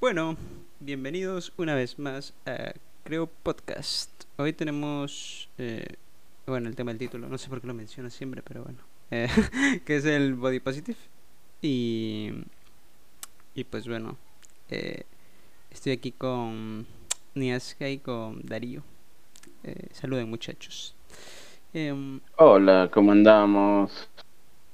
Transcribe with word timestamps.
Bueno, 0.00 0.36
bienvenidos 0.80 1.52
una 1.56 1.74
vez 1.74 1.98
más 1.98 2.32
a 2.46 2.72
Creo 3.04 3.26
Podcast. 3.26 4.24
Hoy 4.38 4.52
tenemos, 4.52 5.48
eh, 5.58 5.84
bueno, 6.46 6.68
el 6.68 6.76
tema 6.76 6.90
del 6.90 6.98
título, 6.98 7.28
no 7.28 7.36
sé 7.38 7.48
por 7.48 7.60
qué 7.60 7.66
lo 7.66 7.74
menciono 7.74 8.08
siempre, 8.10 8.42
pero 8.42 8.64
bueno, 8.64 8.78
eh, 9.10 9.28
que 9.84 9.96
es 9.96 10.04
el 10.04 10.34
Body 10.34 10.60
Positive. 10.60 10.96
Y, 11.60 12.30
y 13.54 13.64
pues 13.64 13.86
bueno, 13.86 14.16
eh, 14.70 15.02
estoy 15.70 15.92
aquí 15.92 16.12
con 16.12 16.86
Niaska 17.34 17.88
y 17.88 17.98
con 17.98 18.40
Darío. 18.46 18.82
Eh, 19.64 19.88
saluden 19.92 20.30
muchachos. 20.30 20.94
Em, 21.74 22.20
Hola, 22.36 22.88
¿cómo 22.90 23.12
andamos? 23.12 24.08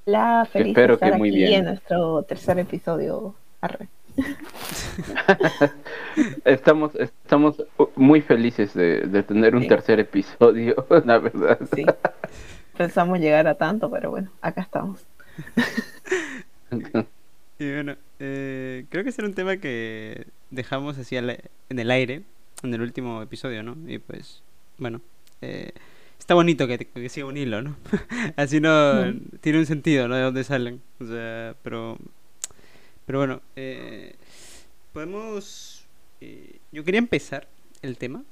La 0.05 0.47
feliz 0.49 0.69
Espero 0.69 0.93
estar 0.93 1.11
que 1.11 1.17
muy 1.17 1.29
aquí 1.29 1.37
bien. 1.39 1.53
en 1.53 1.65
nuestro 1.65 2.23
tercer 2.23 2.59
episodio. 2.59 3.35
Arre. 3.59 3.89
Estamos, 6.45 6.95
estamos 6.95 7.63
muy 7.95 8.21
felices 8.21 8.73
de, 8.73 9.01
de 9.01 9.23
tener 9.23 9.55
un 9.55 9.63
Sí. 9.63 9.67
tercer 9.67 9.99
episodio, 9.99 10.85
la 11.05 11.19
verdad. 11.19 11.59
Sí. 11.75 11.85
Pensamos 12.77 13.19
llegar 13.19 13.47
a 13.47 13.55
tanto, 13.55 13.89
pero 13.91 14.09
bueno, 14.11 14.31
acá 14.41 14.61
estamos. 14.61 15.03
Y 17.59 17.73
bueno, 17.73 17.95
eh, 18.19 18.85
creo 18.89 19.03
que 19.03 19.11
será 19.11 19.27
un 19.27 19.33
tema 19.33 19.57
que 19.57 20.27
dejamos 20.51 20.99
así 20.99 21.17
en 21.17 21.31
el 21.69 21.89
aire 21.89 22.21
en 22.61 22.71
el 22.71 22.81
último 22.81 23.23
episodio, 23.23 23.63
¿no? 23.63 23.75
Y 23.87 23.97
pues, 23.97 24.43
bueno, 24.77 25.01
eh, 25.41 25.71
está 26.19 26.35
bonito 26.35 26.67
que, 26.67 26.77
que 26.77 27.09
siga 27.09 27.25
un 27.25 27.35
hilo, 27.35 27.63
¿no? 27.63 27.75
así 28.35 28.59
no 28.61 29.07
Mm. 29.07 29.37
tiene 29.41 29.57
un 29.57 29.65
sentido, 29.65 30.07
¿no? 30.07 30.15
De 30.17 30.21
dónde 30.21 30.43
salen. 30.43 30.83
O 30.99 31.07
sea, 31.07 31.55
pero, 31.63 31.97
pero 33.07 33.19
bueno, 33.19 33.43
eh, 33.57 34.15
podemos... 34.93 35.87
eh, 36.21 36.59
yo 36.71 36.83
quería 36.85 36.99
empezar 36.99 37.49
el 37.83 37.97
tema 37.97 38.25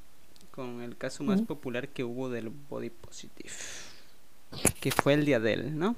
con 0.52 0.82
el 0.84 0.98
caso 0.98 1.24
más 1.24 1.42
Mm. 1.42 1.46
popular 1.46 1.90
que 1.90 2.04
hubo 2.06 2.30
del 2.30 2.50
body 2.50 2.92
positive, 2.92 3.52
que 4.80 4.92
fue 4.92 5.14
el 5.14 5.26
de 5.26 5.36
Adele, 5.36 5.72
¿no? 5.72 5.96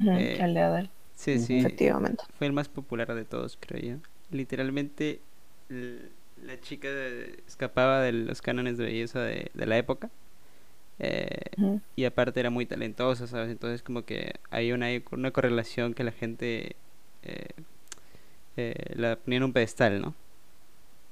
Eh, 0.00 0.38
el 0.40 0.54
de 0.54 0.60
Adele, 0.60 0.90
Sí, 1.14 1.38
sí. 1.38 1.58
efectivamente. 1.58 2.24
Fue 2.38 2.46
el 2.46 2.52
más 2.52 2.68
popular 2.68 3.14
de 3.14 3.24
todos, 3.24 3.56
creo 3.60 3.80
yo. 3.80 4.02
Literalmente, 4.30 5.20
la 5.68 6.60
chica 6.60 6.88
escapaba 7.46 8.00
de 8.02 8.12
los 8.12 8.42
cánones 8.42 8.78
de 8.78 8.84
belleza 8.84 9.20
de, 9.22 9.50
de 9.54 9.66
la 9.66 9.78
época. 9.78 10.10
eh, 10.98 11.50
y 11.96 12.04
aparte 12.06 12.40
era 12.40 12.50
muy 12.50 12.66
talentosa, 12.66 13.26
¿sabes? 13.26 13.50
Entonces 13.50 13.82
como 13.82 14.04
que 14.04 14.34
hay 14.50 14.72
una, 14.72 14.88
una 15.12 15.30
correlación 15.32 15.94
que 15.94 16.04
la 16.04 16.12
gente 16.12 16.76
eh, 17.22 17.48
eh, 18.56 18.74
la 18.96 19.16
ponía 19.16 19.38
en 19.38 19.44
un 19.44 19.52
pedestal, 19.52 20.00
¿no? 20.00 20.14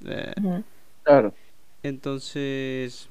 Eh. 0.05 0.33
Claro. 1.03 1.35
entonces, 1.83 3.09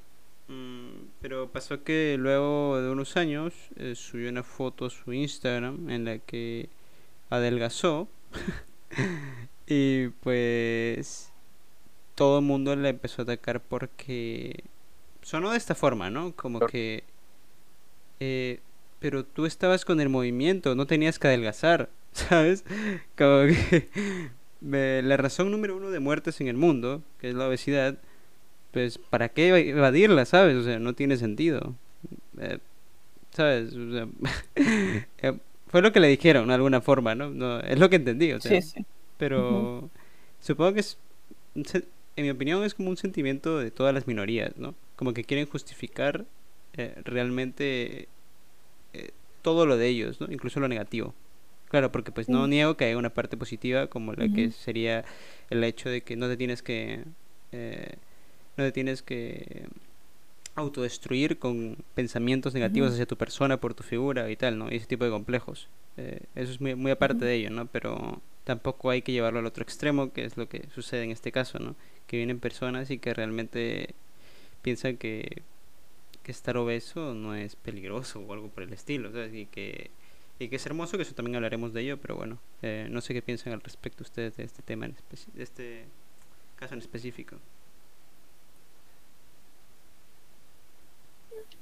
mm, 0.48 1.06
pero 1.20 1.50
pasó 1.52 1.84
que 1.84 2.16
luego 2.18 2.80
de 2.80 2.90
unos 2.90 3.16
años 3.16 3.54
eh, 3.76 3.94
subió 3.94 4.30
una 4.30 4.42
foto 4.42 4.86
a 4.86 4.90
su 4.90 5.12
Instagram 5.12 5.90
en 5.90 6.04
la 6.04 6.18
que 6.18 6.68
adelgazó 7.30 8.08
y 9.66 10.08
pues 10.22 11.32
todo 12.14 12.40
el 12.40 12.44
mundo 12.44 12.76
la 12.76 12.90
empezó 12.90 13.22
a 13.22 13.24
atacar 13.24 13.60
porque 13.62 14.64
sonó 15.22 15.52
de 15.52 15.58
esta 15.58 15.74
forma, 15.74 16.10
¿no? 16.10 16.34
Como 16.36 16.58
Claro. 16.58 16.66
que, 16.66 17.04
eh, 18.20 18.60
pero 19.00 19.24
tú 19.24 19.46
estabas 19.46 19.84
con 19.84 20.00
el 20.00 20.08
movimiento, 20.08 20.74
no 20.74 20.86
tenías 20.86 21.18
que 21.18 21.28
adelgazar, 21.28 21.90
¿sabes? 22.14 22.64
Como 23.18 23.46
que 23.48 23.88
me- 24.62 25.02
la 25.02 25.16
razón 25.18 25.50
número 25.50 25.76
uno 25.76 25.90
de 25.90 26.00
muertes 26.00 26.40
en 26.40 26.48
el 26.48 26.56
mundo, 26.56 27.02
que 27.20 27.30
es 27.30 27.34
la 27.36 27.48
obesidad, 27.48 27.98
pues 28.72 28.98
¿para 28.98 29.30
qué 29.30 29.48
eva- 29.48 29.58
evadirla, 29.60 30.24
sabes? 30.26 30.56
O 30.56 30.64
sea, 30.64 30.78
no 30.80 30.94
tiene 30.94 31.16
sentido. 31.18 31.74
Eh, 32.40 32.58
¿Sabes? 33.32 33.74
O 33.74 33.92
sea, 33.92 34.08
eh, 35.18 35.38
fue 35.68 35.82
lo 35.82 35.92
que 35.92 36.00
le 36.00 36.08
dijeron. 36.08 36.48
De 36.48 36.54
alguna 36.54 36.80
forma, 36.80 37.14
¿no? 37.14 37.30
No, 37.30 37.60
es 37.60 37.78
lo 37.78 37.90
que 37.90 37.96
entendí, 37.96 38.32
o 38.32 38.40
sea, 38.40 38.60
Sí, 38.62 38.62
sí. 38.62 38.86
pero 39.18 39.90
supongo 40.40 40.74
que 40.74 40.80
es, 40.80 40.98
en 41.54 42.24
mi 42.24 42.30
opinión, 42.30 42.62
es 42.64 42.74
como 42.74 42.90
un 42.90 42.96
sentimiento 42.96 43.58
de 43.58 43.70
todas 43.70 43.92
las 43.94 44.06
minorías, 44.06 44.56
¿no? 44.56 44.74
Como 44.96 45.12
que 45.14 45.24
quieren 45.24 45.46
justificar 45.46 46.24
eh, 46.74 46.94
realmente 47.04 48.08
eh, 48.92 49.10
todo 49.42 49.66
lo 49.66 49.76
de 49.76 49.88
ellos, 49.88 50.20
¿no? 50.20 50.30
Incluso 50.32 50.60
lo 50.60 50.68
negativo. 50.68 51.14
Claro, 51.74 51.90
porque 51.90 52.12
pues 52.12 52.28
no 52.28 52.46
niego 52.46 52.76
que 52.76 52.84
hay 52.84 52.94
una 52.94 53.10
parte 53.10 53.36
positiva 53.36 53.88
como 53.88 54.12
la 54.12 54.28
que 54.28 54.52
sería 54.52 55.04
el 55.50 55.64
hecho 55.64 55.88
de 55.88 56.02
que 56.02 56.14
no 56.14 56.28
te 56.28 56.36
tienes 56.36 56.62
que 56.62 57.02
eh, 57.50 57.96
no 58.56 58.62
te 58.62 58.70
tienes 58.70 59.02
que 59.02 59.66
autodestruir 60.54 61.40
con 61.40 61.76
pensamientos 61.96 62.54
negativos 62.54 62.92
hacia 62.92 63.06
tu 63.06 63.16
persona 63.16 63.56
por 63.56 63.74
tu 63.74 63.82
figura 63.82 64.30
y 64.30 64.36
tal, 64.36 64.56
¿no? 64.56 64.70
Y 64.70 64.76
ese 64.76 64.86
tipo 64.86 65.04
de 65.04 65.10
complejos. 65.10 65.66
Eh, 65.96 66.20
eso 66.36 66.52
es 66.52 66.60
muy, 66.60 66.76
muy 66.76 66.92
aparte 66.92 67.24
de 67.24 67.34
ello, 67.34 67.50
¿no? 67.50 67.66
Pero 67.66 68.22
tampoco 68.44 68.90
hay 68.90 69.02
que 69.02 69.10
llevarlo 69.10 69.40
al 69.40 69.46
otro 69.46 69.64
extremo, 69.64 70.12
que 70.12 70.24
es 70.26 70.36
lo 70.36 70.48
que 70.48 70.68
sucede 70.72 71.02
en 71.02 71.10
este 71.10 71.32
caso, 71.32 71.58
¿no? 71.58 71.74
Que 72.06 72.18
vienen 72.18 72.38
personas 72.38 72.88
y 72.92 72.98
que 72.98 73.14
realmente 73.14 73.96
piensan 74.62 74.96
que, 74.96 75.42
que 76.22 76.30
estar 76.30 76.56
obeso 76.56 77.14
no 77.14 77.34
es 77.34 77.56
peligroso 77.56 78.20
o 78.20 78.32
algo 78.32 78.48
por 78.48 78.62
el 78.62 78.72
estilo, 78.72 79.10
¿sabes? 79.10 79.34
Y 79.34 79.46
que, 79.46 79.90
y 80.38 80.48
que 80.48 80.56
es 80.56 80.66
hermoso, 80.66 80.96
que 80.96 81.02
eso 81.02 81.14
también 81.14 81.36
hablaremos 81.36 81.72
de 81.72 81.82
ello, 81.82 81.96
pero 81.98 82.16
bueno, 82.16 82.38
eh, 82.62 82.86
no 82.90 83.00
sé 83.00 83.14
qué 83.14 83.22
piensan 83.22 83.52
al 83.52 83.60
respecto 83.60 84.02
ustedes 84.02 84.36
de 84.36 84.44
este 84.44 84.62
tema, 84.62 84.86
en 84.86 84.94
de 85.34 85.42
este 85.42 85.84
caso 86.56 86.74
en 86.74 86.80
específico. 86.80 87.36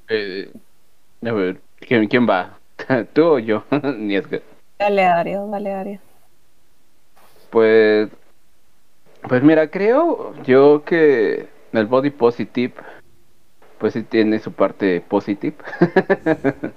Eh, 0.09 0.51
a 1.25 1.33
ver, 1.33 1.61
¿quién, 1.79 2.07
quién 2.09 2.29
va? 2.29 2.59
¿Tú 3.13 3.25
o 3.25 3.39
yo? 3.39 3.65
Ni 3.99 4.17
es 4.17 4.27
que- 4.27 4.43
Dale, 4.79 5.03
Dario, 5.03 5.47
dale, 5.49 5.71
Dario. 5.71 6.01
Pues, 7.51 8.09
pues 9.29 9.43
mira, 9.43 9.69
creo 9.71 10.35
yo 10.43 10.83
que 10.85 11.49
el 11.73 11.87
body 11.87 12.11
positive, 12.11 12.75
pues 13.79 13.93
sí 13.93 14.03
tiene 14.03 14.39
su 14.41 14.53
parte 14.53 15.01
positive, 15.03 15.57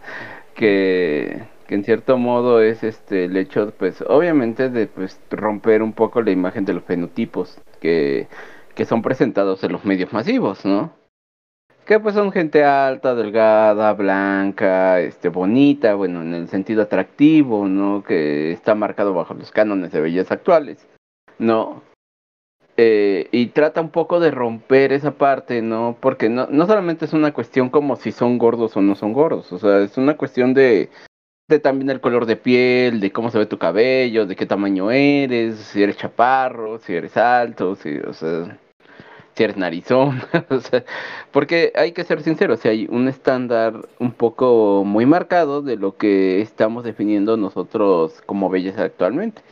que, 0.55 1.43
que 1.67 1.75
en 1.75 1.83
cierto 1.83 2.17
modo 2.17 2.61
es 2.61 2.83
este 2.83 3.25
el 3.25 3.37
hecho, 3.37 3.71
pues 3.77 4.03
obviamente 4.07 4.69
de 4.69 4.87
pues 4.87 5.19
romper 5.31 5.81
un 5.81 5.93
poco 5.93 6.21
la 6.21 6.31
imagen 6.31 6.65
de 6.65 6.73
los 6.73 6.83
fenotipos 6.83 7.57
que, 7.79 8.27
que 8.75 8.85
son 8.85 9.01
presentados 9.01 9.63
en 9.63 9.71
los 9.71 9.85
medios 9.85 10.13
masivos, 10.13 10.65
¿no? 10.65 10.93
Que 11.85 11.99
pues 11.99 12.15
son 12.15 12.31
gente 12.31 12.63
alta, 12.63 13.13
delgada, 13.13 13.93
blanca, 13.93 14.99
este, 15.01 15.29
bonita, 15.29 15.93
bueno, 15.93 16.21
en 16.21 16.33
el 16.33 16.47
sentido 16.47 16.81
atractivo, 16.81 17.67
¿no? 17.67 18.03
Que 18.03 18.51
está 18.51 18.73
marcado 18.73 19.13
bajo 19.13 19.35
los 19.35 19.51
cánones 19.51 19.91
de 19.91 20.01
belleza 20.01 20.33
actuales, 20.33 20.87
¿no? 21.37 21.83
Eh, 22.77 23.29
y 23.31 23.47
trata 23.47 23.81
un 23.81 23.89
poco 23.89 24.19
de 24.19 24.31
romper 24.31 24.91
esa 24.93 25.11
parte, 25.11 25.61
¿no? 25.61 25.95
Porque 25.99 26.27
no, 26.27 26.47
no 26.49 26.65
solamente 26.65 27.05
es 27.05 27.13
una 27.13 27.33
cuestión 27.33 27.69
como 27.69 27.95
si 27.95 28.11
son 28.11 28.37
gordos 28.37 28.75
o 28.75 28.81
no 28.81 28.95
son 28.95 29.13
gordos, 29.13 29.53
o 29.53 29.59
sea, 29.59 29.79
es 29.79 29.97
una 29.97 30.17
cuestión 30.17 30.53
de, 30.53 30.89
de 31.47 31.59
también 31.59 31.89
el 31.89 32.01
color 32.01 32.25
de 32.25 32.37
piel, 32.37 32.99
de 32.99 33.11
cómo 33.11 33.29
se 33.29 33.37
ve 33.37 33.45
tu 33.45 33.57
cabello, 33.57 34.25
de 34.25 34.35
qué 34.35 34.45
tamaño 34.45 34.91
eres, 34.91 35.57
si 35.57 35.83
eres 35.83 35.97
chaparro, 35.97 36.79
si 36.79 36.93
eres 36.93 37.15
alto, 37.17 37.75
si, 37.75 37.97
o 37.97 38.13
sea, 38.13 38.57
si 39.35 39.43
eres 39.43 39.57
narizón, 39.57 40.21
o 40.49 40.59
sea, 40.59 40.83
porque 41.31 41.71
hay 41.75 41.91
que 41.91 42.03
ser 42.03 42.21
sinceros, 42.21 42.61
si 42.61 42.69
hay 42.69 42.87
un 42.89 43.07
estándar 43.07 43.87
un 43.99 44.11
poco 44.11 44.83
muy 44.85 45.05
marcado 45.05 45.61
de 45.61 45.75
lo 45.75 45.97
que 45.97 46.41
estamos 46.41 46.83
definiendo 46.83 47.37
nosotros 47.37 48.21
como 48.25 48.49
belleza 48.49 48.83
actualmente, 48.83 49.43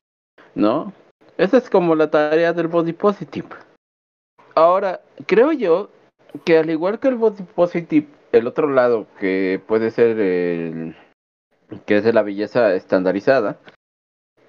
¿no? 0.55 0.93
Esa 1.37 1.57
es 1.57 1.69
como 1.69 1.95
la 1.95 2.09
tarea 2.09 2.53
del 2.53 2.67
body 2.67 2.93
positive. 2.93 3.49
Ahora, 4.55 5.01
creo 5.25 5.51
yo 5.51 5.89
que 6.45 6.57
al 6.57 6.69
igual 6.69 6.99
que 6.99 7.07
el 7.07 7.15
body 7.15 7.43
positive, 7.55 8.07
el 8.31 8.47
otro 8.47 8.67
lado 8.67 9.07
que 9.19 9.61
puede 9.67 9.91
ser 9.91 10.19
el 10.19 10.95
que 11.85 11.97
es 11.97 12.03
de 12.03 12.13
la 12.13 12.21
belleza 12.23 12.73
estandarizada, 12.75 13.59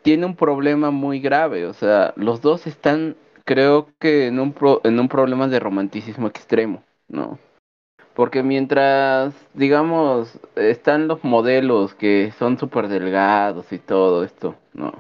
tiene 0.03 0.27
un 0.27 0.37
problema 0.37 0.91
muy 0.91 1.21
grave, 1.21 1.67
o 1.67 1.73
sea, 1.73 2.13
los 2.17 2.41
dos 2.43 2.67
están 2.67 3.17
creo 3.45 3.89
que 4.01 4.27
en 4.29 4.39
un 4.41 4.53
pro- 4.53 4.81
en 4.85 4.99
un 5.01 5.09
problema 5.09 5.49
de 5.49 5.61
romanticismo 5.61 6.29
extremo, 6.29 6.83
¿no? 7.09 7.39
Porque 8.15 8.43
mientras, 8.43 9.35
digamos, 9.55 10.41
están 10.57 11.09
los 11.09 11.25
modelos 11.25 11.95
que 11.95 12.33
son 12.39 12.59
súper 12.59 12.89
delgados 12.89 13.73
y 13.73 13.79
todo 13.79 14.25
esto, 14.25 14.57
¿no? 14.75 14.93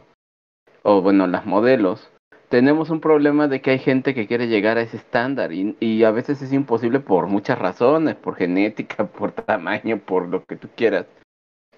O 0.85 1.03
bueno, 1.03 1.27
las 1.27 1.47
modelos, 1.47 2.11
tenemos 2.49 2.91
un 2.91 3.01
problema 3.01 3.49
de 3.49 3.61
que 3.61 3.73
hay 3.73 3.79
gente 3.81 4.15
que 4.15 4.27
quiere 4.29 4.47
llegar 4.49 4.79
a 4.79 4.83
ese 4.83 4.97
estándar 4.99 5.53
y, 5.53 5.77
y 5.81 6.05
a 6.05 6.13
veces 6.13 6.43
es 6.43 6.53
imposible 6.53 7.01
por 7.01 7.27
muchas 7.27 7.59
razones, 7.59 8.15
por 8.17 8.37
genética, 8.37 9.07
por 9.19 9.33
tamaño, 9.33 9.99
por 9.99 10.29
lo 10.29 10.45
que 10.45 10.57
tú 10.57 10.69
quieras. 10.77 11.07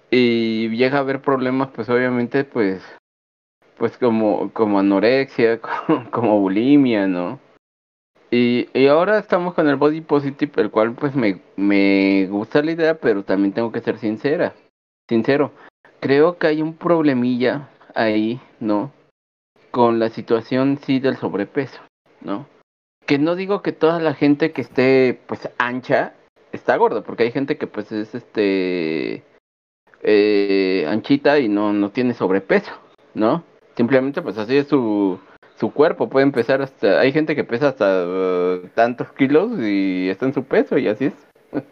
Y 0.09 0.69
llega 0.69 0.97
a 0.97 1.01
haber 1.01 1.21
problemas, 1.21 1.69
pues 1.69 1.89
obviamente, 1.89 2.43
pues 2.45 2.81
pues 3.77 3.97
como, 3.97 4.51
como 4.53 4.79
anorexia, 4.79 5.59
como, 6.11 6.39
bulimia, 6.39 7.07
¿no? 7.07 7.39
Y, 8.29 8.67
y, 8.73 8.87
ahora 8.87 9.19
estamos 9.19 9.53
con 9.53 9.69
el 9.69 9.77
body 9.77 10.01
positive, 10.01 10.51
el 10.57 10.69
cual 10.69 10.93
pues 10.93 11.15
me, 11.15 11.39
me 11.55 12.27
gusta 12.27 12.61
la 12.61 12.71
idea, 12.71 12.95
pero 12.95 13.23
también 13.23 13.53
tengo 13.53 13.71
que 13.71 13.79
ser 13.79 13.97
sincera, 13.99 14.53
sincero. 15.07 15.51
Creo 16.01 16.37
que 16.37 16.47
hay 16.47 16.61
un 16.61 16.73
problemilla 16.73 17.69
ahí, 17.95 18.41
¿no? 18.59 18.91
Con 19.71 19.99
la 19.99 20.09
situación 20.09 20.77
sí 20.83 20.99
del 20.99 21.15
sobrepeso, 21.15 21.79
¿no? 22.19 22.47
Que 23.05 23.17
no 23.17 23.35
digo 23.35 23.61
que 23.61 23.71
toda 23.71 24.01
la 24.01 24.13
gente 24.13 24.51
que 24.51 24.61
esté 24.61 25.21
pues 25.27 25.49
ancha 25.57 26.13
está 26.51 26.75
gorda, 26.75 27.03
porque 27.03 27.23
hay 27.23 27.31
gente 27.31 27.57
que 27.57 27.67
pues 27.67 27.93
es 27.93 28.13
este 28.13 29.23
eh, 30.03 30.85
anchita 30.87 31.39
y 31.39 31.47
no, 31.49 31.73
no 31.73 31.89
tiene 31.89 32.13
sobrepeso, 32.13 32.71
¿no? 33.13 33.43
Simplemente 33.75 34.21
pues 34.21 34.37
así 34.37 34.57
es 34.57 34.67
su, 34.67 35.19
su 35.55 35.71
cuerpo, 35.71 36.09
puede 36.09 36.25
empezar 36.25 36.61
hasta, 36.61 36.99
hay 36.99 37.11
gente 37.11 37.35
que 37.35 37.43
pesa 37.43 37.69
hasta 37.69 38.05
uh, 38.05 38.67
tantos 38.75 39.11
kilos 39.13 39.51
y 39.59 40.09
está 40.09 40.25
en 40.25 40.33
su 40.33 40.43
peso 40.43 40.77
y 40.77 40.87
así 40.87 41.05
es. 41.05 41.27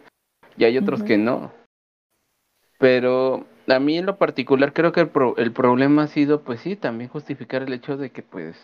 y 0.56 0.64
hay 0.64 0.78
otros 0.78 1.02
que 1.02 1.18
no. 1.18 1.52
Pero 2.78 3.46
a 3.68 3.78
mí 3.78 3.98
en 3.98 4.06
lo 4.06 4.18
particular 4.18 4.72
creo 4.72 4.92
que 4.92 5.00
el, 5.00 5.10
el 5.36 5.52
problema 5.52 6.04
ha 6.04 6.08
sido 6.08 6.42
pues 6.42 6.60
sí, 6.60 6.76
también 6.76 7.10
justificar 7.10 7.62
el 7.62 7.72
hecho 7.72 7.96
de 7.96 8.10
que 8.10 8.22
pues 8.22 8.56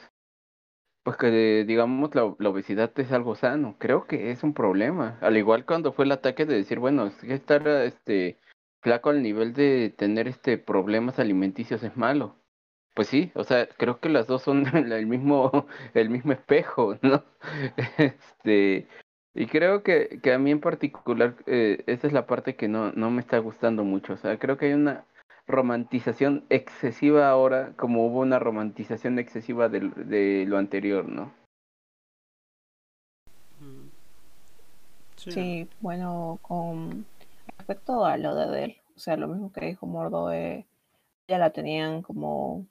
pues 1.04 1.16
que 1.16 1.64
digamos 1.66 2.14
la, 2.14 2.32
la, 2.38 2.48
obesidad 2.48 2.92
es 2.96 3.10
algo 3.10 3.34
sano, 3.34 3.74
creo 3.78 4.06
que 4.06 4.30
es 4.30 4.42
un 4.44 4.54
problema. 4.54 5.18
Al 5.20 5.36
igual 5.36 5.64
cuando 5.66 5.92
fue 5.92 6.04
el 6.04 6.12
ataque 6.12 6.46
de 6.46 6.54
decir, 6.54 6.78
bueno, 6.78 7.06
es 7.06 7.14
que 7.16 7.34
estar 7.34 7.66
este 7.66 8.38
flaco 8.82 9.10
al 9.10 9.22
nivel 9.22 9.54
de 9.54 9.94
tener 9.96 10.28
este 10.28 10.58
problemas 10.58 11.18
alimenticios 11.18 11.82
es 11.82 11.96
malo. 11.96 12.36
Pues 12.94 13.08
sí, 13.08 13.32
o 13.34 13.44
sea, 13.44 13.66
creo 13.68 14.00
que 14.00 14.10
las 14.10 14.26
dos 14.26 14.42
son 14.42 14.66
el 14.92 15.06
mismo, 15.06 15.66
el 15.94 16.10
mismo 16.10 16.32
espejo, 16.32 16.98
¿no? 17.02 17.24
Este, 17.96 18.86
y 19.34 19.46
creo 19.46 19.82
que, 19.82 20.20
que 20.22 20.32
a 20.34 20.38
mí 20.38 20.50
en 20.50 20.60
particular, 20.60 21.36
eh, 21.46 21.82
esa 21.86 22.06
es 22.06 22.12
la 22.12 22.26
parte 22.26 22.56
que 22.56 22.68
no, 22.68 22.92
no 22.92 23.10
me 23.10 23.20
está 23.20 23.38
gustando 23.38 23.84
mucho. 23.84 24.12
O 24.14 24.16
sea, 24.18 24.38
creo 24.38 24.58
que 24.58 24.66
hay 24.66 24.72
una 24.74 25.06
romantización 25.46 26.44
excesiva 26.50 27.30
ahora, 27.30 27.72
como 27.76 28.06
hubo 28.06 28.20
una 28.20 28.38
romantización 28.38 29.18
excesiva 29.18 29.68
de, 29.68 29.80
de 29.80 30.44
lo 30.46 30.58
anterior, 30.58 31.08
¿no? 31.08 31.32
Sí, 35.16 35.68
bueno, 35.80 36.38
con 36.42 37.06
respecto 37.62 38.04
a 38.04 38.16
lo 38.16 38.34
de 38.34 38.64
él, 38.64 38.76
o 38.96 38.98
sea, 38.98 39.16
lo 39.16 39.28
mismo 39.28 39.52
que 39.52 39.66
dijo 39.66 39.86
Mordo, 39.86 40.32
eh, 40.32 40.66
ya 41.28 41.38
la 41.38 41.50
tenían 41.50 42.02
como 42.02 42.66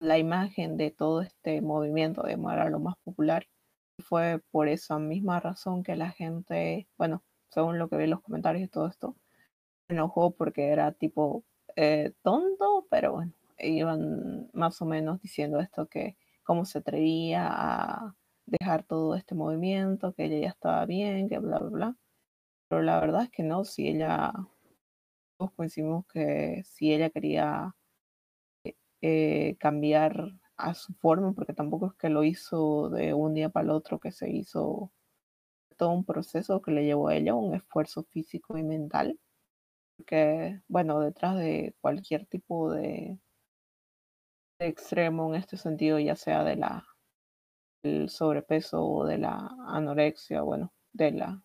la 0.00 0.18
imagen 0.18 0.76
de 0.76 0.90
todo 0.90 1.22
este 1.22 1.62
movimiento 1.62 2.22
de 2.22 2.34
era 2.34 2.68
lo 2.68 2.78
más 2.78 2.96
popular. 3.04 3.46
Fue 4.00 4.42
por 4.50 4.68
esa 4.68 4.98
misma 4.98 5.40
razón 5.40 5.82
que 5.82 5.96
la 5.96 6.10
gente, 6.10 6.88
bueno, 6.98 7.22
según 7.48 7.78
lo 7.78 7.88
que 7.88 7.96
vi 7.96 8.04
en 8.04 8.10
los 8.10 8.20
comentarios 8.20 8.64
y 8.64 8.68
todo 8.68 8.86
esto, 8.86 9.16
enojó 9.88 10.32
porque 10.32 10.68
era 10.68 10.92
tipo 10.92 11.44
eh, 11.76 12.12
tonto, 12.22 12.86
pero 12.90 13.12
bueno, 13.14 13.32
iban 13.58 14.50
más 14.52 14.82
o 14.82 14.84
menos 14.86 15.22
diciendo 15.22 15.58
esto 15.60 15.86
que 15.86 16.16
cómo 16.44 16.66
se 16.66 16.78
atrevía 16.78 17.48
a 17.50 18.14
dejar 18.46 18.84
todo 18.84 19.14
este 19.14 19.34
movimiento, 19.34 20.12
que 20.14 20.26
ella 20.26 20.38
ya 20.38 20.48
estaba 20.50 20.84
bien, 20.86 21.28
que 21.30 21.38
bla, 21.38 21.58
bla, 21.60 21.70
bla. 21.70 21.96
Pero 22.68 22.82
la 22.82 23.00
verdad 23.00 23.24
es 23.24 23.30
que 23.30 23.42
no, 23.42 23.64
si 23.64 23.88
ella, 23.88 24.32
todos 25.38 25.52
coincidimos 25.52 26.06
que 26.06 26.62
si 26.64 26.92
ella 26.92 27.10
quería 27.10 27.74
eh, 29.02 29.56
cambiar 29.58 30.32
a 30.56 30.74
su 30.74 30.94
forma, 30.94 31.32
porque 31.32 31.54
tampoco 31.54 31.88
es 31.88 31.94
que 31.94 32.08
lo 32.08 32.24
hizo 32.24 32.90
de 32.90 33.14
un 33.14 33.34
día 33.34 33.48
para 33.50 33.64
el 33.64 33.70
otro, 33.70 34.00
que 34.00 34.12
se 34.12 34.30
hizo 34.30 34.92
todo 35.76 35.90
un 35.90 36.04
proceso 36.04 36.62
que 36.62 36.70
le 36.72 36.84
llevó 36.84 37.08
a 37.08 37.16
ella 37.16 37.34
un 37.34 37.54
esfuerzo 37.54 38.04
físico 38.04 38.58
y 38.58 38.62
mental 38.62 39.18
porque, 39.96 40.60
bueno, 40.68 41.00
detrás 41.00 41.36
de 41.36 41.74
cualquier 41.80 42.26
tipo 42.26 42.70
de, 42.72 43.18
extremo 44.58 45.28
en 45.28 45.40
este 45.40 45.56
sentido, 45.56 45.98
ya 45.98 46.16
sea 46.16 46.44
de 46.44 46.56
la 46.56 46.86
el 47.82 48.08
sobrepeso 48.08 48.82
o 48.82 49.06
de 49.06 49.18
la 49.18 49.50
anorexia, 49.68 50.40
bueno, 50.42 50.72
de 50.92 51.12
la 51.12 51.42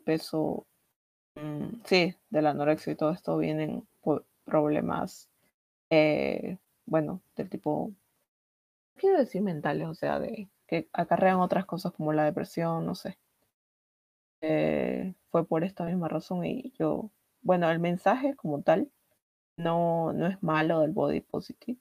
peso, 0.00 0.66
mm, 1.36 1.82
sí, 1.84 2.16
de 2.30 2.42
la 2.42 2.50
anorexia 2.50 2.92
y 2.92 2.96
todo 2.96 3.12
esto 3.12 3.38
vienen 3.38 3.88
problemas, 4.44 5.30
eh, 5.90 6.58
bueno, 6.86 7.22
del 7.36 7.50
tipo, 7.50 7.92
quiero 8.96 9.18
decir 9.18 9.42
mentales, 9.42 9.88
o 9.88 9.94
sea, 9.94 10.20
de 10.20 10.48
que 10.68 10.88
acarrean 10.92 11.40
otras 11.40 11.66
cosas 11.66 11.92
como 11.92 12.12
la 12.12 12.24
depresión, 12.24 12.86
no 12.86 12.94
sé. 12.94 13.18
Eh, 14.42 15.14
fue 15.30 15.46
por 15.46 15.64
esta 15.64 15.84
misma 15.84 16.08
razón 16.08 16.44
y 16.46 16.72
yo 16.78 17.10
bueno, 17.42 17.70
el 17.70 17.78
mensaje 17.78 18.34
como 18.36 18.62
tal 18.62 18.90
no, 19.56 20.12
no 20.12 20.26
es 20.28 20.42
malo 20.42 20.80
del 20.80 20.92
body 20.92 21.20
positive, 21.22 21.80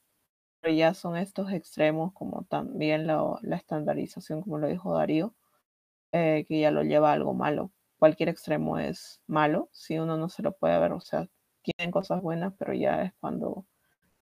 pero 0.62 0.74
ya 0.76 0.94
son 0.94 1.18
estos 1.18 1.52
extremos 1.54 2.14
como 2.14 2.46
también 2.46 3.08
la, 3.08 3.40
la 3.44 3.58
estandarización, 3.58 4.42
como 4.42 4.60
lo 4.60 4.68
dijo 4.68 4.96
Darío, 4.96 5.36
eh, 6.14 6.46
que 6.48 6.62
ya 6.62 6.72
lo 6.72 6.84
lleva 6.84 7.12
a 7.12 7.14
algo 7.14 7.34
malo. 7.34 7.72
Cualquier 8.00 8.30
extremo 8.30 8.80
es 8.80 9.22
malo 9.28 9.70
si 9.72 10.00
uno 10.00 10.18
no 10.18 10.30
se 10.30 10.42
lo 10.42 10.54
puede 10.54 10.80
ver, 10.80 10.94
o 10.94 11.02
sea, 11.02 11.28
tienen 11.62 11.92
cosas 11.92 12.22
buenas, 12.22 12.54
pero 12.58 12.74
ya 12.74 13.04
es 13.04 13.14
cuando 13.20 13.66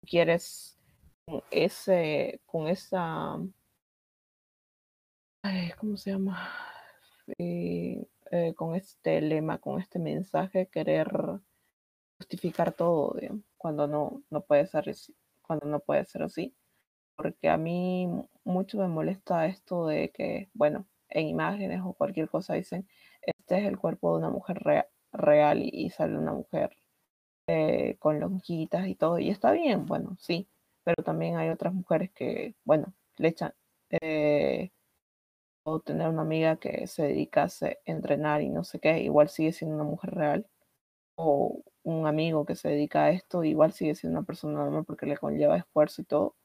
quieres 0.03 0.79
ese, 1.51 2.41
con 2.47 2.69
esa, 2.69 3.39
¿cómo 5.79 5.97
se 5.97 6.11
llama? 6.11 6.51
Eh, 7.39 8.07
con 8.57 8.75
este 8.75 9.21
lema, 9.21 9.59
con 9.59 9.81
este 9.81 9.99
mensaje, 9.99 10.69
querer 10.69 11.11
justificar 12.19 12.73
todo, 12.73 13.17
cuando 13.57 13.87
no, 13.87 14.23
no 14.31 14.43
puede 14.43 14.67
ser 14.67 14.95
cuando 15.43 15.67
no 15.67 15.81
puede 15.81 16.05
ser 16.05 16.23
así. 16.23 16.55
Porque 17.17 17.49
a 17.51 17.57
mí 17.57 18.09
mucho 18.45 18.79
me 18.79 18.89
molesta 18.89 19.47
esto 19.47 19.87
de 19.87 20.11
que, 20.11 20.51
bueno, 20.55 20.87
en 21.11 21.27
imágenes 21.29 21.81
o 21.85 21.93
cualquier 21.93 22.29
cosa 22.29 22.55
dicen, 22.55 22.89
este 23.23 23.59
es 23.59 23.65
el 23.67 23.79
cuerpo 23.79 24.13
de 24.13 24.19
una 24.19 24.31
mujer 24.31 24.63
real 25.13 25.63
y, 25.63 25.91
sale 25.91 26.19
una 26.19 26.33
mujer 26.33 26.77
eh, 27.49 27.97
con 27.99 28.21
lonjitas 28.21 28.87
y 28.89 28.95
todo, 28.97 29.19
y 29.19 29.31
está 29.31 29.53
bien, 29.53 29.87
bueno, 29.87 30.17
sí, 30.21 30.49
pero 30.85 31.03
también 31.05 31.37
hay 31.37 31.51
otras 31.51 31.75
mujeres 31.75 32.11
que, 32.13 32.55
bueno, 32.65 32.95
le 33.19 33.29
echan, 33.29 33.55
eh, 33.91 34.73
o 35.65 35.81
tener 35.81 36.09
una 36.09 36.23
amiga 36.23 36.57
que 36.57 36.87
se 36.87 37.05
dedicase 37.05 37.81
a 37.87 37.91
entrenar 37.93 38.43
y 38.43 38.51
no 38.51 38.65
sé 38.65 38.81
qué, 38.81 39.01
igual 39.01 39.29
sigue 39.29 39.53
siendo 39.53 39.77
una 39.77 39.85
mujer 39.85 40.15
real. 40.15 40.47
O 41.17 41.63
un 41.85 42.07
amigo 42.07 42.47
que 42.47 42.57
se 42.57 42.71
dedica 42.71 43.07
a 43.07 43.11
esto, 43.13 43.45
igual 43.45 43.73
sigue 43.73 43.95
siendo 43.95 44.19
una 44.21 44.27
persona 44.27 44.55
normal 44.59 44.85
porque 44.87 45.07
le 45.07 45.17
conlleva 45.19 45.59
esfuerzo 45.59 46.03
y 46.03 46.05
todo. 46.07 46.37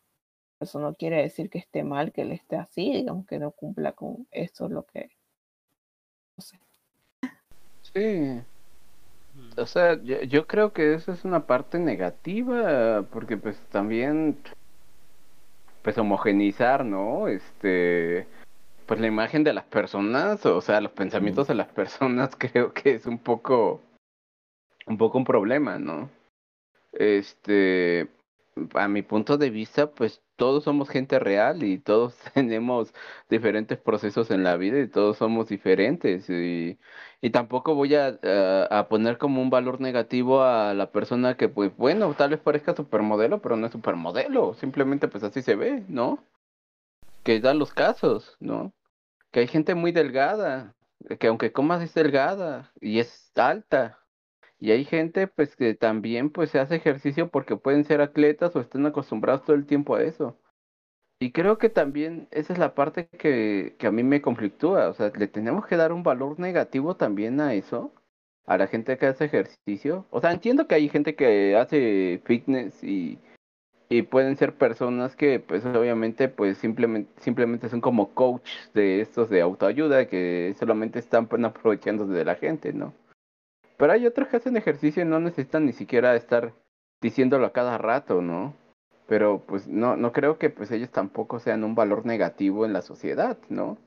Eso 0.61 0.79
no 0.79 0.95
quiere 0.95 1.21
decir 1.23 1.49
que 1.49 1.59
esté 1.59 1.83
mal 1.83 2.13
que 2.13 2.23
él 2.23 2.31
esté 2.33 2.57
así, 2.57 2.91
digamos 2.93 3.27
que 3.27 3.39
no 3.39 3.51
cumpla 3.51 3.93
con 3.93 4.27
esto, 4.31 4.69
lo 4.69 4.85
que. 4.85 5.11
No 6.37 6.41
sé. 6.43 6.66
Sí. 7.97 8.43
O 9.57 9.65
sea, 9.65 10.01
yo, 10.03 10.21
yo 10.21 10.45
creo 10.45 10.71
que 10.71 10.93
eso 10.93 11.11
es 11.11 11.25
una 11.25 11.47
parte 11.47 11.79
negativa, 11.79 13.03
porque 13.11 13.37
pues 13.37 13.59
también, 13.71 14.37
pues 15.81 15.97
homogenizar, 15.97 16.85
¿no? 16.85 17.27
Este, 17.27 18.27
pues 18.85 18.99
la 18.99 19.07
imagen 19.07 19.43
de 19.43 19.53
las 19.53 19.65
personas, 19.65 20.45
o 20.45 20.61
sea, 20.61 20.79
los 20.79 20.91
pensamientos 20.91 21.47
de 21.47 21.55
las 21.55 21.69
personas, 21.69 22.35
creo 22.37 22.71
que 22.73 22.95
es 22.95 23.07
un 23.07 23.17
poco, 23.17 23.81
un 24.85 24.97
poco 24.97 25.17
un 25.17 25.25
problema, 25.25 25.79
¿no? 25.79 26.11
Este, 26.93 28.09
a 28.75 28.87
mi 28.87 29.01
punto 29.01 29.37
de 29.37 29.49
vista, 29.49 29.89
pues 29.89 30.21
todos 30.37 30.63
somos 30.63 30.89
gente 30.89 31.19
real 31.19 31.63
y 31.63 31.79
todos 31.79 32.15
tenemos 32.33 32.93
diferentes 33.29 33.77
procesos 33.79 34.31
en 34.31 34.43
la 34.43 34.57
vida 34.57 34.79
y 34.79 34.87
todos 34.87 35.17
somos 35.17 35.49
diferentes 35.49 36.29
y, 36.29 36.79
y 37.21 37.29
tampoco 37.31 37.75
voy 37.75 37.95
a, 37.95 38.19
a, 38.71 38.87
poner 38.89 39.17
como 39.17 39.41
un 39.41 39.49
valor 39.49 39.81
negativo 39.81 40.43
a 40.43 40.73
la 40.73 40.91
persona 40.91 41.37
que 41.37 41.49
pues 41.49 41.75
bueno, 41.77 42.13
tal 42.13 42.31
vez 42.31 42.39
parezca 42.39 42.75
supermodelo, 42.75 43.41
pero 43.41 43.57
no 43.57 43.67
es 43.67 43.73
supermodelo, 43.73 44.53
simplemente 44.55 45.07
pues 45.07 45.23
así 45.23 45.41
se 45.41 45.55
ve, 45.55 45.83
¿no? 45.89 46.23
Que 47.23 47.39
dan 47.41 47.59
los 47.59 47.73
casos, 47.73 48.37
¿no? 48.39 48.73
que 49.31 49.41
hay 49.41 49.47
gente 49.47 49.75
muy 49.75 49.91
delgada, 49.91 50.75
que 51.19 51.27
aunque 51.27 51.51
comas 51.51 51.81
es 51.81 51.93
delgada 51.93 52.71
y 52.81 52.99
es 52.99 53.31
alta. 53.35 53.99
Y 54.59 54.71
hay 54.71 54.85
gente 54.85 55.27
pues 55.27 55.55
que 55.55 55.75
también 55.75 56.29
pues 56.31 56.49
se 56.51 56.59
hace 56.59 56.75
ejercicio 56.75 57.29
porque 57.29 57.57
pueden 57.57 57.85
ser 57.85 58.01
atletas 58.01 58.55
o 58.55 58.59
están 58.59 58.85
acostumbrados 58.85 59.45
todo 59.45 59.55
el 59.55 59.65
tiempo 59.65 59.95
a 59.95 60.03
eso. 60.03 60.37
Y 61.19 61.31
creo 61.31 61.57
que 61.57 61.69
también 61.69 62.27
esa 62.31 62.53
es 62.53 62.59
la 62.59 62.75
parte 62.75 63.07
que, 63.07 63.75
que 63.79 63.87
a 63.87 63.91
mí 63.91 64.03
me 64.03 64.21
conflictúa. 64.21 64.89
O 64.89 64.93
sea, 64.93 65.11
le 65.15 65.27
tenemos 65.27 65.65
que 65.65 65.77
dar 65.77 65.91
un 65.91 66.03
valor 66.03 66.39
negativo 66.39 66.95
también 66.95 67.39
a 67.41 67.53
eso, 67.53 67.91
a 68.45 68.57
la 68.57 68.67
gente 68.67 68.97
que 68.97 69.07
hace 69.07 69.25
ejercicio. 69.25 70.05
O 70.11 70.21
sea, 70.21 70.31
entiendo 70.31 70.67
que 70.67 70.75
hay 70.75 70.89
gente 70.89 71.15
que 71.15 71.55
hace 71.57 72.21
fitness 72.25 72.83
y, 72.83 73.19
y 73.89 74.03
pueden 74.03 74.37
ser 74.37 74.55
personas 74.57 75.15
que 75.15 75.39
pues 75.39 75.65
obviamente 75.65 76.29
pues 76.29 76.57
simplemente 76.57 77.11
simplemente 77.21 77.69
son 77.69 77.81
como 77.81 78.13
coach 78.13 78.49
de 78.73 79.01
estos 79.01 79.29
de 79.29 79.41
autoayuda 79.41 80.07
que 80.07 80.55
solamente 80.59 80.99
están 80.99 81.27
pues, 81.27 81.43
aprovechando 81.43 82.05
de 82.05 82.25
la 82.25 82.35
gente 82.35 82.73
no 82.73 82.93
pero 83.77 83.93
hay 83.93 84.05
otros 84.05 84.27
que 84.27 84.37
hacen 84.37 84.57
ejercicio 84.57 85.03
y 85.03 85.05
no 85.05 85.19
necesitan 85.19 85.65
ni 85.65 85.73
siquiera 85.73 86.15
estar 86.15 86.53
diciéndolo 87.01 87.45
a 87.45 87.53
cada 87.53 87.77
rato 87.77 88.21
no 88.21 88.53
pero 89.07 89.43
pues 89.47 89.67
no 89.67 89.95
no 89.95 90.11
creo 90.11 90.37
que 90.37 90.49
pues 90.49 90.71
ellos 90.71 90.89
tampoco 90.91 91.39
sean 91.39 91.63
un 91.63 91.75
valor 91.75 92.05
negativo 92.05 92.65
en 92.65 92.73
la 92.73 92.81
sociedad 92.81 93.37
no 93.49 93.77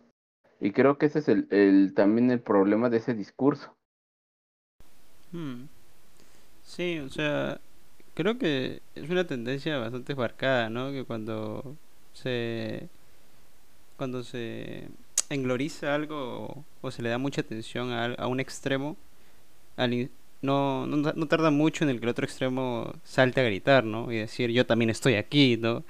y 0.60 0.72
creo 0.72 0.98
que 0.98 1.06
ese 1.06 1.20
es 1.20 1.28
el, 1.28 1.48
el 1.50 1.94
también 1.94 2.30
el 2.30 2.40
problema 2.40 2.90
de 2.90 2.98
ese 2.98 3.14
discurso 3.14 3.74
Hmm. 5.32 5.66
Sí, 6.64 6.98
o 6.98 7.08
sea, 7.08 7.60
creo 8.14 8.38
que 8.38 8.82
es 8.94 9.10
una 9.10 9.26
tendencia 9.26 9.78
bastante 9.78 10.14
marcada, 10.14 10.70
¿no? 10.70 10.90
Que 10.92 11.04
cuando 11.04 11.76
se 12.12 12.88
cuando 13.96 14.22
se 14.24 14.88
engloriza 15.28 15.94
algo 15.94 16.64
o, 16.80 16.90
se 16.90 17.02
le 17.02 17.10
da 17.10 17.18
mucha 17.18 17.42
atención 17.42 17.92
a 17.92 18.26
un 18.26 18.40
extremo, 18.40 18.96
al 19.80 20.10
no, 20.42 20.86
no, 20.86 20.96
no 21.14 21.26
tarda 21.28 21.50
mucho 21.50 21.84
en 21.84 21.90
el 21.90 21.98
que 21.98 22.06
el 22.06 22.10
otro 22.10 22.24
extremo 22.24 22.94
salte 23.04 23.40
a 23.40 23.44
gritar, 23.44 23.84
¿no? 23.84 24.10
Y 24.12 24.16
decir 24.18 24.50
yo 24.50 24.66
también 24.66 24.90
estoy 24.90 25.14
aquí, 25.16 25.56
¿no? 25.58 25.84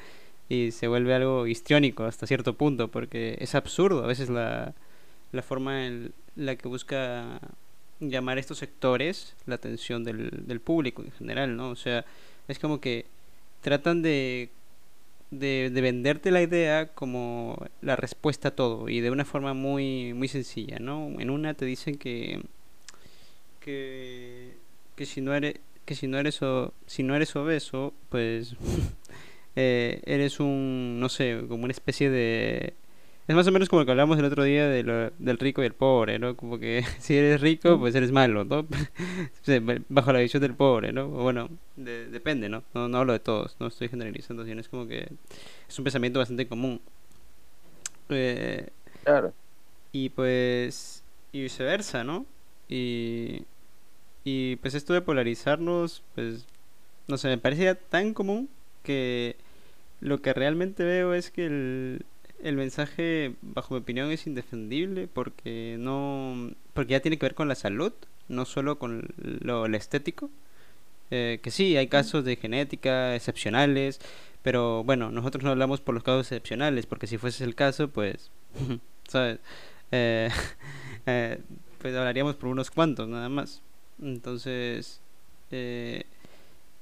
Y 0.49 0.73
se 0.73 0.89
vuelve 0.89 1.15
algo 1.15 1.47
histriónico 1.47 2.05
hasta 2.05 2.27
cierto 2.27 2.55
punto, 2.55 2.89
porque 2.89 3.37
es 3.41 3.55
absurdo 3.55 4.05
a 4.05 4.07
veces 4.09 4.29
la, 4.31 4.75
la 5.33 5.43
forma 5.43 5.87
en 5.87 6.13
la 6.37 6.57
que 6.57 6.69
busca 6.69 7.41
llamar 8.01 8.39
a 8.39 8.41
estos 8.41 8.59
sectores 8.59 9.37
la 9.47 9.57
atención 9.57 10.05
del, 10.05 10.31
del 10.47 10.61
público 10.61 11.03
en 11.03 11.13
general, 11.13 11.57
¿no? 11.57 11.71
O 11.71 11.77
sea, 11.77 12.05
es 12.49 12.59
como 12.59 12.81
que 12.81 13.07
tratan 13.63 14.03
de, 14.03 14.51
de, 15.31 15.71
de 15.73 15.81
venderte 15.81 16.31
la 16.31 16.43
idea 16.43 16.89
como 16.89 17.57
la 17.83 17.97
respuesta 17.97 18.49
a 18.49 18.51
todo 18.57 18.89
y 18.89 19.01
de 19.01 19.11
una 19.11 19.25
forma 19.25 19.55
muy, 19.55 20.15
muy 20.15 20.29
sencilla, 20.29 20.79
¿no? 20.81 21.09
En 21.21 21.31
una 21.31 21.55
te 21.55 21.65
dicen 21.67 21.97
que, 21.99 22.43
que, 23.61 24.57
que 24.97 25.07
si 25.07 25.21
no 25.21 25.35
eres 25.35 25.55
que 25.85 25.95
si 25.97 26.07
no 26.07 26.19
eres 26.19 26.41
o, 26.43 26.73
si 26.87 27.03
no 27.03 27.17
eres 27.17 27.35
obeso, 27.37 27.95
pues 28.11 28.55
eh, 29.57 30.01
eres 30.07 30.41
un, 30.41 30.99
no 31.01 31.09
sé, 31.09 31.43
como 31.49 31.65
una 31.65 31.73
especie 31.73 32.11
de... 32.11 32.75
Es 33.29 33.37
más 33.37 33.47
o 33.47 33.53
menos 33.53 33.69
como 33.69 33.81
lo 33.81 33.87
que 33.87 33.93
hablamos 33.93 34.19
el 34.19 34.25
otro 34.25 34.43
día 34.45 34.69
de 34.69 34.83
lo- 34.83 35.11
del 35.19 35.39
rico 35.39 35.63
y 35.63 35.67
el 35.67 35.75
pobre, 35.75 36.19
¿no? 36.19 36.37
Como 36.37 36.59
que 36.59 36.85
si 37.01 37.17
eres 37.17 37.41
rico, 37.41 37.79
pues 37.79 37.95
eres 37.95 38.13
malo, 38.13 38.45
¿no? 38.45 38.67
Bajo 39.89 40.13
la 40.13 40.21
visión 40.21 40.43
del 40.43 40.55
pobre, 40.55 40.93
¿no? 40.93 41.09
Bueno, 41.09 41.49
de- 41.77 42.09
depende, 42.09 42.49
¿no? 42.49 42.63
¿no? 42.75 42.89
No 42.89 42.99
hablo 42.99 43.13
de 43.13 43.21
todos, 43.21 43.57
no 43.61 43.69
estoy 43.69 43.89
generalizando, 43.89 44.45
sino 44.45 44.61
es 44.61 44.69
como 44.69 44.87
que 44.87 45.09
es 45.69 45.79
un 45.79 45.85
pensamiento 45.85 46.19
bastante 46.19 46.47
común. 46.49 46.81
Eh, 48.09 48.69
claro 49.05 49.35
y 49.93 50.09
pues, 50.11 51.03
y 51.33 51.43
viceversa, 51.43 52.05
¿no? 52.05 52.27
Y, 52.71 53.43
y 54.25 54.57
pues 54.57 54.75
esto 54.75 54.95
de 54.95 55.03
polarizarnos, 55.03 56.03
pues, 56.15 56.47
no 57.09 57.19
sé, 57.19 57.29
me 57.29 57.39
parecía 57.39 57.75
tan 57.75 58.15
común 58.15 58.49
que 58.85 59.37
lo 60.01 60.23
que 60.23 60.33
realmente 60.33 60.85
veo 60.85 61.13
es 61.13 61.31
que 61.31 61.47
el, 61.47 62.07
el 62.43 62.57
mensaje, 62.57 63.35
bajo 63.43 63.75
mi 63.75 63.81
opinión, 63.81 64.11
es 64.11 64.27
indefendible 64.27 65.09
porque 65.09 65.77
no, 65.79 66.53
porque 66.73 66.93
ya 66.93 67.01
tiene 67.01 67.19
que 67.19 67.27
ver 67.27 67.35
con 67.35 67.49
la 67.49 67.55
salud, 67.55 67.93
no 68.29 68.45
solo 68.45 68.79
con 68.79 69.09
lo, 69.19 69.69
lo 69.69 69.77
estético. 69.77 70.31
Eh, 71.11 71.41
que 71.43 71.51
sí, 71.51 71.77
hay 71.77 71.89
casos 71.89 72.25
de 72.25 72.37
genética 72.37 73.17
excepcionales, 73.17 74.01
pero 74.43 74.85
bueno, 74.85 75.11
nosotros 75.11 75.43
no 75.43 75.51
hablamos 75.51 75.81
por 75.81 75.95
los 75.95 76.05
casos 76.05 76.27
excepcionales, 76.27 76.87
porque 76.87 77.09
si 77.09 77.19
fuese 77.19 77.45
el 77.45 77.55
caso, 77.57 77.89
pues, 77.89 78.31
¿sabes? 79.09 79.41
Eh, 79.91 80.31
eh, 81.07 81.41
pues 81.81 81.95
hablaríamos 81.97 82.37
por 82.37 82.51
unos 82.51 82.71
cuantos 82.71 83.09
nada 83.09 83.29
más. 83.29 83.63
Entonces, 84.03 85.01
eh, 85.51 86.05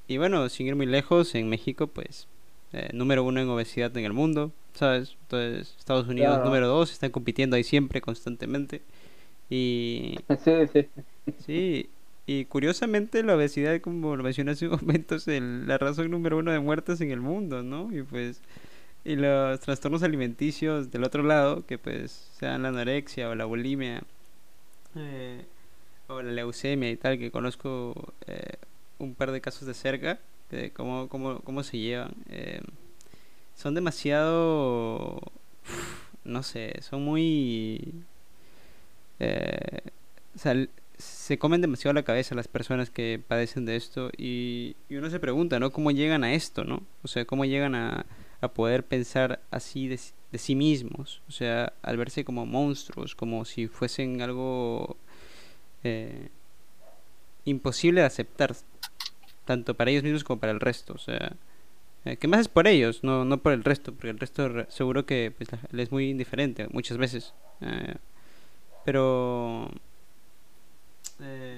y 0.09 0.19
bueno, 0.19 0.49
sin 0.49 0.67
ir 0.69 0.77
muy 0.77 0.87
lejos, 0.87 1.35
en 1.35 1.49
México, 1.49 1.87
pues, 1.89 2.29
eh, 2.73 2.91
número 2.93 3.25
uno 3.25 3.41
en 3.41 3.49
obesidad 3.49 3.97
en 3.97 4.05
el 4.05 4.13
mundo, 4.13 4.53
¿sabes? 4.75 5.17
Entonces, 5.23 5.75
Estados 5.79 6.09
Unidos 6.09 6.41
Claro. 6.41 6.45
número 6.45 6.69
dos, 6.69 6.93
están 6.93 7.11
compitiendo 7.11 7.57
ahí 7.57 7.65
siempre, 7.65 8.01
constantemente. 8.01 8.83
Y 9.51 10.21
sí 10.45 10.67
sí 10.73 10.91
sí, 11.39 11.89
y 12.27 12.45
curiosamente 12.47 13.23
la 13.23 13.37
obesidad, 13.37 13.81
como 13.81 14.17
lo 14.17 14.23
mencioné 14.23 14.53
hace 14.53 14.69
un 14.69 14.73
momento, 14.83 15.15
es 15.17 15.29
el- 15.29 15.67
la 15.67 15.79
razón 15.79 16.11
número 16.11 16.39
uno 16.39 16.53
de 16.53 16.61
muertes 16.61 17.01
en 17.01 17.11
el 17.11 17.21
mundo, 17.21 17.63
¿no? 17.63 17.91
Y 17.97 18.03
pues, 18.03 18.41
y 19.05 19.17
los 19.17 19.61
trastornos 19.61 20.03
alimenticios 20.03 20.91
del 20.91 21.05
otro 21.05 21.23
lado, 21.25 21.67
que 21.67 21.79
pues 21.79 22.31
sean 22.39 22.63
la 22.65 22.69
anorexia 22.71 23.29
o 23.31 23.35
la 23.37 23.47
bulimia, 23.47 24.03
eh, 24.99 25.45
o 26.09 26.23
la 26.23 26.33
leucemia 26.33 26.91
y 26.91 26.97
tal, 26.97 27.19
que 27.19 27.31
conozco 27.31 28.13
eh, 28.27 28.57
un 28.99 29.15
par 29.15 29.33
de 29.33 29.41
casos 29.41 29.67
de 29.67 29.75
cerca, 29.75 30.19
de 30.51 30.73
cómo, 30.73 31.09
cómo, 31.09 31.41
cómo 31.41 31.63
se 31.63 31.79
llevan. 31.79 32.15
eh, 32.29 32.61
son 33.55 33.75
demasiado, 33.75 35.21
no 36.25 36.43
sé, 36.43 36.81
son 36.81 37.05
muy... 37.05 38.05
o 39.21 40.39
sea, 40.39 40.55
se 40.97 41.39
comen 41.39 41.61
demasiado 41.61 41.93
la 41.95 42.03
cabeza 42.05 42.35
las 42.35 42.49
personas 42.49 42.91
que 42.91 43.21
padecen 43.27 43.65
de 43.65 43.77
esto 43.77 44.11
y, 44.17 44.77
uno 44.91 45.11
se 45.11 45.21
pregunta, 45.21 45.59
¿no? 45.59 45.73
¿Cómo 45.73 45.91
llegan 45.91 46.25
a 46.25 46.35
esto, 46.35 46.65
¿no? 46.65 46.83
O 47.03 47.09
sea, 47.09 47.25
¿cómo 47.25 47.45
llegan 47.45 47.75
a, 47.75 48.07
a 48.41 48.49
poder 48.49 48.85
pensar 48.85 49.41
así 49.51 49.89
de, 49.89 49.99
de 50.33 50.39
sí 50.39 50.55
mismos? 50.55 51.23
O 51.29 51.33
sea, 51.33 51.73
al 51.83 51.97
verse 51.97 52.25
como 52.25 52.45
monstruos, 52.47 53.15
como 53.15 53.45
si 53.45 53.67
fuesen 53.67 54.21
algo 54.21 54.97
eh, 55.85 56.29
imposible 57.45 58.01
de 58.03 58.07
aceptar, 58.07 58.55
tanto 59.45 59.75
para 59.75 59.91
ellos 59.91 60.03
mismos 60.03 60.25
como 60.25 60.41
para 60.41 60.53
el 60.53 60.61
resto. 60.61 60.93
O 60.95 60.99
sea, 60.99 61.33
eh, 62.05 62.17
que 62.17 62.29
más 62.29 62.41
es 62.41 62.49
por 62.49 62.67
ellos, 62.67 63.03
no, 63.03 63.25
no 63.25 63.39
por 63.39 63.53
el 63.53 63.65
resto, 63.65 63.93
porque 63.93 64.11
el 64.11 64.19
resto 64.19 64.49
re- 64.49 64.67
seguro 64.69 65.07
que 65.07 65.33
pues, 65.37 65.49
les 65.73 65.85
es 65.89 65.93
muy 65.93 66.11
indiferente 66.11 66.69
muchas 66.71 66.99
veces. 66.99 67.35
eh, 67.61 67.95
pero... 68.85 69.71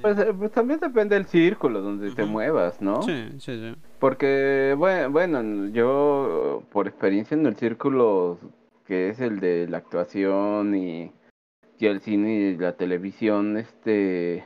pues, 0.03 0.17
pues 0.39 0.53
también 0.53 0.81
depende 0.81 1.15
del 1.15 1.27
círculo 1.27 1.81
donde 1.81 2.11
te 2.13 2.25
muevas 2.25 2.81
no 2.81 3.03
Sí, 3.03 3.29
sí, 3.39 3.59
sí. 3.59 3.75
Porque, 3.99 4.75
bueno, 4.79 5.11
bueno, 5.11 5.69
yo 5.69 6.63
por 6.73 6.89
experiencia 6.89 7.35
en 7.37 7.47
el 7.47 7.55
círculo 7.57 8.39
que 8.91 9.09
es 9.09 9.21
el 9.21 9.39
de 9.39 9.69
la 9.69 9.77
actuación 9.77 10.75
y, 10.75 11.13
y 11.79 11.87
el 11.87 12.01
cine 12.01 12.33
y 12.33 12.57
la 12.57 12.77
televisión, 12.77 13.57
este, 13.57 14.45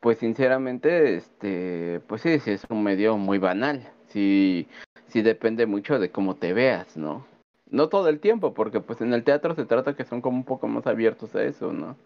pues 0.00 0.18
sinceramente, 0.18 1.14
este, 1.14 2.00
pues 2.08 2.20
sí, 2.22 2.40
sí 2.40 2.50
es 2.50 2.64
un 2.68 2.82
medio 2.82 3.16
muy 3.18 3.38
banal, 3.38 3.88
sí, 4.08 4.66
sí 5.06 5.22
depende 5.22 5.66
mucho 5.66 6.00
de 6.00 6.10
cómo 6.10 6.34
te 6.34 6.52
veas, 6.52 6.96
¿no? 6.96 7.24
No 7.70 7.88
todo 7.88 8.08
el 8.08 8.18
tiempo, 8.18 8.54
porque 8.54 8.80
pues 8.80 9.00
en 9.02 9.12
el 9.12 9.22
teatro 9.22 9.54
se 9.54 9.66
trata 9.66 9.94
que 9.94 10.04
son 10.04 10.20
como 10.20 10.38
un 10.38 10.44
poco 10.44 10.66
más 10.66 10.88
abiertos 10.88 11.32
a 11.36 11.44
eso, 11.44 11.72
¿no? 11.72 11.96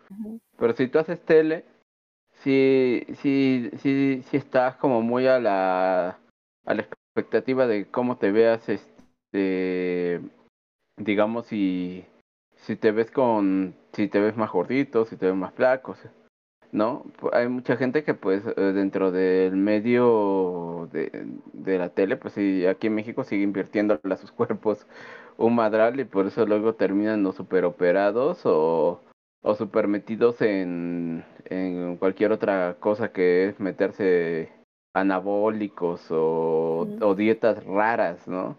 Pero 0.59 0.75
si 0.75 0.87
tú 0.87 0.99
haces 0.99 1.19
tele, 1.23 1.65
sí, 2.45 3.07
sí, 3.23 3.71
sí, 3.79 4.23
sí 4.23 4.37
estás 4.37 4.77
como 4.77 5.01
muy 5.01 5.27
a 5.29 5.41
la, 5.41 6.19
a 6.67 6.75
la 6.75 6.83
expectativa 6.83 7.67
de 7.67 7.87
cómo 7.87 8.19
te 8.19 8.31
veas, 8.33 8.69
este, 8.69 10.21
digamos, 10.97 11.47
si, 11.47 12.05
si 12.57 12.77
te 12.77 12.93
ves 12.93 13.11
con, 13.11 13.75
si 13.93 14.09
te 14.09 14.21
ves 14.21 14.37
más 14.37 14.51
gordito, 14.51 15.05
si 15.05 15.17
te 15.17 15.27
ves 15.27 15.35
más 15.35 15.53
flaco, 15.55 15.95
¿no? 16.73 17.05
Pu- 17.21 17.31
Hay 17.33 17.49
mucha 17.49 17.77
gente 17.77 18.05
que 18.05 18.15
pues 18.15 18.43
eh, 18.47 18.61
dentro 18.75 19.11
del 19.11 19.57
medio 19.57 20.89
de, 20.93 21.11
de 21.53 21.79
la 21.79 21.91
tele, 21.91 22.17
pues 22.17 22.35
sí, 22.35 22.67
aquí 22.67 22.89
en 22.89 22.95
México 22.95 23.25
sigue 23.25 23.43
invirtiendo 23.43 24.01
a 24.03 24.17
sus 24.17 24.33
cuerpos 24.33 24.87
un 25.39 25.55
madral 25.55 26.01
y 26.01 26.05
por 26.05 26.27
eso 26.27 26.47
luego 26.47 26.75
terminan 26.75 27.25
o 27.27 27.33
super 27.33 27.65
operados 27.65 28.41
o, 28.45 29.01
o 29.43 29.55
super 29.55 29.87
metidos 29.87 30.41
en, 30.41 31.25
en 31.45 31.97
cualquier 31.99 32.33
otra 32.33 32.77
cosa 32.81 33.13
que 33.13 33.49
es 33.49 33.61
meterse 33.61 34.51
anabólicos 34.95 36.07
o, 36.11 36.89
dietas 37.15 37.63
raras, 37.65 38.27
¿no? 38.27 38.57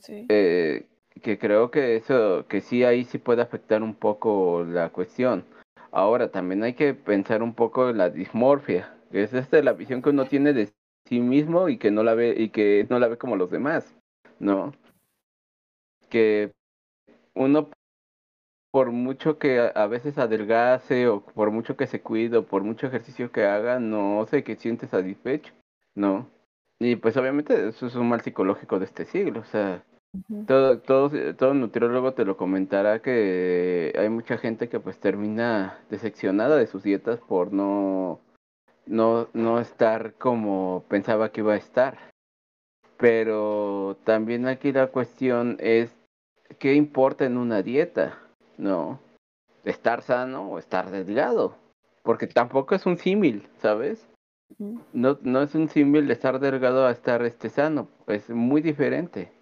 Sí. 0.00 0.26
eh, 0.28 0.86
que 1.22 1.38
creo 1.38 1.70
que 1.70 1.96
eso, 1.96 2.46
que 2.48 2.60
sí 2.60 2.84
ahí 2.84 3.04
sí 3.04 3.18
puede 3.18 3.42
afectar 3.42 3.82
un 3.82 3.94
poco 3.94 4.64
la 4.64 4.90
cuestión. 4.90 5.44
Ahora 5.92 6.30
también 6.30 6.62
hay 6.64 6.74
que 6.74 6.94
pensar 6.94 7.42
un 7.42 7.54
poco 7.54 7.90
en 7.90 7.98
la 7.98 8.10
dismorfia, 8.10 8.96
que 9.10 9.22
es 9.22 9.32
esta 9.32 9.62
la 9.62 9.72
visión 9.72 10.02
que 10.02 10.10
uno 10.10 10.26
tiene 10.26 10.52
de 10.52 10.72
sí 11.06 11.20
mismo 11.20 11.68
y 11.68 11.78
que 11.78 11.90
no 11.90 12.02
la 12.02 12.14
ve 12.14 12.34
y 12.36 12.50
que 12.50 12.86
no 12.90 12.98
la 12.98 13.08
ve 13.08 13.18
como 13.18 13.36
los 13.36 13.50
demás, 13.50 13.96
¿no? 14.38 14.72
Que 16.10 16.52
uno 17.34 17.70
por 18.74 18.90
mucho 18.90 19.38
que 19.38 19.60
a, 19.60 19.86
veces 19.86 20.18
adelgace 20.18 21.06
o 21.06 21.20
por 21.24 21.52
mucho 21.52 21.76
que 21.76 21.86
se 21.86 22.00
cuide 22.00 22.38
o 22.38 22.46
por 22.46 22.64
mucho 22.64 22.88
ejercicio 22.88 23.30
que 23.30 23.44
haga, 23.44 23.78
no 23.78 24.26
sé 24.28 24.42
que 24.42 24.56
siente 24.56 24.88
satisfecho, 24.88 25.52
¿no? 25.94 26.28
Y 26.80 26.96
pues 26.96 27.16
obviamente 27.16 27.68
eso 27.68 27.86
es 27.86 27.94
un 27.94 28.08
mal 28.08 28.22
psicológico 28.22 28.80
de 28.80 28.86
este 28.86 29.04
siglo, 29.04 29.40
o 29.40 29.44
sea, 29.44 29.84
Todo, 30.46 30.78
todo, 30.78 31.10
todo 31.34 31.54
nutriólogo 31.54 32.12
te 32.14 32.24
lo 32.24 32.36
comentará 32.36 33.00
que 33.00 33.92
hay 33.98 34.08
mucha 34.08 34.38
gente 34.38 34.68
que 34.68 34.78
pues 34.78 34.98
termina 34.98 35.78
decepcionada 35.90 36.56
de 36.56 36.68
sus 36.68 36.84
dietas 36.84 37.18
por 37.20 37.52
no, 37.52 38.20
no, 38.86 39.28
no 39.32 39.58
estar 39.58 40.14
como 40.14 40.84
pensaba 40.88 41.32
que 41.32 41.40
iba 41.40 41.54
a 41.54 41.58
estar. 41.58 41.98
Pero 42.96 43.96
también 44.04 44.46
aquí 44.46 44.72
la 44.72 44.86
cuestión 44.86 45.56
es 45.58 45.94
qué 46.58 46.74
importa 46.74 47.24
en 47.24 47.36
una 47.36 47.62
dieta, 47.62 48.18
¿no? 48.56 49.00
Estar 49.64 50.02
sano 50.02 50.48
o 50.48 50.58
estar 50.58 50.90
delgado. 50.90 51.56
Porque 52.02 52.26
tampoco 52.26 52.74
es 52.74 52.86
un 52.86 52.98
símil, 52.98 53.48
¿sabes? 53.58 54.08
No, 54.92 55.18
no 55.22 55.42
es 55.42 55.54
un 55.54 55.68
símil 55.68 56.06
de 56.06 56.12
estar 56.12 56.38
delgado 56.38 56.86
a 56.86 56.92
estar 56.92 57.24
este 57.24 57.48
sano, 57.48 57.88
es 58.06 58.28
muy 58.30 58.60
diferente, 58.60 59.32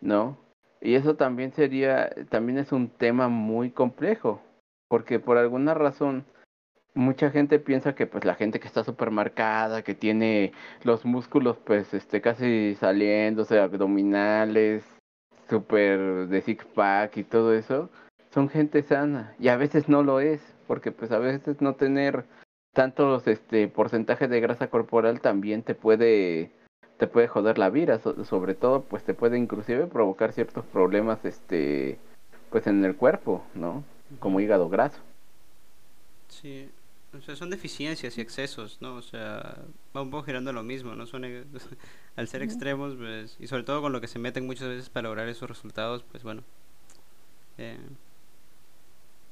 ¿no? 0.00 0.38
Y 0.80 0.94
eso 0.94 1.16
también 1.16 1.52
sería, 1.52 2.10
también 2.30 2.58
es 2.58 2.72
un 2.72 2.88
tema 2.88 3.28
muy 3.28 3.70
complejo, 3.70 4.40
porque 4.88 5.20
por 5.20 5.36
alguna 5.36 5.74
razón 5.74 6.24
mucha 6.94 7.30
gente 7.30 7.58
piensa 7.58 7.94
que 7.94 8.06
pues 8.06 8.24
la 8.24 8.34
gente 8.34 8.60
que 8.60 8.66
está 8.66 8.84
súper 8.84 9.10
marcada, 9.10 9.82
que 9.82 9.94
tiene 9.94 10.52
los 10.84 11.04
músculos 11.04 11.58
pues 11.58 11.94
este 11.94 12.20
casi 12.20 12.74
saliéndose, 12.76 13.60
abdominales, 13.60 14.84
súper 15.48 16.28
de 16.28 16.40
six 16.42 16.64
pack 16.64 17.16
y 17.18 17.24
todo 17.24 17.54
eso, 17.54 17.90
son 18.30 18.48
gente 18.48 18.82
sana 18.82 19.34
y 19.38 19.48
a 19.48 19.56
veces 19.56 19.88
no 19.88 20.02
lo 20.02 20.20
es, 20.20 20.40
porque 20.66 20.92
pues 20.92 21.12
a 21.12 21.18
veces 21.18 21.60
no 21.60 21.74
tener 21.74 22.24
tantos 22.72 23.26
este 23.26 23.68
porcentajes 23.68 24.30
de 24.30 24.40
grasa 24.40 24.70
corporal 24.70 25.20
también 25.20 25.62
te 25.62 25.74
puede 25.74 26.52
te 27.00 27.08
puede 27.08 27.28
joder 27.28 27.58
la 27.58 27.70
vida, 27.70 28.00
so- 28.00 28.24
sobre 28.26 28.54
todo 28.56 28.84
pues 28.84 29.04
te 29.04 29.14
puede 29.14 29.38
inclusive 29.38 29.88
provocar 29.88 30.32
ciertos 30.34 30.66
problemas 30.66 31.24
este 31.26 31.98
pues 32.50 32.66
en 32.68 32.84
el 32.84 32.96
cuerpo, 32.96 33.44
¿no? 33.54 33.84
Como 34.20 34.40
hígado 34.40 34.68
graso. 34.70 35.00
Sí, 36.28 36.70
o 37.12 37.20
sea, 37.20 37.34
son 37.36 37.50
deficiencias 37.50 38.16
y 38.16 38.20
excesos, 38.20 38.78
¿no? 38.80 38.94
O 38.96 39.02
sea, 39.02 39.64
va 39.96 40.02
un 40.02 40.10
poco 40.10 40.24
girando 40.24 40.52
lo 40.52 40.62
mismo, 40.62 40.94
¿no? 40.94 41.06
Son, 41.06 41.24
e- 41.24 41.44
al 42.16 42.28
ser 42.28 42.42
extremos, 42.42 42.94
pues, 42.96 43.36
y 43.40 43.46
sobre 43.48 43.64
todo 43.64 43.82
con 43.82 43.92
lo 43.92 44.00
que 44.00 44.08
se 44.08 44.18
meten 44.18 44.46
muchas 44.46 44.68
veces 44.68 44.90
para 44.90 45.08
lograr 45.08 45.28
esos 45.28 45.48
resultados, 45.48 46.04
pues 46.04 46.22
bueno. 46.22 46.44
eh, 47.58 47.78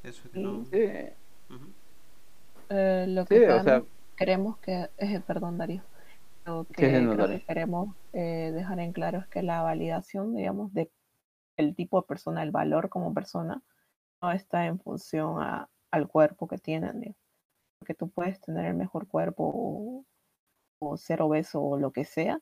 eso 0.03 0.31
que 0.31 0.39
no. 0.41 0.65
Sí. 0.71 0.71
Sí. 0.71 0.81
Eh, 2.71 3.07
lo 3.09 3.27
sí, 3.29 3.35
que 3.35 3.41
o 3.51 3.61
sea, 3.61 3.83
también 3.83 3.89
queremos 4.17 4.59
que, 4.59 4.91
eh, 4.99 5.21
perdón 5.27 5.59
Darío, 5.59 5.83
lo 6.49 6.67
sí, 6.77 6.87
que 6.91 7.01
no, 7.01 7.17
creo 7.17 7.17
dale. 7.17 7.41
que 7.41 7.45
queremos 7.45 7.97
eh, 8.13 8.53
dejar 8.55 8.81
en 8.81 8.93
claro 8.93 9.19
es 9.21 9.29
que 9.29 9.43
la 9.43 9.63
validación, 9.63 10.35
digamos, 10.35 10.73
de 10.73 10.93
el 11.59 11.75
tipo 11.77 12.01
de 12.01 12.07
persona, 12.09 12.43
el 12.43 12.53
valor 12.53 12.89
como 12.91 13.15
persona, 13.15 13.63
no 14.23 14.33
está 14.33 14.67
en 14.67 14.81
función 14.81 15.43
a, 15.43 15.71
al 15.93 16.09
cuerpo 16.09 16.49
que 16.49 16.59
tienen, 16.59 17.01
digamos. 17.01 17.19
porque 17.81 17.95
tú 17.95 18.11
puedes 18.11 18.41
tener 18.41 18.67
el 18.67 18.75
mejor 18.77 19.09
cuerpo 19.09 19.45
o, 19.55 20.07
o 20.81 20.97
ser 20.99 21.23
obeso 21.23 21.63
o 21.63 21.79
lo 21.79 21.93
que 21.93 22.05
sea, 22.05 22.41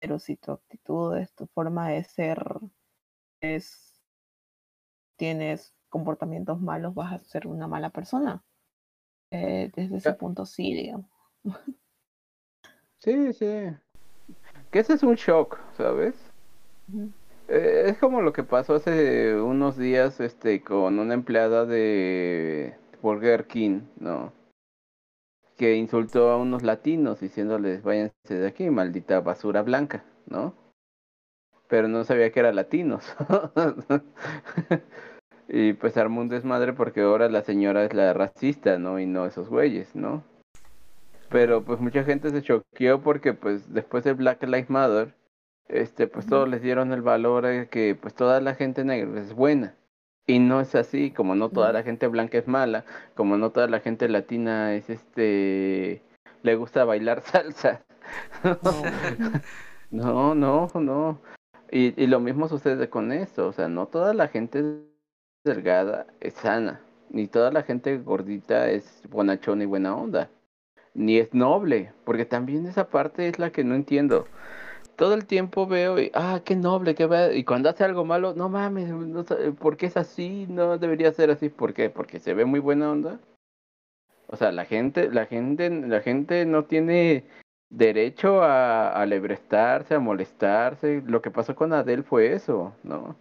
pero 0.00 0.18
si 0.20 0.36
tu 0.36 0.52
actitud, 0.52 1.16
es 1.18 1.34
tu 1.34 1.46
forma 1.48 1.90
de 1.90 2.04
ser, 2.04 2.38
es 3.40 4.02
tienes 5.16 5.74
comportamientos 5.88 6.60
malos, 6.60 6.94
vas 6.94 7.12
a 7.12 7.18
ser 7.18 7.46
una 7.46 7.66
mala 7.68 7.90
persona. 7.90 8.44
Eh, 9.32 9.72
desde 9.74 9.98
ese 9.98 10.14
punto 10.14 10.46
sí, 10.46 10.74
digamos. 10.74 11.10
Sí, 12.98 13.32
sí. 13.32 13.46
Que 14.70 14.80
ese 14.80 14.94
es 14.94 15.02
un 15.02 15.14
shock, 15.14 15.58
¿sabes? 15.76 16.14
Eh, 17.48 17.84
es 17.86 17.98
como 17.98 18.22
lo 18.22 18.32
que 18.32 18.42
pasó 18.42 18.74
hace 18.74 19.40
unos 19.40 19.76
días 19.76 20.20
este 20.20 20.62
con 20.62 20.98
una 20.98 21.14
empleada 21.14 21.64
de 21.64 22.74
Burger 23.00 23.46
King, 23.46 23.82
¿no? 24.00 24.32
Que 25.56 25.76
insultó 25.76 26.30
a 26.30 26.36
unos 26.36 26.62
latinos 26.62 27.20
diciéndoles 27.20 27.82
váyanse 27.82 28.12
de 28.28 28.46
aquí, 28.46 28.68
maldita 28.70 29.20
basura 29.20 29.62
blanca, 29.62 30.04
¿no? 30.26 30.54
Pero 31.68 31.88
no 31.88 32.04
sabía 32.04 32.32
que 32.32 32.40
eran 32.40 32.56
latinos. 32.56 33.04
y 35.48 35.74
pues 35.74 35.96
armó 35.96 36.20
un 36.20 36.28
desmadre 36.28 36.72
porque 36.72 37.02
ahora 37.02 37.28
la 37.28 37.42
señora 37.42 37.84
es 37.84 37.94
la 37.94 38.12
racista, 38.12 38.78
¿no? 38.78 38.98
Y 38.98 39.06
no 39.06 39.26
esos 39.26 39.48
güeyes, 39.48 39.94
¿no? 39.94 40.24
Pero 41.30 41.64
pues 41.64 41.80
mucha 41.80 42.04
gente 42.04 42.30
se 42.30 42.42
choqueó 42.42 43.00
porque 43.02 43.34
pues 43.34 43.72
después 43.72 44.04
de 44.04 44.14
Black 44.14 44.42
Lives 44.44 44.70
Matter, 44.70 45.14
este, 45.68 46.06
pues 46.06 46.26
Ujú. 46.26 46.30
todos 46.30 46.48
les 46.48 46.62
dieron 46.62 46.92
el 46.92 47.02
valor 47.02 47.46
a 47.46 47.66
que 47.66 47.96
pues 48.00 48.14
toda 48.14 48.40
la 48.40 48.54
gente 48.54 48.84
negra 48.84 49.20
es 49.20 49.34
buena. 49.34 49.74
Y 50.26 50.40
no 50.40 50.60
es 50.60 50.74
así, 50.74 51.10
como 51.10 51.34
no 51.34 51.48
toda 51.48 51.72
la 51.72 51.82
gente 51.82 52.06
blanca 52.06 52.36
es 52.38 52.46
mala, 52.48 52.84
como 53.14 53.38
no 53.38 53.50
toda 53.50 53.66
la 53.66 53.80
gente 53.80 54.08
latina 54.08 54.74
es 54.74 54.90
este, 54.90 56.02
le 56.42 56.54
gusta 56.56 56.84
bailar 56.84 57.20
salsa. 57.22 57.82
No. 58.62 58.82
No, 59.90 60.34
no, 60.34 60.68
no. 60.74 61.18
Y, 61.70 61.98
y 62.02 62.06
lo 62.06 62.20
mismo 62.20 62.48
sucede 62.48 62.90
con 62.90 63.10
esto, 63.10 63.48
o 63.48 63.52
sea, 63.52 63.68
no 63.68 63.86
toda 63.86 64.12
la 64.14 64.28
gente 64.28 64.82
delgada 65.44 66.06
es 66.20 66.34
sana, 66.34 66.80
ni 67.10 67.26
toda 67.26 67.50
la 67.50 67.62
gente 67.62 67.96
gordita 67.98 68.68
es 68.70 69.02
bonachona 69.08 69.62
y 69.64 69.66
buena 69.66 69.96
onda, 69.96 70.28
ni 70.94 71.18
es 71.18 71.34
noble, 71.34 71.92
porque 72.04 72.24
también 72.24 72.66
esa 72.66 72.88
parte 72.88 73.28
es 73.28 73.38
la 73.38 73.50
que 73.50 73.64
no 73.64 73.74
entiendo. 73.74 74.26
Todo 74.96 75.14
el 75.14 75.26
tiempo 75.26 75.66
veo 75.66 76.00
y, 76.00 76.10
ah, 76.14 76.40
qué 76.44 76.56
noble, 76.56 76.94
qué 76.94 77.06
va 77.06 77.32
y 77.32 77.44
cuando 77.44 77.70
hace 77.70 77.84
algo 77.84 78.04
malo, 78.04 78.34
no 78.34 78.48
mames, 78.48 78.88
no, 78.90 79.24
¿por 79.60 79.76
qué 79.76 79.86
es 79.86 79.96
así? 79.96 80.46
No 80.48 80.78
debería 80.78 81.12
ser 81.12 81.30
así, 81.30 81.48
¿por 81.50 81.74
qué? 81.74 81.90
Porque 81.90 82.18
se 82.20 82.34
ve 82.34 82.44
muy 82.44 82.60
buena 82.60 82.90
onda. 82.90 83.20
O 84.28 84.36
sea, 84.36 84.52
la 84.52 84.64
gente, 84.64 85.10
la 85.10 85.26
gente, 85.26 85.70
la 85.70 86.00
gente 86.00 86.44
no 86.46 86.64
tiene 86.64 87.24
derecho 87.70 88.42
a, 88.42 88.90
a 88.90 89.06
lebrestarse, 89.06 89.94
a 89.94 90.00
molestarse. 90.00 91.02
Lo 91.06 91.22
que 91.22 91.30
pasó 91.30 91.54
con 91.54 91.72
Adele 91.72 92.02
fue 92.02 92.34
eso, 92.34 92.74
¿no? 92.82 93.16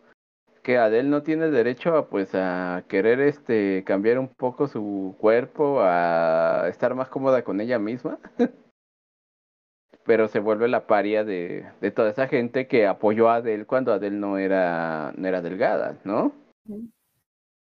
Que 0.67 0.77
Adele 0.77 1.07
no 1.07 1.23
tiene 1.23 1.49
derecho 1.49 1.95
a 1.95 2.09
pues 2.09 2.35
a 2.35 2.83
querer 2.89 3.21
este 3.21 3.85
cambiar 3.85 4.19
un 4.19 4.27
poco 4.27 4.67
su 4.67 5.15
cuerpo, 5.17 5.79
a 5.79 6.65
estar 6.67 6.93
más 6.93 7.07
cómoda 7.07 7.41
con 7.45 7.61
ella 7.61 7.79
misma, 7.79 8.19
pero 10.05 10.27
se 10.27 10.41
vuelve 10.41 10.67
la 10.67 10.85
paria 10.85 11.23
de, 11.23 11.71
de 11.79 11.91
toda 11.91 12.09
esa 12.09 12.27
gente 12.27 12.67
que 12.67 12.85
apoyó 12.85 13.29
a 13.29 13.35
Adele 13.35 13.63
cuando 13.65 13.93
Adele 13.93 14.17
no 14.17 14.37
era, 14.37 15.13
no 15.15 15.25
era 15.25 15.41
delgada, 15.41 15.97
¿no? 16.03 16.33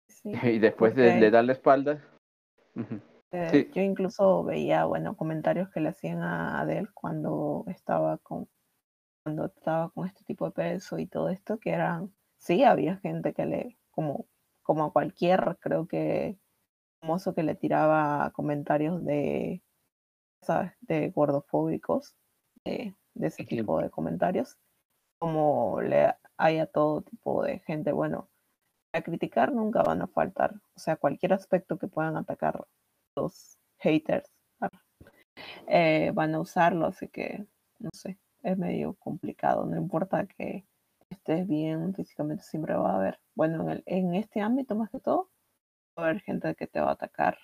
Sí, 0.06 0.32
Y 0.42 0.58
después 0.58 0.94
de- 0.94 1.04
porque 1.04 1.20
le 1.20 1.30
da 1.30 1.42
la 1.42 1.52
espalda. 1.52 2.04
Eh, 3.32 3.48
Sí. 3.50 3.70
yo 3.72 3.80
incluso 3.80 4.44
veía, 4.44 4.84
bueno, 4.84 5.16
comentarios 5.16 5.70
que 5.70 5.80
le 5.80 5.88
hacían 5.88 6.20
a 6.20 6.60
Adele 6.60 6.88
cuando 6.92 7.64
estaba 7.68 8.18
con 8.18 8.46
cuando 9.22 9.46
estaba 9.46 9.88
con 9.88 10.06
este 10.06 10.22
tipo 10.24 10.44
de 10.44 10.50
peso 10.52 10.98
y 10.98 11.06
todo 11.06 11.30
esto, 11.30 11.58
que 11.58 11.70
eran, 11.70 12.12
sí, 12.40 12.64
había 12.64 12.96
gente 12.96 13.32
que 13.34 13.46
le, 13.46 13.78
como, 13.90 14.26
como 14.62 14.84
a 14.84 14.92
cualquier, 14.92 15.58
creo 15.60 15.86
que 15.86 16.38
famoso 17.00 17.34
que 17.34 17.42
le 17.42 17.54
tiraba 17.54 18.30
comentarios 18.32 19.04
de, 19.04 19.62
¿sabes? 20.42 20.72
de 20.80 21.10
gordofóbicos, 21.10 22.16
de, 22.64 22.94
de 23.14 23.26
ese 23.26 23.44
tipo 23.44 23.80
de 23.80 23.90
comentarios, 23.90 24.58
como 25.18 25.80
le 25.80 26.14
hay 26.36 26.58
a 26.58 26.66
todo 26.66 27.02
tipo 27.02 27.44
de 27.44 27.60
gente, 27.60 27.92
bueno, 27.92 28.28
a 28.92 29.02
criticar 29.02 29.52
nunca 29.52 29.82
van 29.82 30.02
a 30.02 30.08
faltar, 30.08 30.54
o 30.74 30.80
sea, 30.80 30.96
cualquier 30.96 31.32
aspecto 31.32 31.78
que 31.78 31.88
puedan 31.88 32.16
atacar 32.16 32.66
los 33.16 33.58
haters 33.78 34.30
eh, 35.68 36.10
van 36.14 36.34
a 36.34 36.40
usarlo, 36.40 36.86
así 36.86 37.08
que, 37.08 37.46
no 37.78 37.90
sé, 37.92 38.18
es 38.42 38.58
medio 38.58 38.94
complicado, 38.94 39.66
no 39.66 39.76
importa 39.76 40.26
que 40.26 40.66
estés 41.10 41.46
bien 41.46 41.94
físicamente, 41.94 42.42
siempre 42.44 42.74
va 42.74 42.92
a 42.92 42.96
haber, 42.96 43.20
bueno, 43.34 43.62
en, 43.62 43.70
el, 43.70 43.82
en 43.86 44.14
este 44.14 44.40
ámbito 44.40 44.74
más 44.74 44.90
que 44.90 45.00
todo, 45.00 45.30
va 45.98 46.04
a 46.04 46.08
haber 46.10 46.22
gente 46.22 46.54
que 46.54 46.66
te 46.66 46.80
va 46.80 46.90
a 46.90 46.92
atacar. 46.92 47.36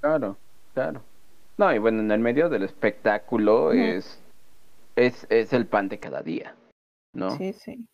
Claro, 0.00 0.36
claro. 0.74 1.02
No, 1.58 1.72
y 1.72 1.78
bueno, 1.78 2.00
en 2.00 2.10
el 2.10 2.18
medio 2.18 2.48
del 2.48 2.62
espectáculo 2.64 3.72
es, 3.72 4.20
es, 4.96 5.26
es 5.30 5.52
el 5.52 5.66
pan 5.66 5.88
de 5.88 5.98
cada 5.98 6.22
día, 6.22 6.56
¿no? 7.12 7.30
Sí, 7.36 7.52
sí. 7.52 7.86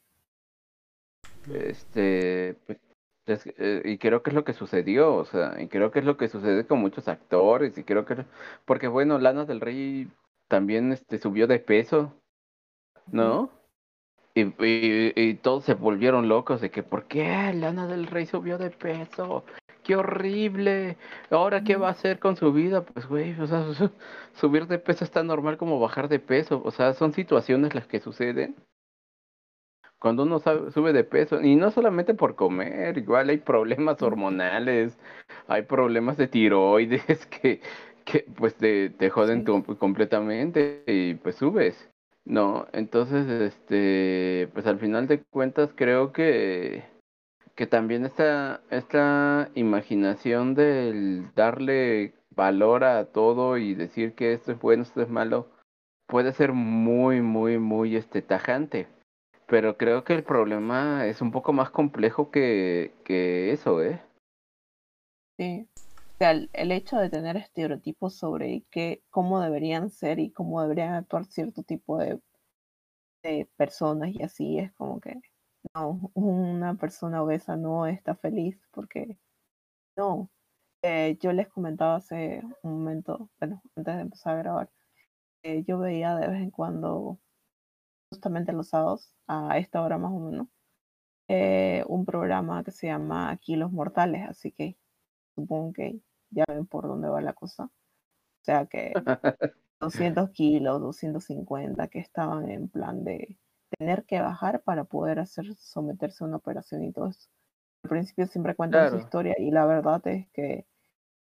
Este, 1.53 2.57
pues, 2.67 2.79
es- 3.27 3.47
eh, 3.59 3.83
y 3.85 3.99
creo 3.99 4.23
que 4.23 4.31
es 4.31 4.35
lo 4.35 4.45
que 4.45 4.53
sucedió, 4.53 5.15
o 5.15 5.25
sea, 5.25 5.61
y 5.61 5.69
creo 5.69 5.91
que 5.91 5.99
es 5.99 6.05
lo 6.05 6.17
que 6.17 6.29
sucede 6.29 6.67
con 6.67 6.79
muchos 6.79 7.09
actores, 7.09 7.77
y 7.77 7.85
creo 7.85 8.07
que, 8.07 8.25
porque 8.65 8.89
bueno, 8.89 9.19
Lana 9.19 9.45
del 9.45 9.61
Rey 9.61 10.09
también 10.47 10.93
este, 10.93 11.19
subió 11.19 11.47
de 11.47 11.59
peso, 11.59 12.15
¿no? 13.13 13.51
Y, 14.35 14.43
y, 14.65 15.13
y 15.17 15.35
todos 15.35 15.65
se 15.65 15.75
volvieron 15.75 16.29
locos 16.29 16.61
de 16.61 16.71
que, 16.71 16.83
¿por 16.83 17.05
qué 17.07 17.53
Lana 17.55 17.87
del 17.87 18.07
Rey 18.07 18.27
subió 18.27 18.59
de 18.59 18.71
peso? 18.71 19.45
qué 19.89 19.97
horrible. 19.97 20.99
Ahora, 21.31 21.65
¿qué 21.65 21.77
va 21.77 21.89
a 21.89 21.93
hacer 21.93 22.19
con 22.19 22.37
su 22.37 22.53
vida? 22.53 22.85
Pues, 22.85 23.07
güey, 23.09 23.41
o 23.41 23.47
sea, 23.47 23.65
subir 24.35 24.67
de 24.67 24.79
peso 24.79 25.03
está 25.05 25.23
normal 25.23 25.57
como 25.57 25.81
bajar 25.81 26.09
de 26.09 26.21
peso. 26.21 26.61
O 26.65 26.71
sea, 26.71 26.93
son 26.93 27.15
situaciones 27.15 27.75
las 27.75 27.87
que 27.87 27.99
suceden 28.01 28.55
cuando 29.99 30.25
uno 30.25 30.41
sube 30.41 30.93
de 30.93 31.05
peso. 31.05 31.41
Y 31.41 31.57
no 31.57 31.71
solamente 31.71 32.15
por 32.15 32.37
comer, 32.37 32.99
igual 32.99 33.31
hay 33.31 33.39
problemas 33.39 34.03
hormonales, 34.03 34.99
hay 35.49 35.63
problemas 35.63 36.19
de 36.19 36.29
tiroides 36.29 37.27
que, 37.43 37.63
que 38.05 38.27
pues 38.37 38.55
te, 38.57 38.91
te 38.91 39.09
joden 39.11 39.45
completamente 39.45 40.85
y 40.87 41.15
pues 41.15 41.37
subes. 41.37 41.88
No, 42.29 42.69
entonces, 42.73 43.27
este, 43.29 44.49
pues 44.53 44.67
al 44.67 44.79
final 44.79 45.09
de 45.09 45.23
cuentas 45.25 45.71
creo 45.75 46.13
que 46.13 46.85
que 47.59 47.67
también 47.67 48.05
esta, 48.05 48.61
esta 48.71 49.51
imaginación 49.57 50.55
del 50.55 51.35
darle 51.35 52.15
valor 52.31 52.85
a 52.85 53.07
todo 53.07 53.59
y 53.59 53.75
decir 53.75 54.15
que 54.15 54.33
esto 54.33 54.53
es 54.53 54.61
bueno, 54.61 54.85
esto 54.85 55.03
es 55.03 55.09
malo, 55.09 55.49
puede 56.07 56.33
ser 56.33 56.53
muy, 56.53 57.21
muy, 57.21 57.59
muy 57.59 57.97
este, 57.97 58.23
tajante. 58.23 58.87
Pero 59.49 59.77
creo 59.77 60.05
que 60.05 60.15
el 60.15 60.23
problema 60.23 61.07
es 61.07 61.21
un 61.21 61.33
poco 61.33 61.53
más 61.53 61.71
complejo 61.71 62.31
que, 62.31 62.93
que 63.05 63.51
eso, 63.51 63.83
¿eh? 63.83 64.01
Sí. 65.37 65.67
El, 66.21 66.73
hecho 66.73 66.97
de 66.99 67.11
tener 67.11 67.37
estereotipos 67.37 68.17
sobre 68.17 68.65
qué, 68.71 69.05
cómo 69.11 69.41
deberían 69.41 69.91
ser 69.91 70.19
y 70.19 70.33
cómo 70.33 70.61
deberían 70.61 70.95
actuar 70.95 71.25
cierto 71.27 71.63
tipo 71.63 71.99
de, 71.99 72.21
personas 73.57 74.11
y 74.15 74.23
así 74.23 74.59
es 74.59 74.73
como 74.73 75.01
que 75.01 75.21
no, 75.75 76.11
una 76.15 76.75
persona 76.77 77.23
obesa 77.23 77.57
no 77.57 77.87
está 77.87 78.17
feliz 78.17 78.59
porque 78.73 79.19
no. 79.97 80.31
Eh, 80.83 81.19
yo 81.21 81.33
les 81.33 81.49
comentaba 81.49 81.97
hace 81.97 82.43
un 82.63 82.73
momento, 82.73 83.31
bueno, 83.41 83.63
antes 83.77 83.97
de 83.97 84.01
empezar 84.03 84.37
a 84.37 84.39
grabar, 84.43 84.71
yo 85.67 85.79
veía 85.79 86.17
de 86.17 86.29
vez 86.29 86.41
en 86.43 86.51
cuando, 86.51 87.19
justamente 88.11 88.53
los 88.53 88.69
sábados, 88.71 89.13
a 89.27 89.59
esta 89.59 89.83
hora 89.83 89.99
más 89.99 90.13
o 90.13 90.21
menos, 90.21 90.49
eh, 91.29 91.85
un 91.89 92.05
programa 92.07 92.65
que 92.65 92.73
se 92.73 92.89
llama 92.89 93.37
Kilos 93.39 93.73
Mortales, 93.73 94.29
así 94.29 94.53
que 94.53 94.77
supongo 95.35 95.73
que 95.73 96.01
ya 96.31 96.45
ven 96.49 96.67
por 96.67 96.89
dónde 96.89 97.09
va 97.09 97.21
la 97.21 97.33
cosa. 97.33 97.65
O 97.65 98.45
sea 98.45 98.67
que 98.67 98.93
200 99.81 100.31
kilos, 100.31 100.81
250 100.81 101.89
que 101.89 102.01
estaban 102.01 102.51
en 102.51 102.69
plan 102.69 103.05
de 103.05 103.39
tener 103.79 104.05
que 104.05 104.21
bajar 104.21 104.63
para 104.63 104.85
poder 104.85 105.19
hacer 105.21 105.55
someterse 105.55 106.25
a 106.25 106.27
una 106.27 106.37
operación 106.37 106.85
y 106.85 106.93
todo 106.93 107.09
eso. 107.09 107.29
Al 107.85 107.91
principio 107.91 108.27
siempre 108.27 108.57
cuentan 108.57 108.91
su 108.91 108.97
historia 108.97 109.35
y 109.39 109.51
la 109.51 109.67
verdad 109.67 110.05
es 110.07 110.29
que 110.31 110.67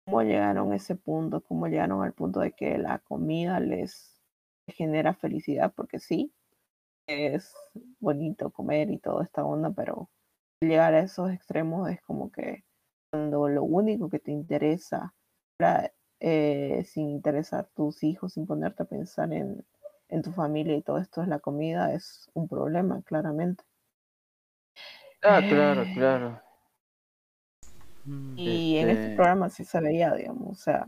cómo 0.05 0.21
llegaron 0.21 0.71
a 0.71 0.75
ese 0.75 0.95
punto, 0.95 1.41
cómo 1.41 1.67
llegaron 1.67 2.03
al 2.03 2.13
punto 2.13 2.39
de 2.39 2.51
que 2.51 2.77
la 2.77 2.99
comida 2.99 3.59
les 3.59 4.21
genera 4.67 5.13
felicidad, 5.13 5.73
porque 5.75 5.99
sí, 5.99 6.33
es 7.07 7.53
bonito 7.99 8.51
comer 8.51 8.89
y 8.91 8.99
toda 8.99 9.23
esta 9.23 9.43
onda, 9.45 9.71
pero 9.71 10.09
llegar 10.61 10.93
a 10.93 10.99
esos 10.99 11.31
extremos 11.31 11.89
es 11.89 12.01
como 12.01 12.31
que 12.31 12.65
cuando 13.11 13.47
lo 13.49 13.63
único 13.63 14.09
que 14.09 14.19
te 14.19 14.31
interesa, 14.31 15.15
eh, 16.19 16.83
sin 16.85 17.09
interesar 17.09 17.69
tus 17.73 18.03
hijos, 18.03 18.33
sin 18.33 18.45
ponerte 18.45 18.83
a 18.83 18.85
pensar 18.85 19.31
en 19.33 19.65
en 20.07 20.21
tu 20.21 20.31
familia 20.31 20.75
y 20.75 20.83
todo 20.83 20.99
esto 20.99 21.23
es 21.23 21.27
la 21.27 21.39
comida, 21.39 21.91
es 21.93 22.29
un 22.35 22.47
problema, 22.47 23.01
claramente. 23.01 23.63
Ah, 25.21 25.43
claro, 25.45 25.89
eh, 25.89 25.91
claro. 25.91 26.41
Mm, 28.05 28.35
y 28.35 28.77
en 28.77 28.89
este, 28.89 29.09
este 29.09 29.09
programa 29.11 29.49
sí 29.49 29.63
se 29.65 29.79
veía, 29.81 30.13
digamos, 30.13 30.49
o 30.51 30.55
sea, 30.55 30.85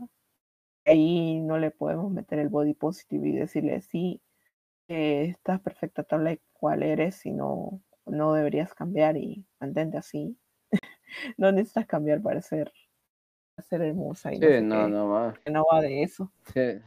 ahí 0.86 1.40
no 1.40 1.58
le 1.58 1.70
podemos 1.72 2.12
meter 2.12 2.38
el 2.40 2.48
body 2.50 2.74
positive 2.74 3.28
y 3.28 3.32
decirle, 3.36 3.80
sí, 3.82 4.22
eh, 4.88 5.26
estás 5.30 5.60
perfecta 5.62 6.04
tal 6.04 6.40
cual 6.52 6.82
eres 6.84 7.26
y 7.26 7.32
no, 7.32 7.82
no 8.06 8.34
deberías 8.34 8.74
cambiar 8.74 9.16
y 9.18 9.46
mantente 9.60 9.98
así. 9.98 10.38
no 11.36 11.52
necesitas 11.52 11.86
cambiar 11.86 12.22
para 12.22 12.40
ser, 12.40 12.72
para 13.54 13.68
ser 13.68 13.82
hermosa. 13.82 14.32
Y 14.32 14.38
no, 14.38 14.88
no, 14.88 15.08
va. 15.08 15.34
no 15.50 15.64
va 15.70 15.80
de 15.80 16.02
eso. 16.02 16.30
Sí. 16.52 16.80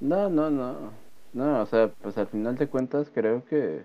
No, 0.00 0.28
no, 0.28 0.50
no. 0.50 0.92
No, 1.32 1.60
o 1.60 1.66
sea, 1.66 1.88
pues 1.88 2.16
al 2.18 2.28
final 2.28 2.56
de 2.56 2.68
cuentas 2.68 3.10
creo 3.12 3.44
que 3.44 3.84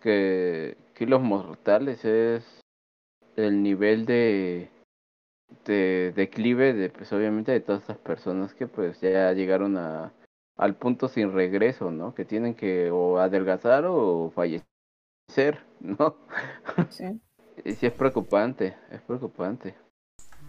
que 0.00 0.76
Kilos 0.94 1.20
Mortales 1.20 2.04
es 2.04 2.60
el 3.36 3.62
nivel 3.62 4.06
de 4.06 4.70
de 5.64 6.12
declive 6.14 6.72
de 6.74 6.90
pues 6.90 7.12
obviamente 7.12 7.52
de 7.52 7.60
todas 7.60 7.82
estas 7.82 7.98
personas 7.98 8.54
que 8.54 8.66
pues 8.66 9.00
ya 9.00 9.32
llegaron 9.32 9.76
a 9.76 10.12
al 10.56 10.74
punto 10.76 11.08
sin 11.08 11.32
regreso, 11.32 11.90
¿no? 11.90 12.14
Que 12.14 12.24
tienen 12.24 12.54
que 12.54 12.90
o 12.90 13.18
adelgazar 13.18 13.86
o 13.86 14.30
fallecer, 14.30 15.64
¿no? 15.80 16.16
Sí. 16.90 17.18
Y 17.64 17.74
sí 17.74 17.86
es 17.86 17.92
preocupante, 17.92 18.76
es 18.90 19.00
preocupante. 19.02 19.74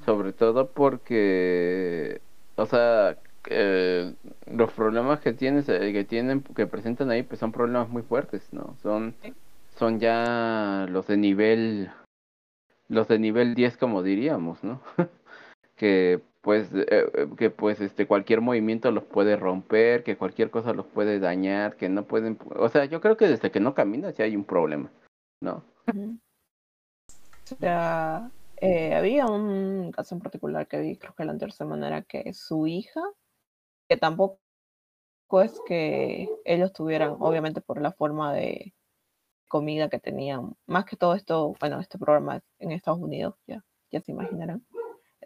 Sobre 0.06 0.34
todo 0.34 0.72
porque 0.72 2.22
o 2.56 2.66
sea, 2.66 3.18
eh, 3.50 4.14
los 4.46 4.72
problemas 4.72 5.20
que 5.20 5.34
tienes 5.34 5.68
eh, 5.68 5.92
que 5.94 6.04
tienen 6.04 6.44
que 6.44 6.68
presentan 6.68 7.10
ahí 7.10 7.24
pues 7.24 7.40
son 7.40 7.52
problemas 7.52 7.90
muy 7.90 8.04
fuertes 8.04 8.54
no 8.54 8.76
son 8.84 9.16
son 9.78 10.00
ya 10.00 10.86
los 10.90 11.08
de 11.08 11.18
nivel 11.18 11.90
los 12.88 13.08
de 13.08 13.18
nivel 13.18 13.56
10 13.56 13.78
como 13.78 14.04
diríamos 14.04 14.64
no 14.64 14.80
que 15.76 16.22
pues 16.42 16.70
eh, 16.74 17.30
que 17.36 17.50
pues 17.50 17.82
este 17.82 18.06
cualquier 18.06 18.42
movimiento 18.42 18.92
los 18.92 19.06
puede 19.06 19.38
romper 19.38 20.04
que 20.04 20.18
cualquier 20.18 20.52
cosa 20.52 20.74
los 20.74 20.86
puede 20.86 21.20
dañar 21.20 21.78
que 21.78 21.90
no 21.90 22.04
pueden 22.04 22.38
o 22.56 22.70
sea 22.70 22.86
yo 22.86 23.02
creo 23.02 23.18
que 23.18 23.28
desde 23.28 23.50
que 23.50 23.60
no 23.60 23.74
caminas 23.74 24.16
ya 24.16 24.26
hay 24.26 24.36
un 24.36 24.46
problema 24.46 24.92
no 25.42 25.64
o 25.88 26.31
sea 27.56 28.32
había 28.62 29.26
un 29.26 29.92
caso 29.92 30.14
en 30.16 30.22
particular 30.22 30.68
que 30.68 30.80
vi 30.80 30.98
creo 30.98 31.16
que 31.16 31.26
la 31.26 31.32
anterior 31.32 31.52
semana 31.52 31.88
era 31.88 32.02
que 32.04 32.32
su 32.34 32.68
hija 32.68 33.02
que 33.90 33.98
tampoco 33.98 34.40
es 35.40 35.60
que 35.66 36.30
ellos 36.46 36.74
tuvieran, 36.74 37.16
obviamente 37.20 37.62
por 37.62 37.82
la 37.82 37.92
forma 37.92 38.34
de 38.34 38.74
comida 39.48 39.90
que 39.90 40.00
tenían, 40.00 40.56
más 40.66 40.86
que 40.86 40.96
todo 40.96 41.14
esto, 41.14 41.56
bueno, 41.60 41.80
este 41.80 41.98
programa 41.98 42.42
en 42.60 42.72
Estados 42.72 43.02
Unidos, 43.02 43.36
ya, 43.48 43.64
ya 43.92 44.02
se 44.02 44.12
imaginarán, 44.12 44.66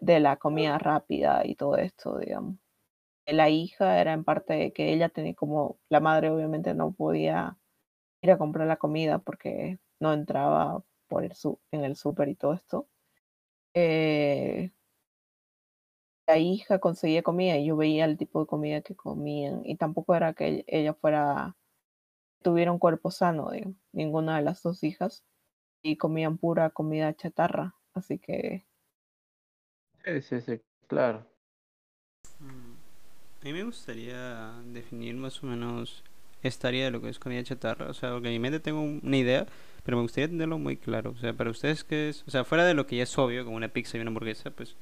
de 0.00 0.20
la 0.20 0.36
comida 0.36 0.78
rápida 0.78 1.42
y 1.44 1.54
todo 1.54 1.76
esto, 1.76 2.18
digamos. 2.18 2.56
La 3.26 3.50
hija 3.50 4.00
era 4.00 4.12
en 4.12 4.24
parte 4.24 4.72
que 4.72 4.92
ella 4.92 5.08
tenía 5.08 5.34
como, 5.34 5.78
la 5.88 6.00
madre 6.00 6.30
obviamente 6.30 6.74
no 6.74 6.92
podía 6.92 7.56
ir 8.20 8.30
a 8.32 8.38
comprar 8.38 8.66
la 8.66 8.76
comida 8.76 9.18
porque 9.18 9.78
no 10.00 10.12
entraba 10.12 10.82
por 11.08 11.24
el 11.24 11.32
en 11.72 11.84
el 11.84 11.96
súper 11.96 12.28
y 12.28 12.34
todo 12.34 12.54
esto. 12.54 12.88
Eh, 13.74 14.72
la 16.26 16.38
hija 16.38 16.78
conseguía 16.78 17.22
comida 17.22 17.56
y 17.56 17.66
yo 17.66 17.76
veía 17.76 18.04
el 18.04 18.16
tipo 18.16 18.40
de 18.40 18.46
comida 18.46 18.80
que 18.80 18.96
comían 18.96 19.62
y 19.64 19.76
tampoco 19.76 20.14
era 20.14 20.34
que 20.34 20.64
ella 20.66 20.94
fuera 20.94 21.56
tuviera 22.42 22.72
un 22.72 22.78
cuerpo 22.78 23.10
sano, 23.10 23.50
ninguna 23.92 24.36
de 24.36 24.42
las 24.42 24.62
dos 24.62 24.82
hijas 24.84 25.24
y 25.82 25.96
comían 25.96 26.38
pura 26.38 26.70
comida 26.70 27.14
chatarra, 27.14 27.74
así 27.94 28.18
que 28.18 28.66
sí, 30.04 30.22
sí, 30.22 30.40
sí, 30.40 30.60
claro. 30.86 31.26
Mm, 32.40 32.74
a 33.42 33.44
mí 33.44 33.52
me 33.52 33.64
gustaría 33.64 34.52
definir 34.66 35.14
más 35.14 35.42
o 35.42 35.46
menos 35.46 36.04
esta 36.42 36.68
área 36.68 36.86
de 36.86 36.90
lo 36.90 37.00
que 37.00 37.08
es 37.08 37.18
comida 37.18 37.42
chatarra, 37.42 37.88
o 37.88 37.94
sea, 37.94 38.12
porque 38.12 38.28
en 38.28 38.34
mi 38.34 38.38
mente 38.38 38.60
tengo 38.60 38.82
una 38.82 39.16
idea, 39.16 39.46
pero 39.86 39.98
me 39.98 40.02
gustaría 40.02 40.26
tenerlo 40.26 40.58
muy 40.58 40.76
claro, 40.76 41.12
o 41.12 41.20
sea, 41.20 41.32
para 41.32 41.48
ustedes 41.48 41.84
qué 41.84 42.08
es, 42.08 42.24
o 42.26 42.30
sea, 42.32 42.42
fuera 42.42 42.64
de 42.64 42.74
lo 42.74 42.88
que 42.88 42.96
ya 42.96 43.04
es 43.04 43.18
obvio, 43.18 43.44
como 43.44 43.56
una 43.56 43.68
pizza 43.68 43.96
y 43.96 44.00
una 44.00 44.08
hamburguesa, 44.08 44.50
pues 44.50 44.74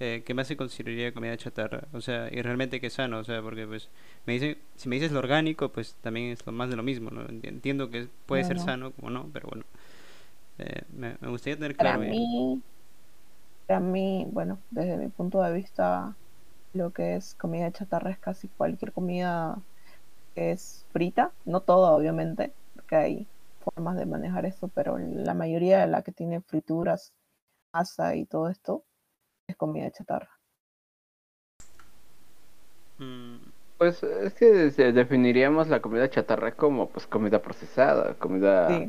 eh, 0.00 0.22
¿qué 0.24 0.32
más 0.32 0.46
se 0.46 0.56
consideraría 0.56 1.12
comida 1.12 1.36
chatarra? 1.36 1.84
O 1.92 2.00
sea, 2.00 2.28
y 2.32 2.40
realmente 2.40 2.80
que 2.80 2.88
sano, 2.88 3.18
o 3.18 3.24
sea, 3.24 3.42
porque 3.42 3.66
pues 3.66 3.90
me 4.24 4.32
dice, 4.32 4.56
si 4.76 4.88
me 4.88 4.96
dices 4.96 5.12
lo 5.12 5.18
orgánico, 5.18 5.68
pues 5.68 5.94
también 6.00 6.32
es 6.32 6.46
lo 6.46 6.52
más 6.52 6.70
de 6.70 6.76
lo 6.76 6.82
mismo, 6.82 7.10
¿no? 7.10 7.26
Entiendo 7.28 7.90
que 7.90 8.08
puede 8.24 8.44
ser 8.44 8.58
sano, 8.58 8.92
como 8.92 9.10
no, 9.10 9.28
pero 9.30 9.46
bueno, 9.46 9.64
eh, 10.56 10.84
me, 10.96 11.16
gustaría 11.28 11.56
tener 11.56 11.76
claro. 11.76 11.98
Para 11.98 12.10
mí, 12.10 12.62
para 13.66 13.80
mí, 13.80 14.26
bueno, 14.32 14.58
desde 14.70 14.96
mi 14.96 15.08
punto 15.08 15.42
de 15.42 15.52
vista, 15.52 16.16
lo 16.72 16.92
que 16.94 17.16
es 17.16 17.34
comida 17.34 17.70
chatarra 17.72 18.10
es 18.10 18.18
casi 18.18 18.48
cualquier 18.48 18.92
comida 18.92 19.58
que 20.34 20.52
es 20.52 20.86
frita, 20.94 21.30
no 21.44 21.60
toda 21.60 21.92
obviamente, 21.92 22.52
porque 22.74 22.96
hay 22.96 23.26
formas 23.74 23.96
de 23.96 24.06
manejar 24.06 24.46
eso, 24.46 24.68
pero 24.68 24.98
la 24.98 25.34
mayoría 25.34 25.80
de 25.80 25.86
la 25.86 26.02
que 26.02 26.12
tiene 26.12 26.40
frituras, 26.40 27.12
masa 27.72 28.14
y 28.14 28.26
todo 28.26 28.48
esto, 28.48 28.84
es 29.48 29.56
comida 29.56 29.90
chatarra. 29.90 30.30
Mm. 32.98 33.36
Pues 33.78 34.02
es 34.02 34.32
que 34.32 34.46
definiríamos 34.92 35.68
la 35.68 35.82
comida 35.82 36.08
chatarra 36.08 36.52
como 36.52 36.88
pues 36.88 37.06
comida 37.06 37.42
procesada, 37.42 38.14
comida 38.14 38.88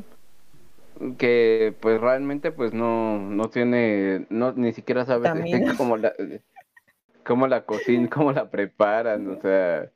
que 1.18 1.74
pues 1.80 2.00
realmente 2.00 2.52
pues 2.52 2.72
no, 2.72 3.18
no 3.18 3.50
tiene, 3.50 4.26
no, 4.30 4.52
ni 4.52 4.72
siquiera 4.72 5.04
sabes 5.04 5.30
cómo 5.76 5.98
la, 5.98 6.14
cómo 7.22 7.46
la 7.46 7.66
cocinan, 7.66 8.08
cómo 8.08 8.32
la 8.32 8.50
preparan, 8.50 9.28
o 9.28 9.40
sea, 9.40 9.90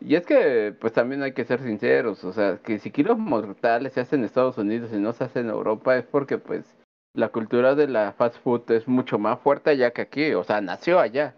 y 0.00 0.14
es 0.14 0.26
que 0.26 0.74
pues 0.80 0.92
también 0.92 1.22
hay 1.22 1.32
que 1.32 1.44
ser 1.44 1.60
sinceros, 1.60 2.24
o 2.24 2.32
sea, 2.32 2.58
que 2.58 2.78
si 2.78 2.90
kilos 2.90 3.18
mortales 3.18 3.92
se 3.92 4.00
hacen 4.00 4.20
en 4.20 4.26
Estados 4.26 4.58
Unidos 4.58 4.90
y 4.92 4.98
no 4.98 5.12
se 5.12 5.24
hacen 5.24 5.46
en 5.46 5.50
Europa 5.50 5.96
es 5.96 6.04
porque 6.04 6.38
pues 6.38 6.76
la 7.14 7.30
cultura 7.30 7.74
de 7.74 7.88
la 7.88 8.12
fast 8.12 8.38
food 8.42 8.70
es 8.70 8.86
mucho 8.86 9.18
más 9.18 9.40
fuerte 9.40 9.70
allá 9.70 9.90
que 9.92 10.02
aquí, 10.02 10.34
o 10.34 10.44
sea, 10.44 10.60
nació 10.60 11.00
allá, 11.00 11.36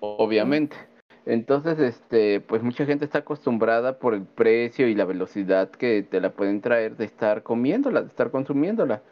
obviamente. 0.00 0.76
Entonces, 1.24 1.78
este, 1.78 2.40
pues 2.40 2.62
mucha 2.62 2.84
gente 2.84 3.04
está 3.04 3.18
acostumbrada 3.18 3.98
por 4.00 4.14
el 4.14 4.24
precio 4.24 4.88
y 4.88 4.94
la 4.96 5.04
velocidad 5.04 5.70
que 5.70 6.02
te 6.02 6.20
la 6.20 6.32
pueden 6.32 6.60
traer 6.60 6.96
de 6.96 7.04
estar 7.04 7.44
comiéndola, 7.44 8.02
de 8.02 8.08
estar 8.08 8.32
consumiéndola. 8.32 9.02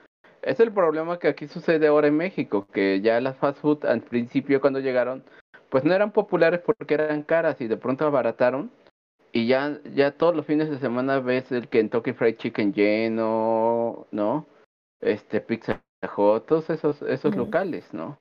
Es 0.43 0.59
el 0.59 0.73
problema 0.73 1.19
que 1.19 1.29
aquí 1.29 1.47
sucede 1.47 1.87
ahora 1.87 2.09
en 2.09 2.17
México, 2.17 2.67
que 2.73 3.01
ya 3.01 3.21
las 3.21 3.37
fast 3.37 3.61
food 3.61 3.85
al 3.85 4.01
principio 4.01 4.61
cuando 4.61 4.81
llegaron, 4.81 5.23
pues 5.69 5.85
no 5.85 5.95
eran 5.95 6.11
populares 6.11 6.61
porque 6.61 6.95
eran 6.95 7.23
caras 7.23 7.61
y 7.61 7.69
de 7.69 7.77
pronto 7.77 8.05
abarataron 8.05 8.73
y 9.33 9.47
ya 9.47 9.81
ya 9.95 10.13
todos 10.13 10.35
los 10.35 10.47
fines 10.47 10.71
de 10.71 10.79
semana 10.79 11.21
ves 11.21 11.51
el 11.53 11.69
Kentucky 11.69 12.13
Fried 12.13 12.37
Chicken 12.37 12.73
lleno, 12.73 14.07
¿no? 14.11 14.47
Este 15.01 15.41
Pizza 15.41 15.83
Hut, 16.17 16.47
todos 16.47 16.71
esos 16.71 17.03
esos 17.03 17.37
locales, 17.37 17.93
¿no? 17.93 18.19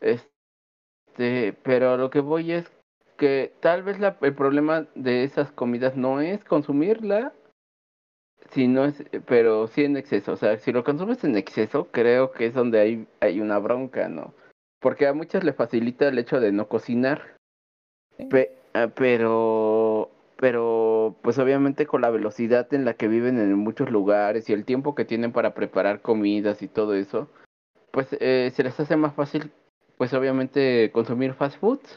Este, 0.00 1.52
pero 1.62 1.96
lo 1.96 2.10
que 2.10 2.20
voy 2.20 2.52
es 2.52 2.70
que 3.16 3.54
tal 3.60 3.82
vez 3.82 3.98
la, 3.98 4.16
el 4.20 4.34
problema 4.34 4.86
de 4.94 5.24
esas 5.24 5.50
comidas 5.52 5.96
no 5.96 6.20
es 6.20 6.44
consumirla, 6.44 7.32
sino 8.50 8.84
es, 8.84 9.02
pero 9.26 9.66
sí 9.68 9.84
en 9.84 9.96
exceso. 9.96 10.32
O 10.32 10.36
sea, 10.36 10.58
si 10.58 10.72
lo 10.72 10.84
consumes 10.84 11.24
en 11.24 11.36
exceso, 11.36 11.88
creo 11.90 12.32
que 12.32 12.46
es 12.46 12.54
donde 12.54 12.80
hay, 12.80 13.06
hay 13.20 13.40
una 13.40 13.58
bronca, 13.58 14.08
¿no? 14.08 14.34
Porque 14.80 15.06
a 15.06 15.14
muchos 15.14 15.42
les 15.42 15.56
facilita 15.56 16.08
el 16.08 16.18
hecho 16.18 16.40
de 16.40 16.52
no 16.52 16.68
cocinar. 16.68 17.36
Sí. 18.18 18.26
Pe- 18.26 18.52
ah, 18.74 18.88
pero, 18.94 20.10
pero, 20.36 21.16
pues 21.22 21.38
obviamente 21.38 21.86
con 21.86 22.02
la 22.02 22.10
velocidad 22.10 22.72
en 22.74 22.84
la 22.84 22.94
que 22.94 23.08
viven 23.08 23.38
en 23.38 23.54
muchos 23.54 23.90
lugares 23.90 24.48
y 24.48 24.52
el 24.52 24.64
tiempo 24.64 24.94
que 24.94 25.04
tienen 25.04 25.32
para 25.32 25.54
preparar 25.54 26.02
comidas 26.02 26.62
y 26.62 26.68
todo 26.68 26.94
eso, 26.94 27.28
pues 27.90 28.08
eh, 28.20 28.52
se 28.54 28.62
les 28.62 28.78
hace 28.78 28.96
más 28.96 29.14
fácil, 29.14 29.50
pues 29.96 30.12
obviamente 30.12 30.90
consumir 30.92 31.34
fast 31.34 31.58
foods, 31.58 31.96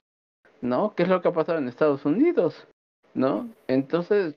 ¿no? 0.61 0.93
¿Qué 0.95 1.03
es 1.03 1.09
lo 1.09 1.21
que 1.21 1.27
ha 1.27 1.33
pasado 1.33 1.57
en 1.57 1.67
Estados 1.67 2.05
Unidos? 2.05 2.67
¿No? 3.13 3.49
Entonces, 3.67 4.35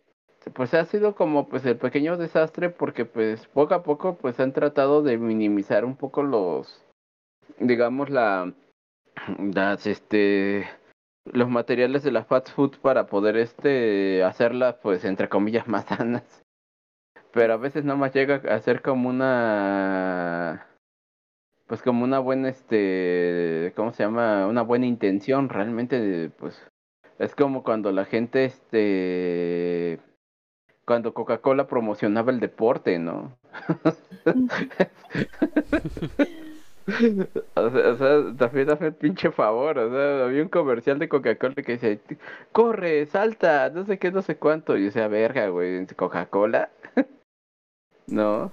pues 0.54 0.74
ha 0.74 0.84
sido 0.84 1.14
como 1.14 1.48
pues 1.48 1.64
el 1.64 1.76
pequeño 1.76 2.16
desastre 2.16 2.70
porque 2.70 3.04
pues 3.04 3.46
poco 3.48 3.74
a 3.74 3.82
poco 3.82 4.16
pues 4.16 4.40
han 4.40 4.52
tratado 4.52 5.02
de 5.02 5.18
minimizar 5.18 5.84
un 5.84 5.96
poco 5.96 6.22
los, 6.22 6.84
digamos 7.60 8.10
la, 8.10 8.52
las 9.38 9.86
este 9.86 10.68
los 11.24 11.48
materiales 11.48 12.02
de 12.02 12.12
la 12.12 12.24
fast 12.24 12.50
food 12.50 12.78
para 12.78 13.06
poder 13.06 13.36
este 13.36 14.22
hacerlas 14.24 14.76
pues 14.82 15.04
entre 15.04 15.28
comillas 15.28 15.66
más 15.68 15.86
sanas. 15.86 16.42
Pero 17.32 17.54
a 17.54 17.56
veces 17.56 17.84
nada 17.84 17.98
más 17.98 18.14
llega 18.14 18.36
a 18.36 18.58
ser 18.60 18.82
como 18.82 19.08
una 19.08 20.66
pues 21.66 21.82
como 21.82 22.04
una 22.04 22.18
buena 22.18 22.48
este 22.50 23.72
cómo 23.76 23.92
se 23.92 24.02
llama 24.02 24.46
una 24.46 24.62
buena 24.62 24.86
intención 24.86 25.48
realmente 25.48 26.30
pues 26.38 26.60
es 27.18 27.34
como 27.34 27.62
cuando 27.62 27.92
la 27.92 28.04
gente 28.04 28.44
este 28.44 30.00
cuando 30.84 31.14
Coca-Cola 31.14 31.66
promocionaba 31.68 32.30
el 32.30 32.40
deporte 32.40 32.98
no 32.98 33.38
O 37.54 37.70
sea, 37.70 37.88
o 37.90 37.96
sea, 37.96 38.36
también 38.36 38.70
hace 38.70 38.86
el 38.86 38.94
pinche 38.94 39.30
favor, 39.30 39.78
o 39.78 39.90
sea, 39.90 40.24
había 40.24 40.42
un 40.42 40.48
comercial 40.48 40.98
de 40.98 41.08
Coca-Cola 41.08 41.54
que 41.54 41.76
decía, 41.78 41.98
corre, 42.52 43.06
salta, 43.06 43.70
no 43.70 43.84
sé 43.84 43.98
qué, 43.98 44.10
no 44.10 44.22
sé 44.22 44.36
cuánto, 44.36 44.76
y 44.76 44.88
o 44.88 44.90
sea, 44.90 45.08
verga, 45.08 45.48
güey, 45.48 45.86
¿Coca-Cola? 45.86 46.70
no, 48.06 48.52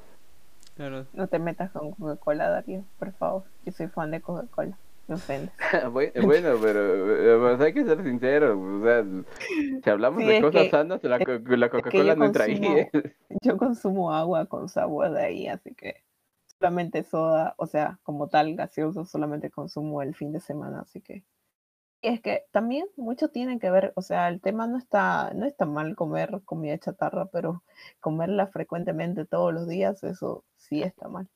Claro. 0.75 1.05
No 1.11 1.27
te 1.27 1.39
metas 1.39 1.71
con 1.71 1.91
Coca-Cola, 1.91 2.49
Darío, 2.49 2.85
por 2.99 3.11
favor. 3.11 3.43
Yo 3.65 3.71
soy 3.73 3.87
fan 3.87 4.11
de 4.11 4.21
Coca-Cola. 4.21 4.77
Me 5.09 5.15
ofendes. 5.15 5.51
Bu- 5.91 6.25
bueno, 6.25 6.55
pero 6.61 7.51
eh, 7.51 7.57
hay 7.65 7.73
que 7.73 7.83
ser 7.83 8.01
sinceros, 8.03 8.57
o 8.57 8.83
sea, 8.83 9.03
si 9.83 9.89
hablamos 9.89 10.21
Sí, 10.21 10.27
de 10.29 10.39
cosas 10.41 10.63
que- 10.63 10.69
sanas, 10.69 11.03
la, 11.03 11.17
la 11.17 11.69
Coca-Cola 11.69 12.13
yo 12.13 12.15
no 12.15 12.25
entra 12.25 12.45
ahí, 12.45 12.59
consumo- 12.61 12.77
¿eh? 12.77 13.13
Yo 13.41 13.57
consumo 13.57 14.13
agua 14.13 14.45
con 14.45 14.69
sabor 14.69 15.11
de 15.11 15.21
ahí, 15.21 15.47
así 15.47 15.73
que 15.73 15.95
solamente 16.59 17.03
soda, 17.03 17.55
o 17.57 17.65
sea, 17.65 17.99
como 18.03 18.27
tal, 18.27 18.55
gaseoso, 18.55 19.05
solamente 19.05 19.49
consumo 19.49 20.01
el 20.01 20.13
fin 20.13 20.31
de 20.33 20.41
semana, 20.41 20.81
así 20.81 21.01
que. 21.01 21.23
Y 22.01 22.09
es 22.09 22.21
que 22.21 22.45
también 22.51 22.85
mucho 22.95 23.29
tiene 23.29 23.59
que 23.59 23.71
ver, 23.71 23.91
o 23.95 24.01
sea, 24.01 24.29
el 24.29 24.39
tema 24.39 24.67
no 24.67 24.77
está, 24.77 25.31
no 25.33 25.45
está 25.45 25.65
mal 25.65 25.95
comer 25.95 26.41
comida 26.45 26.77
chatarra, 26.77 27.25
pero 27.25 27.63
comerla 27.99 28.47
frecuentemente 28.47 29.25
todos 29.25 29.53
los 29.53 29.67
días, 29.67 30.03
eso 30.03 30.43
sí 30.57 30.81
está 30.81 31.07
mal. 31.07 31.27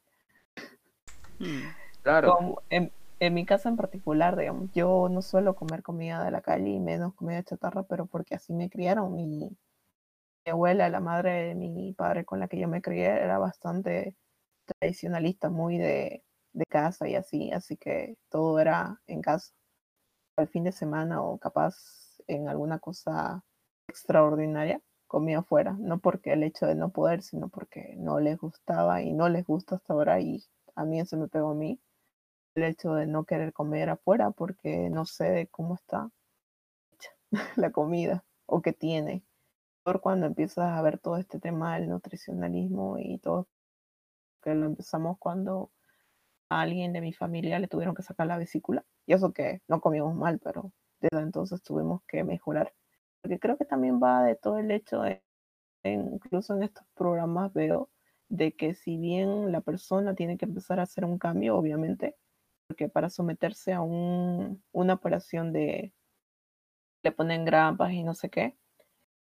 Hmm. 1.39 1.61
Claro, 2.01 2.35
Como 2.35 2.61
en, 2.69 2.91
en 3.19 3.33
mi 3.33 3.45
casa 3.45 3.69
en 3.69 3.77
particular, 3.77 4.37
digamos, 4.37 4.71
yo 4.73 5.07
no 5.09 5.21
suelo 5.21 5.55
comer 5.55 5.83
comida 5.83 6.23
de 6.23 6.31
la 6.31 6.41
calle 6.41 6.69
y 6.69 6.79
menos 6.79 7.13
comida 7.13 7.43
chatarra, 7.43 7.83
pero 7.83 8.05
porque 8.05 8.35
así 8.35 8.53
me 8.53 8.69
criaron. 8.69 9.15
Mi, 9.15 9.25
mi 9.27 10.51
abuela, 10.51 10.89
la 10.89 10.99
madre 10.99 11.43
de 11.43 11.55
mi 11.55 11.93
padre 11.93 12.25
con 12.25 12.39
la 12.39 12.47
que 12.47 12.59
yo 12.59 12.67
me 12.67 12.81
crié, 12.81 13.07
era 13.07 13.37
bastante 13.37 14.15
tradicionalista, 14.65 15.49
muy 15.49 15.77
de, 15.77 16.23
de 16.53 16.65
casa 16.65 17.07
y 17.07 17.15
así, 17.15 17.51
así 17.51 17.77
que 17.77 18.17
todo 18.29 18.59
era 18.59 19.01
en 19.07 19.21
casa. 19.21 19.53
Al 20.37 20.47
fin 20.47 20.63
de 20.63 20.71
semana 20.71 21.21
o 21.21 21.37
capaz 21.37 21.75
en 22.27 22.47
alguna 22.49 22.79
cosa 22.79 23.43
extraordinaria, 23.87 24.81
comía 25.07 25.39
afuera, 25.39 25.75
no 25.79 25.99
porque 25.99 26.33
el 26.33 26.43
hecho 26.43 26.65
de 26.65 26.75
no 26.75 26.91
poder, 26.91 27.21
sino 27.21 27.49
porque 27.49 27.95
no 27.97 28.19
les 28.19 28.39
gustaba 28.39 29.01
y 29.01 29.13
no 29.13 29.29
les 29.29 29.45
gusta 29.45 29.75
hasta 29.75 29.93
ahora 29.93 30.19
y 30.21 30.43
a 30.75 30.85
mí 30.85 30.99
eso 30.99 31.17
me 31.17 31.27
pegó 31.27 31.51
a 31.51 31.55
mí 31.55 31.79
el 32.55 32.63
hecho 32.63 32.93
de 32.93 33.07
no 33.07 33.25
querer 33.25 33.53
comer 33.53 33.89
afuera 33.89 34.31
porque 34.31 34.89
no 34.89 35.05
sé 35.05 35.49
cómo 35.51 35.75
está 35.75 36.09
hecha 36.91 37.11
la 37.57 37.71
comida 37.71 38.25
o 38.47 38.61
qué 38.61 38.73
tiene. 38.73 39.23
Por 39.83 40.01
cuando 40.01 40.25
empiezas 40.27 40.71
a 40.71 40.81
ver 40.81 40.97
todo 40.99 41.17
este 41.17 41.39
tema 41.39 41.75
del 41.75 41.89
nutricionalismo 41.89 42.97
y 42.99 43.19
todo, 43.19 43.47
que 44.43 44.55
lo 44.55 44.65
empezamos 44.67 45.17
cuando 45.19 45.71
a 46.49 46.61
alguien 46.61 46.93
de 46.93 47.01
mi 47.01 47.13
familia 47.13 47.59
le 47.59 47.67
tuvieron 47.67 47.95
que 47.95 48.03
sacar 48.03 48.27
la 48.27 48.37
vesícula. 48.37 48.85
Y 49.07 49.13
eso 49.13 49.33
que 49.33 49.61
no 49.67 49.81
comíamos 49.81 50.15
mal, 50.15 50.39
pero 50.39 50.73
desde 51.01 51.23
entonces 51.23 51.63
tuvimos 51.63 52.01
que 52.07 52.23
mejorar. 52.23 52.73
Porque 53.21 53.39
creo 53.39 53.57
que 53.57 53.65
también 53.65 54.01
va 54.01 54.23
de 54.23 54.35
todo 54.35 54.59
el 54.59 54.71
hecho 54.71 55.01
de, 55.01 55.23
incluso 55.83 56.55
en 56.55 56.63
estos 56.63 56.85
programas 56.95 57.53
veo, 57.53 57.89
de 58.29 58.53
que 58.55 58.73
si 58.75 58.97
bien 58.97 59.51
la 59.51 59.61
persona 59.61 60.15
tiene 60.15 60.37
que 60.37 60.45
empezar 60.45 60.79
a 60.79 60.83
hacer 60.83 61.05
un 61.05 61.19
cambio, 61.19 61.57
obviamente, 61.57 62.15
porque 62.67 62.89
para 62.89 63.09
someterse 63.09 63.73
a 63.73 63.81
un, 63.81 64.63
una 64.71 64.93
operación 64.95 65.53
de, 65.53 65.93
le 67.03 67.11
ponen 67.11 67.45
grampas 67.45 67.91
y 67.91 68.03
no 68.03 68.13
sé 68.15 68.29
qué, 68.29 68.57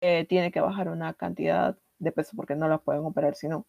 eh, 0.02 0.26
tiene 0.26 0.52
que 0.52 0.62
bajar 0.62 0.90
una 0.90 1.14
cantidad 1.14 1.78
de 2.00 2.12
peso 2.12 2.36
porque 2.36 2.56
no 2.56 2.68
la 2.68 2.80
pueden 2.80 3.06
operar 3.06 3.36
si 3.36 3.48
no. 3.48 3.68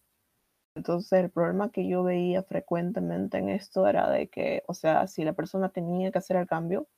Entonces 0.75 1.13
el 1.13 1.31
problema 1.31 1.71
que 1.71 1.87
yo 1.89 2.03
veía 2.03 2.43
frecuentemente 2.43 3.39
en 3.39 3.49
esto 3.49 3.87
era 3.87 4.11
de 4.11 4.29
que, 4.29 4.65
o 4.67 4.75
sea, 4.75 5.07
si 5.07 5.25
la 5.25 5.33
persona 5.33 5.69
tenía 5.71 6.11
que 6.11 6.19
hacer 6.19 6.37
el 6.37 6.47
cambio, 6.47 6.89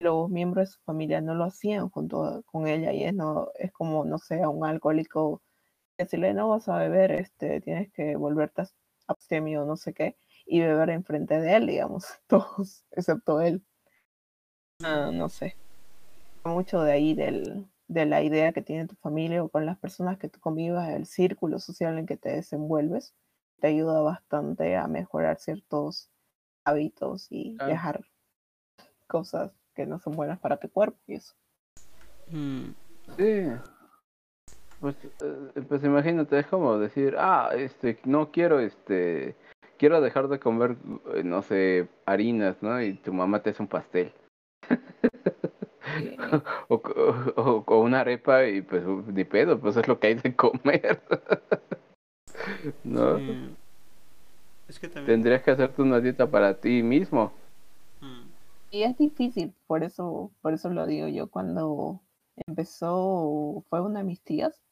los 0.00 0.30
miembros 0.30 0.68
de 0.68 0.74
su 0.74 0.80
familia 0.82 1.20
no 1.20 1.34
lo 1.34 1.44
hacían 1.44 1.90
junto 1.90 2.42
con 2.46 2.66
ella 2.66 2.92
y 2.92 3.04
es, 3.04 3.14
no, 3.14 3.50
es 3.56 3.72
como, 3.72 4.04
no 4.04 4.18
sé, 4.18 4.42
a 4.42 4.48
un 4.48 4.64
alcohólico 4.64 5.42
decirle 5.98 6.32
no 6.34 6.48
vas 6.48 6.68
a 6.68 6.78
beber, 6.78 7.12
este, 7.12 7.60
tienes 7.60 7.92
que 7.92 8.16
volverte 8.16 8.62
abstemio, 9.08 9.64
no 9.64 9.76
sé 9.76 9.92
qué, 9.94 10.16
y 10.46 10.60
beber 10.60 10.90
enfrente 10.90 11.40
de 11.40 11.56
él, 11.56 11.66
digamos, 11.66 12.06
todos, 12.28 12.84
excepto 12.92 13.40
él. 13.40 13.62
Ah, 14.82 15.10
no 15.12 15.28
sé. 15.28 15.56
Mucho 16.44 16.82
de 16.82 16.92
ahí 16.92 17.14
del, 17.14 17.66
de 17.88 18.06
la 18.06 18.22
idea 18.22 18.52
que 18.52 18.62
tiene 18.62 18.86
tu 18.86 18.94
familia 18.96 19.42
o 19.42 19.48
con 19.48 19.66
las 19.66 19.78
personas 19.78 20.18
que 20.18 20.28
tú 20.28 20.38
convivas, 20.40 20.90
el 20.90 21.06
círculo 21.06 21.58
social 21.58 21.98
en 21.98 22.06
que 22.06 22.16
te 22.16 22.28
desenvuelves, 22.30 23.14
te 23.60 23.68
ayuda 23.68 24.02
bastante 24.02 24.76
a 24.76 24.86
mejorar 24.86 25.38
ciertos 25.38 26.10
hábitos 26.64 27.26
y 27.30 27.56
Claro. 27.56 27.72
dejar 27.72 28.04
cosas 29.06 29.52
que 29.74 29.86
no 29.86 29.98
son 29.98 30.14
buenas 30.14 30.38
para 30.38 30.58
tu 30.58 30.68
cuerpo 30.70 30.98
y 31.06 31.14
eso. 31.14 31.34
Hmm. 32.30 32.72
sí. 33.16 33.46
Pues, 34.80 34.94
eh, 35.04 35.62
pues 35.68 35.82
imagínate, 35.82 36.38
es 36.38 36.46
como 36.46 36.78
decir, 36.78 37.16
ah, 37.18 37.50
este, 37.56 37.98
no 38.04 38.30
quiero, 38.30 38.60
este, 38.60 39.34
quiero 39.76 40.00
dejar 40.00 40.28
de 40.28 40.38
comer, 40.38 40.76
eh, 41.14 41.24
no 41.24 41.42
sé, 41.42 41.88
harinas, 42.06 42.62
¿no? 42.62 42.80
Y 42.80 42.94
tu 42.94 43.12
mamá 43.12 43.42
te 43.42 43.50
hace 43.50 43.62
un 43.62 43.68
pastel. 43.68 44.12
o, 46.68 46.74
o, 47.36 47.64
o 47.66 47.80
una 47.80 48.00
arepa 48.00 48.46
y 48.46 48.62
pues 48.62 48.84
ni 48.86 49.24
pedo, 49.24 49.58
pues 49.58 49.76
es 49.76 49.88
lo 49.88 49.98
que 49.98 50.08
hay 50.08 50.14
de 50.14 50.34
comer. 50.34 51.00
¿no? 52.84 53.18
Sí. 53.18 53.56
Es 54.68 54.78
que 54.78 54.88
también. 54.88 55.06
Tendrías 55.06 55.42
que 55.42 55.50
hacerte 55.50 55.82
una 55.82 56.00
dieta 56.00 56.30
para 56.30 56.54
ti 56.60 56.82
mismo. 56.82 57.32
Mm, 58.00 58.28
Y 58.70 58.82
es 58.82 58.96
difícil, 58.98 59.54
por 59.66 59.82
eso, 59.82 60.30
por 60.42 60.52
eso 60.52 60.68
lo 60.70 60.86
digo 60.86 61.08
yo. 61.08 61.28
Cuando 61.30 62.00
empezó, 62.46 63.64
fue 63.68 63.80
una 63.80 64.00
de 64.00 64.04
mis 64.04 64.20
tías, 64.22 64.62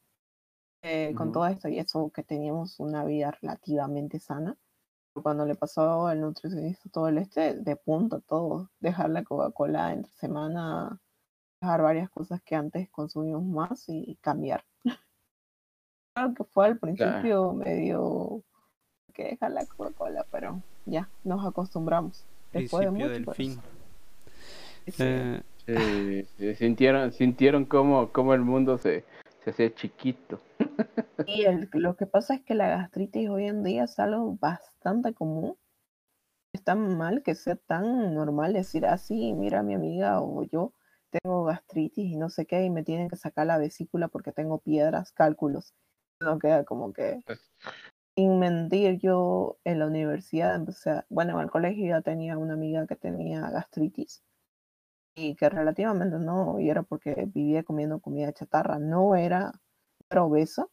eh, 0.83 1.13
con 1.15 1.31
todo 1.31 1.47
esto 1.47 1.67
y 1.67 1.79
eso, 1.79 2.11
que 2.13 2.23
teníamos 2.23 2.79
una 2.79 3.03
vida 3.03 3.31
relativamente 3.41 4.19
sana. 4.19 4.55
Cuando 5.13 5.45
le 5.47 5.55
pasó 5.55 6.05
al 6.05 6.21
nutricionista 6.21 6.89
todo 6.91 7.07
el 7.07 7.17
este, 7.17 7.55
de 7.55 7.75
punto 7.75 8.21
todo, 8.21 8.69
dejar 8.79 9.09
la 9.09 9.23
Coca-Cola 9.23 9.91
entre 9.93 10.11
semana, 10.13 10.99
dejar 11.61 11.81
varias 11.81 12.09
cosas 12.09 12.41
que 12.43 12.55
antes 12.55 12.89
consumíamos 12.89 13.45
más 13.45 13.85
y 13.87 14.17
cambiar. 14.21 14.63
Claro 16.13 16.33
que 16.33 16.43
fue 16.45 16.65
al 16.65 16.79
principio 16.79 17.53
medio 17.53 18.41
que 19.13 19.23
dejar 19.25 19.51
la 19.51 19.63
Coca-Cola, 19.67 20.25
pero 20.31 20.63
ya, 20.85 21.07
nos 21.23 21.45
acostumbramos. 21.45 22.25
Después 22.51 22.85
de 22.85 22.91
principio 22.91 23.05
mucho, 23.07 23.13
del 23.13 23.35
fin. 23.35 23.61
sí. 24.87 25.03
Eh, 25.03 25.41
Eh, 25.67 26.25
sintieron, 26.57 27.11
sintieron 27.11 27.65
cómo, 27.65 28.11
cómo 28.11 28.33
el 28.33 28.41
mundo 28.41 28.79
se, 28.79 29.05
se 29.43 29.49
hacía 29.51 29.73
chiquito. 29.75 30.39
Y 31.27 31.43
el- 31.43 31.69
lo 31.73 31.95
que 31.97 32.05
pasa 32.07 32.33
es 32.35 32.41
que 32.41 32.55
la 32.55 32.69
gastritis 32.69 33.29
hoy 33.29 33.45
en 33.45 33.61
día 33.63 33.83
es 33.83 33.99
algo 33.99 34.37
bastante 34.39 35.13
común. 35.13 35.55
Es 36.53 36.63
tan 36.63 36.97
mal 36.97 37.21
que 37.21 37.35
sea 37.35 37.57
tan 37.57 38.15
normal 38.15 38.53
decir 38.53 38.85
así, 38.87 39.33
mira 39.33 39.61
mi 39.61 39.75
amiga 39.75 40.19
o 40.21 40.43
yo 40.45 40.71
tengo 41.11 41.43
gastritis 41.45 42.05
y 42.05 42.17
no 42.17 42.29
sé 42.29 42.45
qué, 42.45 42.63
y 42.63 42.69
me 42.69 42.83
tienen 42.83 43.09
que 43.09 43.15
sacar 43.17 43.47
la 43.47 43.57
vesícula 43.57 44.07
porque 44.09 44.31
tengo 44.33 44.59
piedras, 44.59 45.11
cálculos. 45.13 45.75
No 46.21 46.39
queda 46.39 46.65
como 46.65 46.93
que, 46.93 47.23
sin 48.15 48.39
mentir, 48.39 48.99
yo 48.99 49.59
en 49.63 49.79
la 49.79 49.87
universidad 49.87 50.55
empecé, 50.55 50.91
a- 50.91 51.05
bueno, 51.09 51.35
en 51.37 51.45
el 51.45 51.51
colegio 51.51 51.87
ya 51.87 52.01
tenía 52.01 52.37
una 52.37 52.53
amiga 52.53 52.87
que 52.87 52.95
tenía 52.95 53.49
gastritis 53.51 54.23
y 55.15 55.35
que 55.35 55.49
relativamente 55.49 56.17
no, 56.19 56.59
y 56.59 56.69
era 56.69 56.83
porque 56.83 57.25
vivía 57.27 57.63
comiendo 57.63 57.99
comida 58.01 58.33
chatarra, 58.33 58.79
no 58.79 59.15
era, 59.15 59.51
era 60.09 60.23
obesa, 60.23 60.67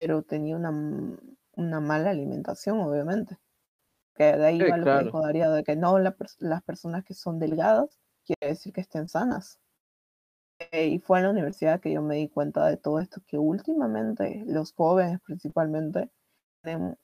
pero 0.00 0.22
tenía 0.24 0.56
una, 0.56 0.72
una 1.52 1.80
mala 1.80 2.10
alimentación, 2.10 2.80
obviamente. 2.80 3.38
Que 4.14 4.24
de 4.36 4.46
ahí 4.46 4.64
Sí, 4.64 4.64
va 4.64 4.78
lo 4.78 4.88
claro. 4.88 4.90
que 4.90 4.98
dijo 4.98 5.22
Darío, 5.22 5.50
de 5.52 5.64
que 5.64 5.76
no 5.76 5.98
la 5.98 6.16
las 6.40 6.62
personas 6.64 7.04
que 7.04 7.14
son 7.14 7.38
delgadas 7.40 8.00
quiere 8.26 8.52
decir 8.54 8.72
que 8.72 8.80
estén 8.82 9.08
sanas. 9.08 9.60
Eh, 10.58 10.88
y 10.88 10.98
fue 10.98 11.18
en 11.18 11.24
la 11.24 11.30
universidad 11.30 11.80
que 11.80 11.92
yo 11.92 12.02
me 12.02 12.16
di 12.16 12.28
cuenta 12.28 12.66
de 12.66 12.76
todo 12.76 13.00
esto, 13.00 13.22
que 13.26 13.38
últimamente 13.38 14.42
los 14.46 14.72
jóvenes 14.72 15.20
principalmente 15.20 16.10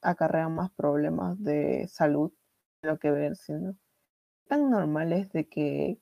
acarrean 0.00 0.54
más 0.54 0.70
problemas 0.72 1.42
de 1.42 1.86
salud 1.88 2.32
de 2.82 2.90
lo 2.90 2.98
que 2.98 3.10
ver 3.12 3.36
siendo 3.36 3.76
tan 4.48 4.70
normales 4.70 5.30
de 5.32 5.48
que 5.48 5.98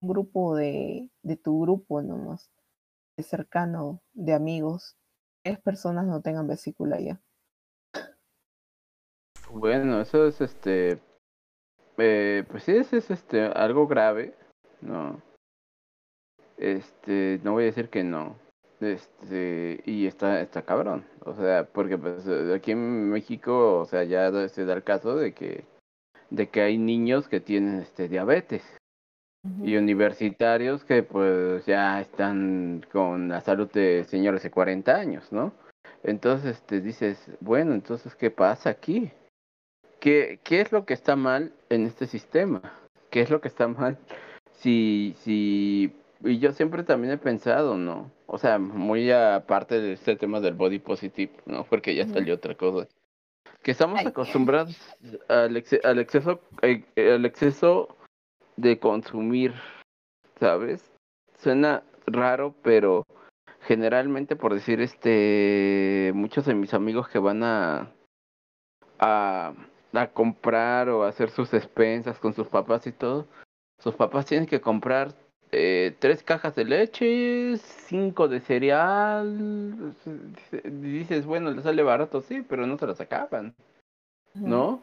un 0.00 0.08
grupo 0.10 0.54
de, 0.54 1.08
de 1.22 1.36
tu 1.36 1.60
grupo 1.60 2.02
nomás, 2.02 2.50
de 3.16 3.22
cercano, 3.22 4.02
de 4.12 4.34
amigos, 4.34 4.96
tres 5.42 5.58
personas 5.60 6.06
no 6.06 6.20
tengan 6.20 6.46
vesícula 6.46 7.00
ya. 7.00 7.20
Bueno, 9.50 10.00
eso 10.00 10.26
es 10.26 10.40
este, 10.42 11.00
eh, 11.96 12.44
pues 12.50 12.64
sí, 12.64 12.72
eso 12.72 12.96
es 12.96 13.10
este 13.10 13.46
algo 13.46 13.86
grave, 13.86 14.34
¿no? 14.80 15.20
Este, 16.56 17.40
no 17.44 17.52
voy 17.52 17.64
a 17.64 17.66
decir 17.66 17.88
que 17.88 18.02
no, 18.02 18.36
este, 18.80 19.80
y 19.84 20.06
está, 20.06 20.40
está 20.40 20.62
cabrón, 20.62 21.04
o 21.24 21.34
sea, 21.34 21.64
porque 21.64 21.98
pues 21.98 22.26
aquí 22.54 22.72
en 22.72 23.10
México, 23.10 23.80
o 23.80 23.84
sea, 23.84 24.04
ya 24.04 24.30
se 24.48 24.64
da 24.64 24.74
el 24.74 24.84
caso 24.84 25.16
de 25.16 25.32
que, 25.32 25.64
de 26.30 26.48
que 26.48 26.62
hay 26.62 26.78
niños 26.78 27.28
que 27.28 27.40
tienen 27.40 27.80
este 27.80 28.08
diabetes 28.08 28.62
y 29.62 29.76
universitarios 29.76 30.84
que 30.84 31.02
pues 31.02 31.64
ya 31.64 32.00
están 32.00 32.84
con 32.92 33.28
la 33.28 33.40
salud 33.40 33.70
de 33.72 34.04
señores 34.04 34.42
de 34.42 34.50
40 34.50 34.94
años, 34.94 35.32
¿no? 35.32 35.52
Entonces, 36.02 36.56
este, 36.56 36.80
dices, 36.80 37.30
bueno, 37.40 37.72
entonces, 37.72 38.14
¿qué 38.14 38.30
pasa 38.30 38.70
aquí? 38.70 39.10
¿Qué, 40.00 40.38
¿Qué 40.44 40.60
es 40.60 40.70
lo 40.70 40.84
que 40.84 40.94
está 40.94 41.16
mal 41.16 41.52
en 41.70 41.86
este 41.86 42.06
sistema? 42.06 42.62
¿Qué 43.10 43.20
es 43.20 43.30
lo 43.30 43.40
que 43.40 43.48
está 43.48 43.66
mal? 43.68 43.98
Si, 44.60 45.14
si, 45.20 45.92
y 46.24 46.38
yo 46.38 46.52
siempre 46.52 46.82
también 46.82 47.12
he 47.14 47.18
pensado, 47.18 47.76
¿no? 47.76 48.10
O 48.26 48.38
sea, 48.38 48.58
muy 48.58 49.10
aparte 49.10 49.80
de 49.80 49.92
este 49.92 50.16
tema 50.16 50.40
del 50.40 50.54
body 50.54 50.78
positive, 50.80 51.32
¿no? 51.46 51.64
Porque 51.64 51.94
ya 51.94 52.04
salió 52.12 52.34
otra 52.34 52.54
cosa. 52.56 52.88
Que 53.62 53.70
estamos 53.70 54.00
acostumbrados 54.10 54.76
al, 55.28 55.56
exce- 55.56 55.84
al 55.84 55.98
exceso, 55.98 56.40
eh, 56.62 56.84
eh, 56.96 57.12
al 57.12 57.24
exceso 57.24 57.96
de 58.56 58.78
consumir, 58.78 59.54
¿sabes? 60.40 60.90
Suena 61.38 61.82
raro, 62.06 62.54
pero 62.62 63.04
generalmente 63.62 64.34
por 64.36 64.54
decir 64.54 64.80
este 64.80 66.10
muchos 66.14 66.46
de 66.46 66.54
mis 66.54 66.74
amigos 66.74 67.08
que 67.08 67.18
van 67.18 67.42
a 67.42 67.92
a, 68.98 69.52
a 69.92 70.06
comprar 70.08 70.88
o 70.88 71.04
a 71.04 71.08
hacer 71.08 71.30
sus 71.30 71.50
despensas 71.50 72.18
con 72.18 72.32
sus 72.34 72.48
papás 72.48 72.86
y 72.86 72.92
todo, 72.92 73.26
sus 73.78 73.94
papás 73.94 74.26
tienen 74.26 74.46
que 74.46 74.60
comprar 74.60 75.14
eh, 75.50 75.94
tres 75.98 76.22
cajas 76.22 76.54
de 76.54 76.64
leche, 76.64 77.56
cinco 77.58 78.28
de 78.28 78.40
cereal. 78.40 79.94
Dices, 80.64 81.24
bueno, 81.26 81.50
le 81.50 81.62
sale 81.62 81.82
barato, 81.82 82.20
sí, 82.22 82.42
pero 82.46 82.66
no 82.66 82.76
se 82.78 82.86
las 82.86 83.00
acaban. 83.00 83.54
¿no? 84.34 84.80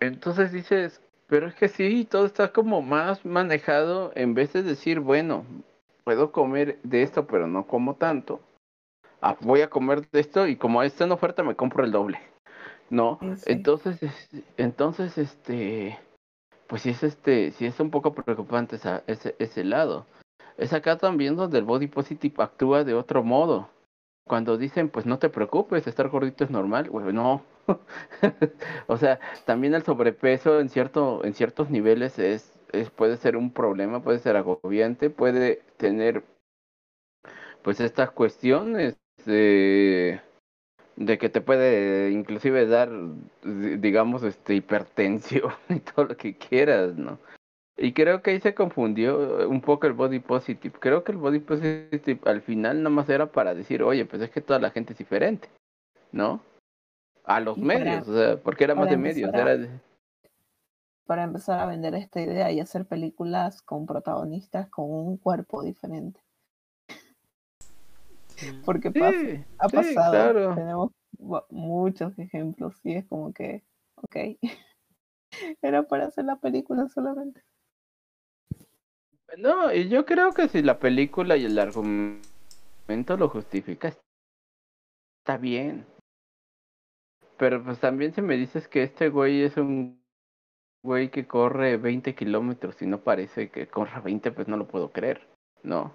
Entonces 0.00 0.52
dices, 0.52 1.00
pero 1.26 1.46
es 1.48 1.54
que 1.54 1.68
sí, 1.68 2.06
todo 2.08 2.26
está 2.26 2.52
como 2.52 2.82
más 2.82 3.24
manejado 3.24 4.12
en 4.14 4.34
vez 4.34 4.52
de 4.52 4.62
decir, 4.62 5.00
bueno, 5.00 5.44
puedo 6.04 6.30
comer 6.32 6.78
de 6.82 7.02
esto, 7.02 7.26
pero 7.26 7.46
no 7.46 7.66
como 7.66 7.94
tanto. 7.94 8.40
Ah, 9.20 9.36
voy 9.40 9.62
a 9.62 9.70
comer 9.70 10.08
de 10.10 10.20
esto 10.20 10.46
y 10.46 10.56
como 10.56 10.82
está 10.82 11.04
en 11.04 11.12
oferta 11.12 11.42
me 11.42 11.56
compro 11.56 11.84
el 11.84 11.92
doble. 11.92 12.18
¿no? 12.90 13.18
Sí, 13.20 13.36
sí. 13.36 13.52
Entonces, 13.52 14.02
es- 14.02 14.30
entonces, 14.56 15.16
este, 15.18 15.98
pues 16.66 16.82
sí 16.82 16.90
es 16.90 17.02
este, 17.02 17.52
sí 17.52 17.66
es 17.66 17.78
un 17.80 17.90
poco 17.90 18.14
preocupante 18.14 18.76
esa, 18.76 19.02
ese, 19.06 19.36
ese 19.38 19.64
lado. 19.64 20.06
Es 20.56 20.72
acá 20.72 20.98
también 20.98 21.36
donde 21.36 21.58
el 21.58 21.64
body 21.64 21.88
positive 21.88 22.42
actúa 22.42 22.84
de 22.84 22.94
otro 22.94 23.22
modo. 23.22 23.68
Cuando 24.26 24.56
dicen, 24.56 24.88
pues 24.88 25.04
no 25.04 25.18
te 25.18 25.28
preocupes, 25.28 25.86
estar 25.86 26.08
gordito 26.08 26.44
es 26.44 26.50
normal, 26.50 26.88
güey, 26.88 27.12
no. 27.12 27.42
o 28.86 28.96
sea, 28.96 29.20
también 29.44 29.74
el 29.74 29.82
sobrepeso 29.82 30.60
en 30.60 30.68
cierto, 30.68 31.24
en 31.24 31.34
ciertos 31.34 31.70
niveles 31.70 32.18
es, 32.18 32.58
es, 32.72 32.90
puede 32.90 33.16
ser 33.16 33.36
un 33.36 33.52
problema, 33.52 34.02
puede 34.02 34.18
ser 34.18 34.36
agobiante, 34.36 35.10
puede 35.10 35.62
tener, 35.76 36.24
pues 37.62 37.80
estas 37.80 38.10
cuestiones 38.10 38.96
de 40.96 41.18
que 41.18 41.28
te 41.28 41.40
puede 41.40 42.10
inclusive 42.10 42.66
dar 42.66 42.90
di- 43.42 43.76
digamos 43.78 44.22
este 44.22 44.54
hipertensión 44.54 45.52
y 45.68 45.80
todo 45.80 46.04
lo 46.06 46.16
que 46.16 46.36
quieras 46.36 46.94
no 46.96 47.18
y 47.76 47.92
creo 47.92 48.22
que 48.22 48.30
ahí 48.30 48.40
se 48.40 48.54
confundió 48.54 49.48
un 49.48 49.60
poco 49.60 49.88
el 49.88 49.94
body 49.94 50.20
positive. 50.20 50.72
Creo 50.78 51.02
que 51.02 51.10
el 51.10 51.18
body 51.18 51.40
positive 51.40 52.20
al 52.24 52.40
final 52.40 52.78
nada 52.84 52.94
más 52.94 53.08
era 53.08 53.26
para 53.32 53.52
decir 53.54 53.82
oye 53.82 54.04
pues 54.06 54.22
es 54.22 54.30
que 54.30 54.40
toda 54.40 54.60
la 54.60 54.70
gente 54.70 54.92
es 54.92 54.98
diferente 54.98 55.48
no 56.12 56.40
a 57.24 57.40
los 57.40 57.56
para- 57.58 57.66
medios 57.66 58.06
o 58.08 58.14
sea 58.14 58.36
porque 58.36 58.62
era 58.64 58.76
más 58.76 58.88
de 58.88 58.96
medios 58.96 59.34
a- 59.34 59.36
era 59.40 59.56
de- 59.56 59.80
Para 61.06 61.24
empezar 61.24 61.58
a 61.60 61.66
vender 61.66 61.94
esta 61.96 62.20
idea 62.20 62.50
y 62.52 62.60
hacer 62.60 62.86
películas 62.86 63.60
con 63.62 63.84
protagonistas 63.86 64.70
con 64.70 64.90
un 64.90 65.16
cuerpo 65.18 65.62
diferente. 65.62 66.20
Sí. 68.44 68.62
Porque 68.64 68.90
pasa, 68.90 69.18
sí, 69.18 69.44
ha 69.58 69.68
sí, 69.68 69.76
pasado. 69.76 70.10
claro 70.12 70.54
Tenemos 70.54 70.92
muchos 71.50 72.18
ejemplos 72.18 72.74
y 72.84 72.94
es 72.94 73.06
como 73.06 73.32
que, 73.32 73.62
ok, 73.96 74.16
era 75.62 75.82
para 75.84 76.06
hacer 76.06 76.24
la 76.24 76.36
película 76.36 76.88
solamente. 76.88 77.42
No, 79.38 79.72
y 79.72 79.88
yo 79.88 80.04
creo 80.04 80.32
que 80.32 80.48
si 80.48 80.62
la 80.62 80.78
película 80.78 81.36
y 81.36 81.44
el 81.46 81.58
argumento 81.58 83.16
lo 83.16 83.28
justifica, 83.28 83.88
está 83.88 85.38
bien. 85.38 85.86
Pero 87.36 87.64
pues 87.64 87.80
también 87.80 88.12
si 88.12 88.22
me 88.22 88.36
dices 88.36 88.68
que 88.68 88.84
este 88.84 89.08
güey 89.08 89.42
es 89.42 89.56
un 89.56 90.00
güey 90.84 91.10
que 91.10 91.26
corre 91.26 91.78
20 91.78 92.14
kilómetros 92.14 92.80
y 92.82 92.86
no 92.86 93.00
parece 93.00 93.50
que 93.50 93.66
corra 93.66 94.00
20, 94.00 94.30
pues 94.32 94.46
no 94.46 94.56
lo 94.56 94.68
puedo 94.68 94.92
creer, 94.92 95.26
¿no? 95.62 95.92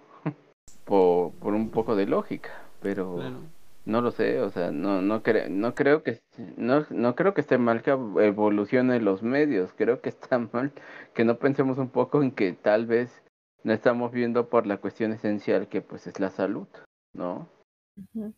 Por, 0.89 1.31
por 1.39 1.53
un 1.53 1.69
poco 1.71 1.95
de 1.95 2.05
lógica, 2.07 2.51
pero 2.81 3.15
Claro. 3.15 3.37
no 3.85 4.01
lo 4.01 4.11
sé, 4.11 4.41
o 4.41 4.49
sea, 4.49 4.71
no 4.71 5.01
no 5.01 5.21
creo 5.23 5.49
no 5.49 5.73
creo 5.75 6.03
que 6.03 6.19
no 6.57 6.85
no 6.89 7.15
creo 7.15 7.33
que 7.33 7.41
esté 7.41 7.57
mal 7.57 7.81
que 7.83 7.91
evolucione 7.91 8.99
los 8.99 9.23
medios, 9.23 9.73
creo 9.77 10.01
que 10.01 10.09
está 10.09 10.39
mal 10.53 10.71
que 11.13 11.25
no 11.25 11.37
pensemos 11.37 11.77
un 11.77 11.89
poco 11.89 12.21
en 12.23 12.31
que 12.31 12.53
tal 12.53 12.85
vez 12.85 13.23
no 13.63 13.73
estamos 13.73 14.11
viendo 14.11 14.49
por 14.49 14.65
la 14.67 14.77
cuestión 14.77 15.11
esencial 15.13 15.67
que 15.67 15.81
pues 15.81 16.07
es 16.07 16.19
la 16.19 16.29
salud, 16.29 16.67
¿no? 17.13 17.47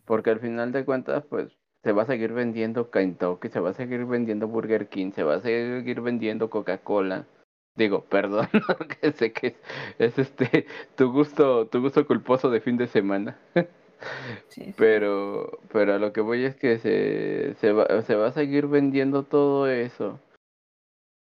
Porque 0.04 0.30
al 0.30 0.40
final 0.40 0.72
de 0.72 0.84
cuentas, 0.84 1.24
pues 1.30 1.56
se 1.84 1.92
va 1.92 2.02
a 2.02 2.06
seguir 2.06 2.32
vendiendo 2.32 2.90
Kentucky, 2.90 3.48
se 3.48 3.60
va 3.60 3.70
a 3.70 3.74
seguir 3.74 4.04
vendiendo 4.06 4.48
Burger 4.48 4.88
King, 4.88 5.12
se 5.12 5.22
va 5.22 5.36
a 5.36 5.40
seguir 5.40 6.00
vendiendo 6.00 6.50
Coca-Cola. 6.50 7.26
Digo, 7.74 8.04
perdón, 8.04 8.48
que 9.00 9.12
sé 9.12 9.32
que 9.32 9.46
es, 9.48 9.56
es, 9.98 10.18
este 10.18 10.66
tu 10.96 11.10
gusto, 11.10 11.66
tu 11.68 11.80
gusto 11.80 12.06
culposo 12.06 12.50
de 12.50 12.60
fin 12.60 12.76
de 12.76 12.86
semana. 12.86 13.38
Sí. 14.48 14.74
Pero, 14.76 15.60
pero 15.72 15.94
a 15.94 15.98
lo 15.98 16.12
que 16.12 16.20
voy 16.20 16.44
es 16.44 16.56
que 16.56 16.78
se, 16.78 17.54
se, 17.60 17.72
va, 17.72 18.02
se 18.02 18.16
va 18.16 18.28
a 18.28 18.32
seguir 18.32 18.66
vendiendo 18.66 19.22
todo 19.22 19.68
eso. 19.68 20.18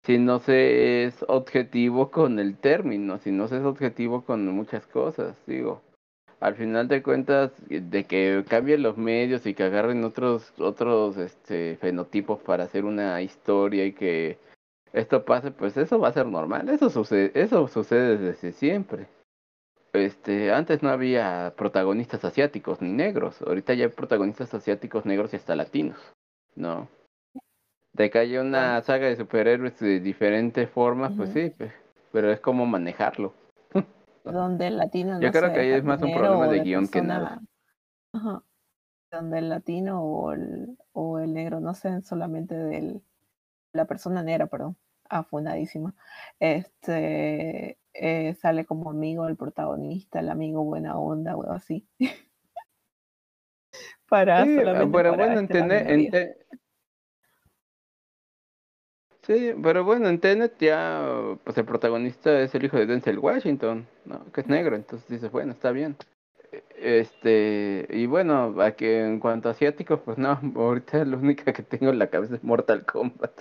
Si 0.05 0.18
no 0.18 0.38
se 0.38 1.05
es 1.05 1.24
objetivo 1.26 2.11
con 2.11 2.38
el 2.38 2.57
término, 2.57 3.18
si 3.18 3.32
no 3.32 3.49
se 3.49 3.57
es 3.57 3.64
objetivo 3.64 4.24
con 4.24 4.47
muchas 4.47 4.86
cosas, 4.86 5.36
digo. 5.47 5.82
Al 6.38 6.55
final 6.55 6.86
de 6.86 7.03
cuentas, 7.03 7.51
de 7.68 8.05
que 8.05 8.44
cambien 8.47 8.82
los 8.82 8.99
medios 8.99 9.47
y 9.47 9.55
que 9.55 9.64
agarren 9.64 10.05
otros, 10.05 10.53
otros 10.59 11.16
este, 11.16 11.76
fenotipos 11.80 12.40
para 12.40 12.64
hacer 12.64 12.84
una 12.84 13.22
historia 13.22 13.86
y 13.86 13.92
que 13.92 14.38
esto 14.93 15.24
pase, 15.24 15.51
pues 15.51 15.76
eso 15.76 15.99
va 15.99 16.09
a 16.09 16.12
ser 16.12 16.26
normal. 16.26 16.68
Eso 16.68 16.91
sucede, 16.91 17.32
eso 17.34 17.68
sucede 17.68 18.18
desde 18.18 18.53
siempre 18.53 19.09
este, 19.97 20.53
antes 20.53 20.82
no 20.82 20.91
había 20.91 21.55
protagonistas 21.57 22.24
asiáticos 22.24 22.82
ni 22.82 22.93
negros. 22.93 23.41
Ahorita 23.43 23.74
ya 23.74 23.87
hay 23.87 23.91
protagonistas 23.91 24.53
asiáticos, 24.55 25.07
negros 25.07 25.32
y 25.32 25.37
hasta 25.37 25.57
latinos. 25.57 25.99
¿No? 26.55 26.89
De 27.93 28.11
que 28.11 28.18
haya 28.18 28.41
una 28.41 28.80
saga 28.82 29.07
de 29.07 29.16
superhéroes 29.16 29.78
de 29.78 30.01
diferentes 30.01 30.68
formas, 30.68 31.12
pues 31.16 31.30
sí, 31.30 31.55
pero 32.12 32.30
es 32.30 32.41
como 32.41 32.66
manejarlo. 32.66 33.32
Donde 34.24 34.66
el 34.66 34.76
latino 34.76 35.14
no 35.14 35.20
Yo 35.20 35.30
creo 35.32 35.53
que 35.53 35.61
ahí 35.61 35.70
es 35.70 35.84
más 35.84 36.03
un 36.03 36.12
problema 36.12 36.49
de 36.49 36.61
guion 36.61 36.89
que 36.89 37.01
nada. 37.01 37.41
Ajá. 38.12 38.43
Donde 39.11 39.39
el 39.39 39.49
latino 39.49 40.03
o 40.03 40.32
el, 40.32 40.76
o 40.93 41.18
el 41.20 41.32
negro 41.32 41.61
no 41.61 41.74
sean 41.74 42.03
solamente 42.03 42.55
del 42.55 43.03
la 43.76 43.84
persona 43.86 44.22
negra, 44.22 44.46
perdón, 44.46 44.76
afunadísima. 45.08 45.94
Este 46.40 47.78
eh, 47.94 48.34
sale 48.34 48.64
como 48.66 48.90
amigo 48.90 49.26
del 49.26 49.36
protagonista, 49.36 50.20
el 50.20 50.30
amigo 50.30 50.64
buena 50.64 50.98
onda 50.98 51.36
o 51.36 51.50
así. 51.52 51.86
para 54.08 54.44
Sí, 54.44 54.56
solamente 54.56 54.96
pero 54.96 55.10
para 55.10 55.26
bueno, 55.26 55.38
en 55.38 55.44
este, 55.44 55.54
la 55.54 55.66
Tenet, 55.66 55.88
minoría. 55.88 56.04
en 56.06 56.10
Te- 56.10 56.46
Sí, 59.22 59.52
pero 59.60 59.82
bueno, 59.84 60.08
en 60.08 60.20
Tenet 60.20 60.56
ya, 60.60 61.04
pues 61.42 61.58
el 61.58 61.64
protagonista 61.64 62.40
es 62.40 62.54
el 62.54 62.64
hijo 62.64 62.76
de 62.76 62.86
Denzel 62.86 63.18
Washington, 63.18 63.88
¿no? 64.04 64.24
Que 64.32 64.42
es 64.42 64.46
negro, 64.46 64.76
entonces 64.76 65.08
dices, 65.08 65.32
bueno, 65.32 65.52
está 65.52 65.72
bien. 65.72 65.96
Este, 66.76 67.86
y 67.90 68.07
bueno, 68.07 68.61
aquí 68.61 68.86
en 68.86 69.20
cuanto 69.20 69.48
a 69.48 69.52
asiáticos, 69.52 70.00
pues 70.04 70.18
no, 70.18 70.38
ahorita 70.57 71.04
la 71.04 71.16
única 71.16 71.52
que 71.52 71.62
tengo 71.62 71.90
en 71.90 71.98
la 71.98 72.09
cabeza 72.09 72.34
es 72.36 72.44
Mortal 72.44 72.84
Kombat. 72.84 73.32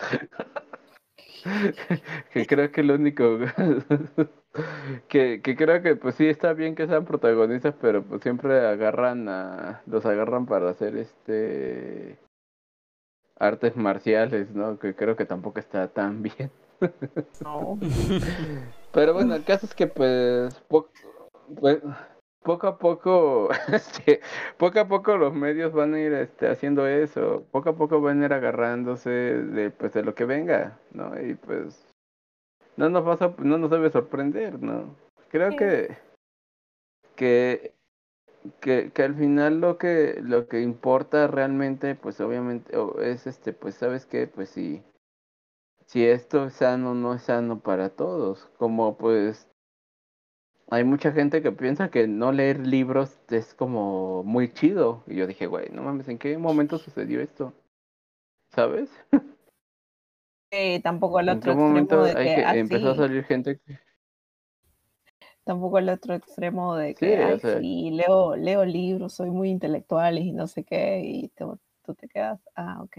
que 2.34 2.47
creo 2.47 2.72
que 2.72 2.84
lo 2.84 2.95
único 2.95 3.38
que, 5.07 5.41
que 5.43 5.55
creo 5.55 5.82
que 5.84 5.95
pues 5.95 6.16
sí 6.16 6.28
está 6.28 6.53
bien 6.53 6.76
que 6.76 6.88
sean 6.88 7.05
protagonistas, 7.05 7.76
pero 7.80 8.03
pues 8.03 8.22
siempre 8.22 8.66
agarran 8.66 9.30
a, 9.30 9.82
los 9.86 10.05
agarran 10.05 10.45
para 10.45 10.70
hacer 10.70 10.97
este 10.97 12.18
artes 13.38 13.76
marciales, 13.76 14.49
¿no? 14.51 14.80
Que 14.80 14.95
creo 14.95 15.16
que 15.16 15.26
tampoco 15.26 15.59
está 15.59 15.88
tan 15.89 16.24
bien. 16.24 16.51
No, 17.41 17.80
Pero 18.91 19.13
bueno, 19.13 19.36
el 19.36 19.43
caso 19.43 19.66
es 19.66 19.74
que 19.74 19.88
pues, 19.88 20.61
pues, 20.68 21.82
poco 22.46 22.68
a 22.68 22.78
poco, 22.78 23.50
este, 23.74 24.22
poco 24.58 24.80
a 24.80 24.88
poco 24.88 25.18
los 25.18 25.34
medios 25.34 25.74
van 25.74 25.96
a 25.96 26.00
ir 26.00 26.14
este, 26.14 26.48
haciendo 26.48 26.88
eso, 26.88 27.43
poco 27.52 27.72
a 27.72 27.76
poco 27.76 28.00
van 28.00 28.22
a 28.22 28.26
ir 28.28 28.34
agarrándose 28.34 29.10
de 29.10 29.72
pues 29.72 29.93
de 29.93 30.04
lo 30.04 30.16
que 30.16 30.26
venga, 30.26 30.80
¿no? 30.91 31.20
Y 31.20 31.34
pues 31.34 31.86
no 32.78 32.88
nos 32.89 33.04
vas 33.04 33.22
a, 33.22 33.34
no 33.39 33.58
nos 33.58 33.72
debe 33.72 33.89
sorprender, 33.89 34.62
¿no? 34.62 34.96
Creo 35.30 35.52
Sí. 35.52 35.58
que 35.58 35.98
que 37.16 37.74
que, 38.62 38.91
que 38.93 39.04
al 39.04 39.16
final 39.16 39.60
lo 39.60 39.80
que 39.80 40.20
lo 40.22 40.48
que 40.48 40.62
importa 40.62 41.26
realmente 41.26 41.96
pues 41.96 42.22
obviamente 42.22 42.72
es 43.02 43.26
este 43.26 43.54
pues 43.54 43.74
sabes 43.74 44.06
qué 44.06 44.28
pues 44.28 44.50
si 44.50 44.84
si 45.88 46.06
esto 46.06 46.46
es 46.46 46.54
sano 46.54 46.91
o 46.91 46.93
no 46.93 47.16
es 47.16 47.24
sano 47.24 47.60
para 47.60 47.89
todos 47.89 48.46
como 48.60 48.98
pues 48.98 49.50
hay 50.70 50.84
mucha 50.84 51.11
gente 51.11 51.41
que 51.41 51.51
piensa 51.51 51.89
que 51.89 52.07
no 52.07 52.32
leer 52.32 52.66
libros 52.66 53.18
es 53.30 53.53
como 53.53 54.24
muy 54.24 54.51
chido. 54.51 55.03
Y 55.07 55.16
yo 55.16 55.28
dije 55.28 55.47
güey 55.47 55.70
no 55.72 55.84
mames 55.84 56.07
en 56.07 56.18
qué 56.18 56.38
momento 56.38 56.78
sucedió 56.78 57.22
esto 57.22 57.53
sabes 58.51 58.89
eh, 60.51 60.82
tampoco 60.82 61.20
el 61.20 61.30
en 61.30 61.38
otro 61.38 61.53
qué 61.53 61.57
momento 61.59 61.95
extremo 61.95 62.03
de 62.05 62.30
hay 62.30 62.36
que 62.36 62.53
que 62.53 62.59
empezó 62.59 62.89
a 62.91 62.95
salir 62.95 63.24
gente 63.26 63.59
que- 63.59 63.80
tampoco 65.43 65.78
el 65.78 65.89
otro 65.89 66.13
extremo 66.16 66.76
de 66.76 66.95
Sí, 66.95 67.05
que, 67.05 67.20
o 67.20 67.26
ay, 67.28 67.39
sea- 67.39 67.59
sí, 67.59 67.91
leo, 67.91 68.36
leo 68.36 68.66
libros, 68.66 69.13
soy 69.13 69.30
muy 69.30 69.49
intelectual 69.49 70.18
y 70.18 70.32
no 70.32 70.47
sé 70.47 70.63
qué, 70.63 71.01
y 71.03 71.30
te- 71.30 71.45
tú 71.84 71.93
te 71.93 72.07
quedas, 72.07 72.39
ah, 72.55 72.82
ok. 72.82 72.97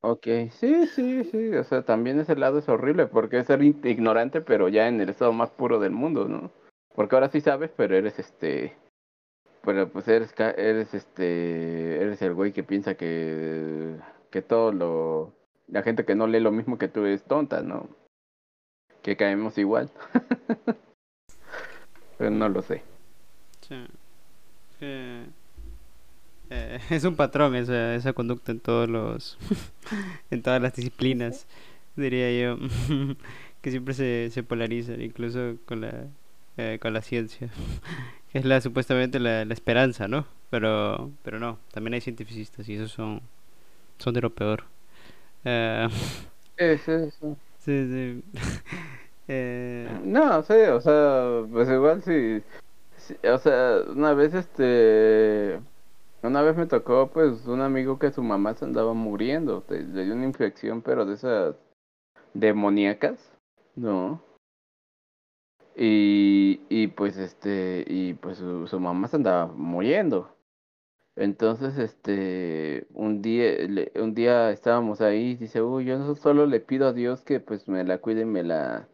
Ok, 0.00 0.26
sí, 0.50 0.86
sí, 0.86 1.24
sí, 1.24 1.54
o 1.54 1.64
sea, 1.64 1.82
también 1.82 2.20
ese 2.20 2.36
lado 2.36 2.58
es 2.58 2.68
horrible 2.68 3.06
porque 3.06 3.38
es 3.38 3.46
ser 3.46 3.62
ignorante, 3.62 4.40
pero 4.40 4.68
ya 4.68 4.86
en 4.86 5.00
el 5.00 5.08
estado 5.08 5.32
más 5.32 5.50
puro 5.50 5.80
del 5.80 5.90
mundo, 5.90 6.28
¿no? 6.28 6.52
Porque 6.94 7.16
ahora 7.16 7.28
sí 7.30 7.40
sabes, 7.40 7.70
pero 7.76 7.96
eres 7.96 8.18
este, 8.18 8.76
pero 9.62 9.88
pues 9.88 10.06
eres, 10.06 10.32
eres 10.38 10.94
este, 10.94 12.00
eres 12.00 12.22
el 12.22 12.34
güey 12.34 12.52
que 12.52 12.62
piensa 12.62 12.94
que, 12.94 13.96
que 14.30 14.40
todo 14.40 14.72
lo, 14.72 15.32
la 15.66 15.82
gente 15.82 16.04
que 16.04 16.14
no 16.14 16.26
lee 16.26 16.40
lo 16.40 16.52
mismo 16.52 16.78
que 16.78 16.88
tú 16.88 17.04
es 17.04 17.24
tonta, 17.24 17.62
¿no? 17.62 17.88
Que 19.02 19.16
caemos 19.16 19.58
igual. 19.58 19.90
pero 22.18 22.30
no 22.30 22.48
lo 22.48 22.62
sé. 22.62 22.82
Sí. 23.60 23.86
Eh, 24.80 25.26
eh, 26.50 26.78
es 26.90 27.04
un 27.04 27.16
patrón 27.16 27.54
esa, 27.54 27.94
esa 27.94 28.12
conducta 28.12 28.52
en 28.52 28.60
todos 28.60 28.88
los 28.88 29.38
en 30.30 30.42
todas 30.42 30.60
las 30.62 30.74
disciplinas 30.74 31.46
diría 31.96 32.30
yo 32.40 32.58
que 33.62 33.70
siempre 33.70 33.94
se, 33.94 34.30
se 34.32 34.42
polarizan 34.42 35.00
incluso 35.02 35.56
con 35.66 35.80
la 35.82 36.04
eh, 36.56 36.78
con 36.80 36.92
la 36.92 37.02
ciencia 37.02 37.48
que 38.32 38.38
es 38.38 38.44
la 38.44 38.60
supuestamente 38.60 39.20
la, 39.20 39.44
la 39.44 39.54
esperanza 39.54 40.08
no 40.08 40.26
pero 40.50 41.10
pero 41.22 41.38
no 41.38 41.58
también 41.72 41.94
hay 41.94 42.00
cientificistas 42.00 42.68
y 42.68 42.74
esos 42.74 42.92
son 42.92 43.20
son 43.98 44.14
de 44.14 44.20
lo 44.20 44.30
peor. 44.30 44.64
Eh, 45.44 45.88
eso. 46.56 47.10
sí 47.58 47.86
sí. 47.90 48.22
Eh, 49.28 49.88
No, 50.04 50.42
sí, 50.42 50.54
o 50.54 50.80
sea, 50.80 51.42
pues 51.52 51.68
igual 51.68 52.02
si, 52.02 52.42
si- 52.96 53.26
o 53.26 53.38
sea, 53.38 53.78
una 53.88 54.14
vez 54.14 54.34
este, 54.34 55.60
una 56.22 56.42
vez 56.42 56.56
me 56.56 56.66
tocó 56.66 57.10
pues 57.10 57.46
un 57.46 57.60
amigo 57.60 57.98
que 57.98 58.10
su 58.12 58.22
mamá 58.22 58.54
se 58.54 58.64
andaba 58.64 58.94
muriendo, 58.94 59.64
le 59.68 60.04
dio 60.04 60.14
una 60.14 60.26
infección 60.26 60.82
pero 60.82 61.04
de 61.06 61.14
esas 61.14 61.56
demoníacas, 62.34 63.32
¿no? 63.76 64.22
Y, 65.76 66.60
y 66.68 66.88
pues 66.88 67.16
este, 67.16 67.84
y 67.86 68.14
pues 68.14 68.38
su, 68.38 68.80
mamá 68.80 69.06
se 69.08 69.16
andaba 69.16 69.46
muriendo. 69.46 70.34
Entonces, 71.16 71.78
este, 71.78 72.86
un 72.94 73.22
día, 73.22 73.52
le- 73.68 73.92
un 73.96 74.14
día 74.14 74.50
estábamos 74.52 75.00
ahí, 75.02 75.32
y 75.32 75.36
dice, 75.36 75.62
uy, 75.62 75.86
yo 75.86 76.14
solo 76.16 76.46
le 76.46 76.60
pido 76.60 76.88
a 76.88 76.92
Dios 76.94 77.24
que 77.24 77.40
pues 77.40 77.68
me 77.68 77.84
la 77.84 77.98
cuide 77.98 78.22
y 78.22 78.24
me 78.26 78.44
la 78.44 78.88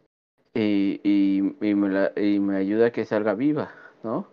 y, 0.55 1.01
y, 1.03 1.55
y, 1.61 1.75
me 1.75 1.89
la, 1.89 2.13
y 2.17 2.39
me 2.39 2.57
ayuda 2.57 2.87
a 2.87 2.91
que 2.91 3.05
salga 3.05 3.35
viva, 3.35 3.71
¿no? 4.03 4.27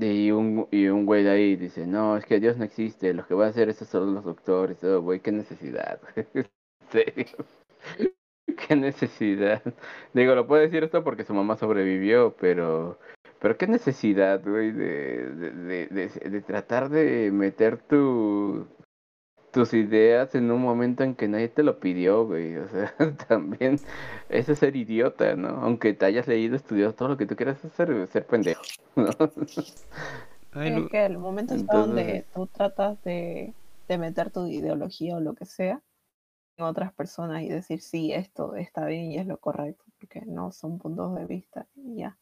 Y 0.00 0.30
un, 0.30 0.68
y 0.70 0.88
un 0.88 1.06
güey 1.06 1.24
de 1.24 1.30
ahí 1.30 1.56
dice, 1.56 1.86
no, 1.86 2.16
es 2.16 2.26
que 2.26 2.40
Dios 2.40 2.56
no 2.56 2.64
existe, 2.64 3.14
lo 3.14 3.26
que 3.26 3.34
va 3.34 3.46
a 3.46 3.48
hacer 3.48 3.68
eso 3.68 3.84
son 3.84 4.14
los 4.14 4.24
doctores, 4.24 4.82
oh, 4.84 5.00
güey, 5.00 5.20
qué 5.20 5.32
necesidad, 5.32 6.00
en 6.34 6.46
serio, 6.90 7.26
qué 8.68 8.76
necesidad. 8.76 9.62
Digo, 10.12 10.34
lo 10.34 10.46
puede 10.46 10.62
decir 10.62 10.84
esto 10.84 11.02
porque 11.04 11.24
su 11.24 11.34
mamá 11.34 11.56
sobrevivió, 11.56 12.36
pero, 12.38 12.98
pero 13.40 13.56
qué 13.56 13.66
necesidad, 13.66 14.42
güey, 14.44 14.72
de, 14.72 15.30
de, 15.30 16.08
de 16.08 16.40
tratar 16.42 16.90
de 16.90 17.30
meter 17.32 17.78
tu, 17.78 18.66
tus 19.56 19.72
ideas 19.72 20.34
en 20.34 20.50
un 20.50 20.60
momento 20.60 21.02
en 21.02 21.14
que 21.14 21.28
nadie 21.28 21.48
te 21.48 21.62
lo 21.62 21.80
pidió, 21.80 22.26
güey. 22.26 22.56
O 22.58 22.68
sea, 22.68 22.94
también 23.28 23.80
eso 24.28 24.52
es 24.52 24.58
ser 24.58 24.76
idiota, 24.76 25.34
¿no? 25.34 25.48
Aunque 25.48 25.94
te 25.94 26.04
hayas 26.04 26.28
leído, 26.28 26.54
estudiado 26.56 26.92
todo 26.94 27.08
lo 27.08 27.16
que 27.16 27.24
tú 27.24 27.36
quieras, 27.36 27.64
es 27.64 27.72
ser, 27.72 28.26
pendejo, 28.26 28.60
¿no? 28.96 29.08
ay, 30.52 30.82
Es 30.84 30.88
que 30.90 31.06
el 31.06 31.16
momento 31.16 31.54
está 31.54 31.78
donde 31.78 32.02
Entonces- 32.02 32.26
tú 32.34 32.46
tratas 32.48 33.02
de, 33.02 33.54
de 33.88 33.98
meter 33.98 34.30
tu 34.30 34.46
ideología 34.46 35.16
o 35.16 35.20
lo 35.20 35.32
que 35.34 35.46
sea 35.46 35.80
en 36.58 36.64
otras 36.66 36.92
personas 36.92 37.42
y 37.42 37.48
decir, 37.48 37.80
sí, 37.80 38.12
esto 38.12 38.56
está 38.56 38.84
bien 38.84 39.10
y 39.12 39.18
es 39.18 39.26
lo 39.26 39.38
correcto, 39.38 39.84
porque 39.98 40.20
no 40.26 40.52
son 40.52 40.78
puntos 40.78 41.14
de 41.16 41.24
vista 41.24 41.66
y 41.76 41.96
ya. 41.96 42.18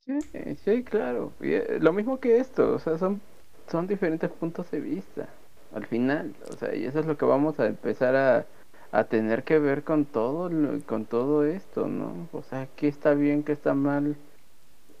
Sí, 0.00 0.18
sí, 0.64 0.82
claro. 0.82 1.32
Eh, 1.40 1.78
lo 1.80 1.92
mismo 1.92 2.18
que 2.20 2.38
esto, 2.38 2.74
o 2.74 2.78
sea, 2.78 2.98
son, 2.98 3.20
son 3.68 3.86
diferentes 3.86 4.30
puntos 4.30 4.70
de 4.70 4.80
vista 4.80 5.28
al 5.74 5.86
final, 5.86 6.34
o 6.50 6.56
sea, 6.56 6.74
y 6.74 6.84
eso 6.84 7.00
es 7.00 7.06
lo 7.06 7.16
que 7.16 7.24
vamos 7.24 7.58
a 7.58 7.66
empezar 7.66 8.14
a, 8.14 8.46
a 8.92 9.04
tener 9.04 9.42
que 9.42 9.58
ver 9.58 9.82
con 9.82 10.04
todo, 10.04 10.48
con 10.86 11.04
todo 11.04 11.44
esto, 11.44 11.88
¿no? 11.88 12.28
O 12.32 12.42
sea, 12.42 12.68
qué 12.76 12.86
está 12.86 13.14
bien, 13.14 13.42
qué 13.42 13.52
está 13.52 13.74
mal, 13.74 14.16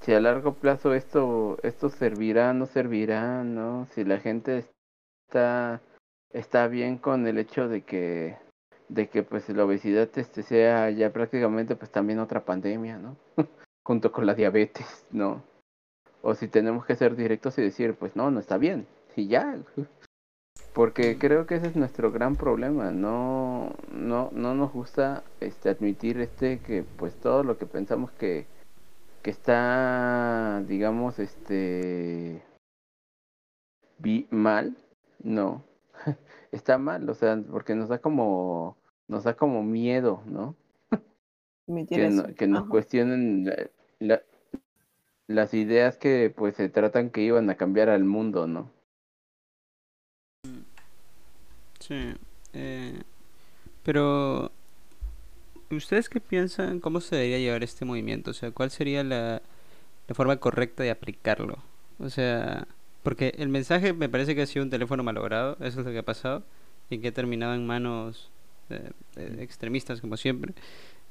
si 0.04 0.12
a 0.12 0.20
largo 0.20 0.54
plazo 0.54 0.92
esto, 0.92 1.56
esto 1.62 1.88
servirá, 1.88 2.52
no 2.52 2.66
servirá, 2.66 3.42
¿no? 3.42 3.86
Si 3.92 4.04
la 4.04 4.18
gente 4.18 4.66
está, 5.26 5.80
está 6.30 6.68
bien 6.68 6.98
con 6.98 7.26
el 7.26 7.38
hecho 7.38 7.68
de 7.68 7.82
que, 7.82 8.36
de 8.88 9.08
que 9.08 9.22
pues 9.22 9.48
la 9.48 9.64
obesidad 9.64 10.10
este 10.16 10.42
sea 10.42 10.90
ya 10.90 11.10
prácticamente 11.10 11.74
pues 11.74 11.90
también 11.90 12.18
otra 12.18 12.44
pandemia, 12.44 12.98
¿no? 12.98 13.16
Junto 13.84 14.12
con 14.12 14.26
la 14.26 14.34
diabetes, 14.34 15.06
¿no? 15.10 15.42
O 16.24 16.34
si 16.34 16.48
tenemos 16.48 16.86
que 16.86 16.96
ser 16.96 17.16
directos 17.16 17.58
y 17.58 17.62
decir, 17.62 17.94
pues 17.94 18.16
no, 18.16 18.30
no 18.30 18.40
está 18.40 18.56
bien, 18.58 18.86
y 19.14 19.28
ya, 19.28 19.58
porque 20.74 21.18
creo 21.18 21.46
que 21.46 21.54
ese 21.54 21.68
es 21.68 21.76
nuestro 21.76 22.10
gran 22.10 22.34
problema 22.36 22.90
no 22.90 23.72
no 23.92 24.30
no 24.32 24.54
nos 24.54 24.72
gusta 24.72 25.22
este 25.40 25.70
admitir 25.70 26.20
este 26.20 26.58
que 26.58 26.82
pues 26.82 27.14
todo 27.14 27.44
lo 27.44 27.56
que 27.56 27.64
pensamos 27.64 28.10
que 28.12 28.46
que 29.22 29.30
está 29.30 30.62
digamos 30.66 31.18
este 31.20 32.42
mal 34.30 34.76
no 35.22 35.64
está 36.52 36.76
mal 36.76 37.08
o 37.08 37.14
sea 37.14 37.40
porque 37.50 37.74
nos 37.74 37.88
da 37.88 37.98
como 37.98 38.76
nos 39.08 39.24
da 39.24 39.34
como 39.34 39.62
miedo 39.62 40.22
no 40.26 40.56
que, 41.66 42.34
que, 42.36 42.46
nos 42.46 42.66
cuestionen 42.66 43.50
la, 43.98 44.20
las 45.26 45.54
ideas 45.54 45.96
que 45.96 46.32
pues 46.34 46.56
se 46.56 46.68
tratan 46.68 47.10
que 47.10 47.22
iban 47.22 47.48
a 47.50 47.56
cambiar 47.56 47.88
al 47.88 48.04
mundo 48.04 48.46
no 48.46 48.70
Sí. 51.86 52.14
Eh, 52.54 53.02
pero, 53.82 54.50
¿ustedes 55.70 56.08
qué 56.08 56.20
piensan? 56.20 56.80
¿Cómo 56.80 57.00
se 57.00 57.16
debería 57.16 57.38
llevar 57.38 57.62
este 57.62 57.84
movimiento? 57.84 58.30
O 58.30 58.34
sea, 58.34 58.50
¿cuál 58.52 58.70
sería 58.70 59.04
la, 59.04 59.42
la 60.08 60.14
forma 60.14 60.38
correcta 60.38 60.82
de 60.82 60.90
aplicarlo? 60.90 61.58
O 61.98 62.08
sea, 62.08 62.66
porque 63.02 63.34
el 63.38 63.48
mensaje 63.50 63.92
me 63.92 64.08
parece 64.08 64.34
que 64.34 64.42
ha 64.42 64.46
sido 64.46 64.64
un 64.64 64.70
teléfono 64.70 65.02
malogrado, 65.02 65.58
eso 65.60 65.80
es 65.80 65.86
lo 65.86 65.92
que 65.92 65.98
ha 65.98 66.04
pasado, 66.04 66.42
y 66.88 66.98
que 66.98 67.08
ha 67.08 67.12
terminado 67.12 67.54
en 67.54 67.66
manos 67.66 68.30
extremistas, 69.16 70.00
como 70.00 70.16
siempre, 70.16 70.54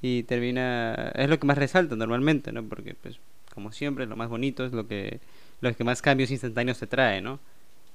y 0.01 0.23
termina. 0.23 1.11
Es 1.15 1.29
lo 1.29 1.39
que 1.39 1.47
más 1.47 1.57
resalta 1.57 1.95
normalmente, 1.95 2.51
¿no? 2.51 2.63
Porque, 2.63 2.95
pues, 2.95 3.19
como 3.53 3.71
siempre, 3.71 4.05
lo 4.05 4.15
más 4.15 4.29
bonito 4.29 4.65
es 4.65 4.73
lo 4.73 4.87
que, 4.87 5.19
lo 5.61 5.75
que 5.75 5.83
más 5.83 6.01
cambios 6.01 6.31
instantáneos 6.31 6.79
te 6.79 6.87
trae, 6.87 7.21
¿no? 7.21 7.39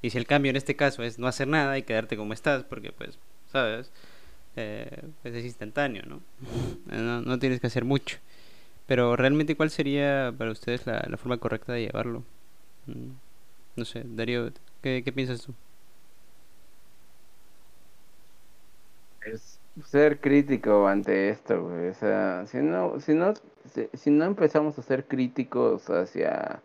Y 0.02 0.11
si 0.11 0.18
el 0.18 0.26
cambio 0.26 0.50
en 0.50 0.56
este 0.56 0.76
caso 0.76 1.02
es 1.02 1.18
no 1.18 1.26
hacer 1.26 1.48
nada 1.48 1.76
y 1.78 1.82
quedarte 1.82 2.16
como 2.16 2.32
estás, 2.32 2.64
porque 2.64 2.92
pues, 2.92 3.18
¿sabes? 3.52 3.90
Eh, 4.56 5.02
pues 5.22 5.34
es 5.34 5.44
instantáneo, 5.44 6.02
¿no? 6.06 6.20
¿no? 7.24 7.38
tienes 7.38 7.61
que 7.61 7.66
hacer 7.68 7.84
mucho. 7.84 8.18
Pero 8.86 9.16
realmente, 9.16 9.56
¿cuál 9.56 9.70
sería 9.70 10.34
para 10.36 10.50
ustedes 10.52 10.86
la, 10.86 11.04
la 11.09 11.16
forma 11.16 11.38
correcta 11.38 11.72
de 11.72 11.82
llevarlo? 11.82 12.24
Mm, 12.86 13.11
no 13.76 13.84
sé, 13.84 14.02
Darío, 14.04 14.50
¿qué, 14.82 15.02
qué 15.04 15.12
piensas 15.12 15.42
tú? 15.42 15.54
Es 19.24 19.59
ser 19.86 20.20
crítico 20.20 20.88
ante 20.88 21.30
esto, 21.30 21.62
güey. 21.62 21.88
O 21.88 21.94
sea, 21.94 22.46
si 22.46 22.59
no, 22.59 23.00
si 23.00 23.14
no, 23.14 23.34
si, 23.68 24.10
no 24.10 24.24
empezamos 24.24 24.78
a 24.78 24.82
ser 24.82 25.06
críticos 25.06 25.88
hacia 25.90 26.62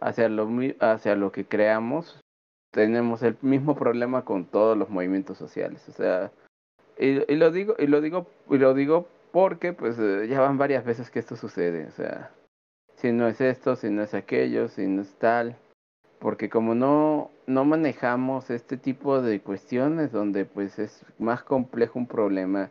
hacia 0.00 0.28
lo, 0.28 0.48
hacia 0.80 1.16
lo 1.16 1.32
que 1.32 1.44
creamos, 1.44 2.20
tenemos 2.70 3.22
el 3.22 3.36
mismo 3.42 3.74
problema 3.74 4.24
con 4.24 4.44
todos 4.44 4.76
los 4.76 4.90
movimientos 4.90 5.38
sociales. 5.38 5.88
O 5.88 5.92
sea, 5.92 6.30
y, 6.98 7.30
y 7.32 7.36
lo 7.36 7.50
digo, 7.50 7.74
y 7.78 7.86
lo 7.86 8.00
digo, 8.00 8.26
y 8.48 8.58
lo 8.58 8.74
digo 8.74 9.08
porque 9.32 9.72
pues 9.72 9.98
eh, 9.98 10.26
ya 10.28 10.40
van 10.40 10.58
varias 10.58 10.84
veces 10.84 11.10
que 11.10 11.18
esto 11.18 11.36
sucede. 11.36 11.86
O 11.86 11.90
sea, 11.92 12.30
si 12.96 13.12
no 13.12 13.28
es 13.28 13.40
esto, 13.40 13.76
si 13.76 13.90
no 13.90 14.02
es 14.02 14.14
aquello, 14.14 14.68
si 14.68 14.86
no 14.86 15.02
es 15.02 15.14
tal. 15.14 15.56
Porque 16.18 16.48
como 16.48 16.74
no, 16.74 17.30
no 17.46 17.64
manejamos 17.64 18.50
este 18.50 18.76
tipo 18.76 19.22
de 19.22 19.40
cuestiones 19.40 20.10
donde 20.10 20.44
pues 20.44 20.78
es 20.78 21.04
más 21.18 21.44
complejo 21.44 21.98
un 21.98 22.08
problema, 22.08 22.70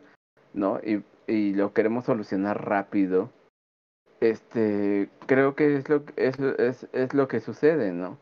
¿no? 0.52 0.78
Y, 0.80 1.02
y 1.28 1.54
lo 1.54 1.72
queremos 1.72 2.06
solucionar 2.06 2.66
rápido, 2.66 3.30
este 4.20 5.10
creo 5.26 5.54
que 5.54 5.76
es 5.76 5.88
lo 5.88 6.02
es, 6.16 6.38
es, 6.40 6.88
es 6.92 7.14
lo 7.14 7.28
que 7.28 7.40
sucede 7.40 7.92
no 7.92 8.18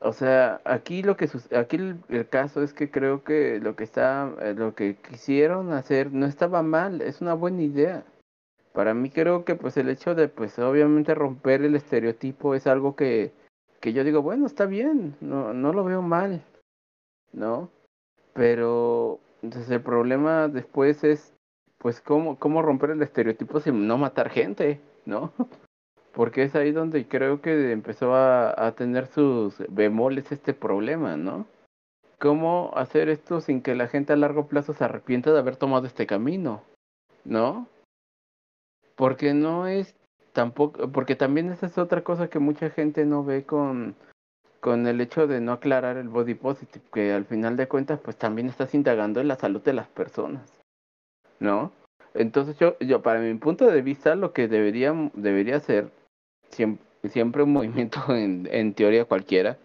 o 0.00 0.12
sea 0.12 0.60
aquí 0.64 1.02
lo 1.02 1.16
que 1.16 1.28
aquí 1.56 1.76
el, 1.76 2.28
caso 2.28 2.62
es 2.62 2.72
que 2.72 2.90
creo 2.90 3.24
que 3.24 3.58
lo 3.60 3.76
que 3.76 3.84
está 3.84 4.32
eh, 4.40 4.54
lo 4.54 4.74
que 4.74 4.96
quisieron 4.96 5.72
hacer 5.72 6.12
no 6.12 6.26
estaba 6.26 6.62
mal 6.62 7.02
es 7.02 7.20
una 7.20 7.34
buena 7.34 7.62
idea. 7.62 8.04
Para 8.72 8.94
mí 8.94 9.10
creo 9.10 9.44
que 9.44 9.56
pues 9.56 9.76
el 9.76 9.88
hecho 9.90 10.14
de 10.14 10.28
pues 10.28 10.58
obviamente 10.58 11.14
romper 11.14 11.62
el 11.62 11.74
estereotipo 11.74 12.54
es 12.54 12.66
algo 12.66 12.96
que 12.96 13.32
que 13.80 13.92
yo 13.92 14.04
digo 14.04 14.22
bueno 14.22 14.46
está 14.46 14.66
bien 14.66 15.16
no 15.20 15.52
no 15.52 15.72
lo 15.72 15.84
veo 15.84 16.02
mal 16.02 16.42
no 17.32 17.70
pero 18.34 19.20
entonces 19.42 19.70
el 19.70 19.82
problema 19.82 20.48
después 20.48 21.04
es 21.04 21.34
pues 21.80 22.00
cómo 22.00 22.38
cómo 22.38 22.62
romper 22.62 22.90
el 22.90 23.02
estereotipo 23.02 23.58
sin 23.60 23.88
no 23.88 23.98
matar 23.98 24.30
gente 24.30 24.80
¿no? 25.06 25.32
Porque 26.12 26.42
es 26.42 26.54
ahí 26.56 26.72
donde 26.72 27.06
creo 27.06 27.40
que 27.40 27.72
empezó 27.72 28.14
a, 28.14 28.66
a 28.66 28.72
tener 28.72 29.06
sus 29.06 29.56
bemoles 29.68 30.32
este 30.32 30.54
problema, 30.54 31.16
¿no? 31.16 31.46
¿Cómo 32.18 32.72
hacer 32.74 33.08
esto 33.08 33.40
sin 33.40 33.62
que 33.62 33.74
la 33.74 33.88
gente 33.88 34.12
a 34.12 34.16
largo 34.16 34.46
plazo 34.46 34.72
se 34.74 34.84
arrepienta 34.84 35.32
de 35.32 35.38
haber 35.38 35.56
tomado 35.56 35.86
este 35.86 36.06
camino? 36.06 36.62
¿No? 37.24 37.68
Porque 38.96 39.34
no 39.34 39.66
es 39.66 39.94
tampoco, 40.32 40.90
porque 40.90 41.16
también 41.16 41.50
esa 41.50 41.66
es 41.66 41.78
otra 41.78 42.02
cosa 42.02 42.28
que 42.28 42.38
mucha 42.38 42.70
gente 42.70 43.06
no 43.06 43.24
ve 43.24 43.44
con, 43.44 43.94
con 44.60 44.86
el 44.86 45.00
hecho 45.00 45.26
de 45.26 45.40
no 45.40 45.52
aclarar 45.52 45.96
el 45.96 46.08
body 46.08 46.34
positive, 46.34 46.84
que 46.92 47.12
al 47.12 47.24
final 47.24 47.56
de 47.56 47.68
cuentas 47.68 48.00
pues 48.00 48.16
también 48.16 48.48
estás 48.48 48.74
indagando 48.74 49.20
en 49.20 49.28
la 49.28 49.36
salud 49.36 49.62
de 49.62 49.72
las 49.72 49.88
personas, 49.88 50.59
¿no? 51.40 51.72
Entonces 52.14 52.56
yo, 52.58 52.78
yo 52.78 53.02
para 53.02 53.20
mi 53.20 53.34
punto 53.34 53.66
de 53.66 53.82
vista, 53.82 54.14
lo 54.14 54.32
que 54.32 54.48
debería, 54.48 54.94
debería 55.14 55.60
ser 55.60 55.90
siempre, 56.50 56.84
siempre 57.08 57.42
un 57.42 57.52
movimiento 57.54 58.14
en, 58.14 58.48
en 58.50 58.74
teoría 58.74 59.04
cualquiera, 59.04 59.58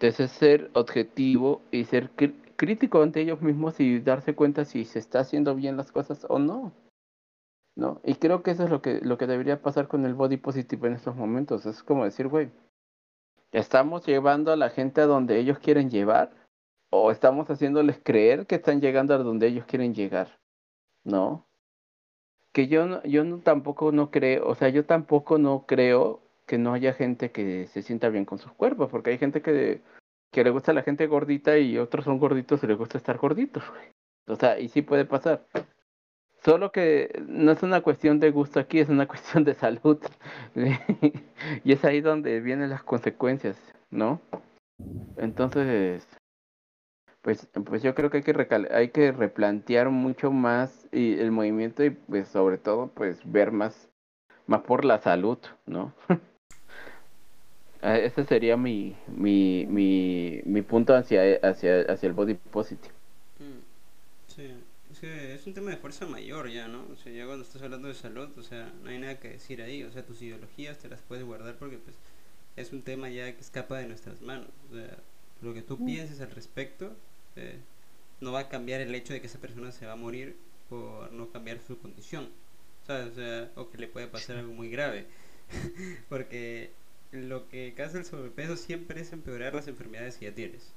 es 0.00 0.16
ser 0.30 0.70
objetivo 0.72 1.60
y 1.70 1.84
ser 1.84 2.10
crítico 2.56 3.02
ante 3.02 3.20
ellos 3.20 3.42
mismos 3.42 3.80
y 3.80 4.00
darse 4.00 4.34
cuenta 4.34 4.64
si 4.64 4.84
se 4.84 4.98
está 4.98 5.20
haciendo 5.20 5.54
bien 5.54 5.76
las 5.76 5.92
cosas 5.92 6.26
o 6.28 6.38
no. 6.38 6.72
¿No? 7.76 8.00
Y 8.04 8.14
creo 8.14 8.42
que 8.42 8.50
eso 8.50 8.64
es 8.64 8.70
lo 8.70 8.82
que, 8.82 9.00
lo 9.00 9.16
que 9.16 9.26
debería 9.26 9.62
pasar 9.62 9.88
con 9.88 10.04
el 10.04 10.14
body 10.14 10.36
positive 10.36 10.88
en 10.88 10.94
estos 10.94 11.16
momentos. 11.16 11.66
Es 11.66 11.82
como 11.82 12.04
decir, 12.04 12.28
güey, 12.28 12.50
¿estamos 13.52 14.04
llevando 14.06 14.52
a 14.52 14.56
la 14.56 14.70
gente 14.70 15.00
a 15.00 15.06
donde 15.06 15.38
ellos 15.38 15.58
quieren 15.58 15.88
llevar? 15.88 16.30
¿O 16.90 17.10
estamos 17.10 17.48
haciéndoles 17.48 18.00
creer 18.02 18.46
que 18.46 18.56
están 18.56 18.80
llegando 18.80 19.14
a 19.14 19.18
donde 19.18 19.46
ellos 19.46 19.64
quieren 19.66 19.94
llegar? 19.94 20.39
¿No? 21.04 21.50
que 22.52 22.68
yo 22.68 23.02
yo 23.04 23.24
no 23.24 23.38
tampoco 23.38 23.92
no 23.92 24.10
creo, 24.10 24.46
o 24.48 24.54
sea, 24.54 24.68
yo 24.68 24.84
tampoco 24.84 25.38
no 25.38 25.66
creo 25.66 26.22
que 26.46 26.58
no 26.58 26.72
haya 26.72 26.92
gente 26.94 27.30
que 27.30 27.66
se 27.68 27.82
sienta 27.82 28.08
bien 28.08 28.24
con 28.24 28.38
sus 28.38 28.52
cuerpos, 28.52 28.90
porque 28.90 29.10
hay 29.10 29.18
gente 29.18 29.40
que, 29.42 29.82
que 30.32 30.44
le 30.44 30.50
gusta 30.50 30.72
la 30.72 30.82
gente 30.82 31.06
gordita 31.06 31.58
y 31.58 31.78
otros 31.78 32.04
son 32.04 32.18
gorditos 32.18 32.62
y 32.62 32.66
les 32.66 32.78
gusta 32.78 32.98
estar 32.98 33.18
gorditos, 33.18 33.62
O 34.26 34.36
sea, 34.36 34.58
y 34.58 34.68
sí 34.68 34.82
puede 34.82 35.04
pasar. 35.04 35.46
Solo 36.44 36.72
que 36.72 37.22
no 37.28 37.52
es 37.52 37.62
una 37.62 37.82
cuestión 37.82 38.18
de 38.20 38.30
gusto 38.30 38.60
aquí, 38.60 38.80
es 38.80 38.88
una 38.88 39.06
cuestión 39.08 39.44
de 39.44 39.54
salud. 39.54 39.98
y 41.64 41.72
es 41.72 41.84
ahí 41.84 42.00
donde 42.00 42.40
vienen 42.40 42.70
las 42.70 42.82
consecuencias, 42.82 43.56
¿no? 43.90 44.20
Entonces, 45.18 46.06
pues, 47.22 47.48
pues 47.64 47.82
yo 47.82 47.94
creo 47.94 48.10
que 48.10 48.18
hay 48.18 48.22
que, 48.22 48.68
hay 48.72 48.88
que 48.88 49.12
replantear 49.12 49.90
mucho 49.90 50.30
más 50.30 50.88
y 50.92 51.18
el 51.18 51.30
movimiento 51.30 51.84
y 51.84 51.90
pues 51.90 52.28
sobre 52.28 52.58
todo 52.58 52.88
pues 52.88 53.20
ver 53.24 53.52
más, 53.52 53.90
más 54.46 54.62
por 54.62 54.84
la 54.84 55.00
salud, 55.00 55.38
¿no? 55.66 55.94
Ah, 57.82 57.96
ese 57.96 58.26
sería 58.26 58.58
mi, 58.58 58.94
mi, 59.06 59.64
mi, 59.64 60.42
mi 60.44 60.60
punto 60.60 60.94
hacia, 60.94 61.36
hacia, 61.42 61.80
hacia 61.80 62.06
el 62.08 62.12
body 62.12 62.34
positive. 62.34 62.92
Mm, 63.38 64.26
sí, 64.26 64.50
es 64.92 64.98
que 64.98 65.34
es 65.34 65.46
un 65.46 65.54
tema 65.54 65.70
de 65.70 65.78
fuerza 65.78 66.04
mayor 66.04 66.50
ya, 66.50 66.68
¿no? 66.68 66.84
O 66.92 66.96
sea, 66.96 67.10
ya 67.10 67.24
cuando 67.24 67.42
estás 67.42 67.62
hablando 67.62 67.88
de 67.88 67.94
salud, 67.94 68.28
o 68.36 68.42
sea, 68.42 68.70
no 68.82 68.90
hay 68.90 68.98
nada 68.98 69.18
que 69.18 69.30
decir 69.30 69.62
ahí, 69.62 69.82
o 69.82 69.90
sea, 69.90 70.04
tus 70.04 70.20
ideologías 70.20 70.78
te 70.78 70.90
las 70.90 71.00
puedes 71.00 71.24
guardar 71.24 71.56
porque 71.56 71.78
pues 71.78 71.96
es 72.56 72.70
un 72.74 72.82
tema 72.82 73.08
ya 73.08 73.32
que 73.32 73.40
escapa 73.40 73.78
de 73.78 73.86
nuestras 73.86 74.20
manos, 74.20 74.50
o 74.70 74.74
sea, 74.74 74.98
lo 75.40 75.54
que 75.54 75.62
tú 75.62 75.78
mm. 75.78 75.86
pienses 75.86 76.20
al 76.20 76.32
respecto 76.32 76.94
eh, 77.36 77.58
no 78.20 78.32
va 78.32 78.40
a 78.40 78.48
cambiar 78.48 78.80
el 78.80 78.94
hecho 78.94 79.12
de 79.12 79.20
que 79.20 79.26
esa 79.26 79.38
persona 79.38 79.72
se 79.72 79.86
va 79.86 79.92
a 79.92 79.96
morir 79.96 80.36
por 80.68 81.12
no 81.12 81.30
cambiar 81.30 81.58
su 81.60 81.78
condición, 81.78 82.28
O, 82.84 82.86
sea, 82.86 83.50
o 83.56 83.70
que 83.70 83.78
le 83.78 83.88
puede 83.88 84.06
pasar 84.06 84.36
algo 84.36 84.52
muy 84.52 84.70
grave. 84.70 85.06
Porque 86.08 86.70
lo 87.12 87.48
que 87.48 87.74
causa 87.76 87.98
el 87.98 88.04
sobrepeso 88.04 88.56
siempre 88.56 89.00
es 89.00 89.12
empeorar 89.12 89.54
las 89.54 89.68
enfermedades 89.68 90.16
que 90.16 90.26
ya 90.26 90.34
tienes. 90.34 90.72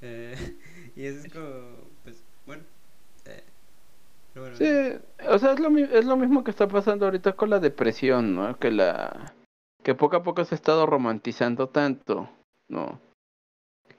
Eh, 0.00 0.34
y 0.96 1.06
eso 1.06 1.26
es 1.26 1.32
como, 1.32 1.76
pues, 2.04 2.22
bueno. 2.46 2.62
Eh, 3.24 3.42
pero 4.32 4.46
bueno, 4.46 4.56
Sí, 4.56 5.00
o 5.28 5.38
sea, 5.38 5.52
es 5.52 5.60
lo, 5.60 5.76
es 5.76 6.04
lo 6.04 6.16
mismo 6.16 6.44
que 6.44 6.50
está 6.50 6.68
pasando 6.68 7.06
ahorita 7.06 7.34
con 7.34 7.50
la 7.50 7.58
depresión, 7.58 8.34
¿no? 8.34 8.58
Que 8.58 8.70
la 8.70 9.34
que 9.82 9.94
poco 9.94 10.16
a 10.16 10.22
poco 10.22 10.44
se 10.44 10.54
ha 10.54 10.56
estado 10.56 10.86
romantizando 10.86 11.68
tanto, 11.68 12.30
¿no? 12.68 13.00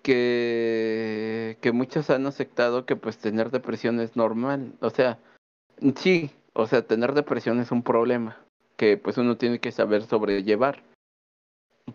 Que 0.04 1.58
que 1.62 1.72
muchos 1.72 2.10
han 2.10 2.28
aceptado 2.28 2.86
que 2.86 2.95
pues 2.95 3.18
tener 3.18 3.49
depresión 3.51 3.99
es 3.99 4.16
normal, 4.16 4.74
o 4.82 4.89
sea, 4.89 5.18
sí, 5.95 6.32
o 6.54 6.68
sea, 6.68 6.84
tener 6.84 7.14
depresión 7.14 7.60
es 7.60 7.72
un 7.72 7.84
problema 7.84 8.38
que 8.78 8.97
pues 8.97 9.18
uno 9.18 9.38
tiene 9.38 9.60
que 9.60 9.72
saber 9.72 10.04
sobrellevar. 10.04 10.84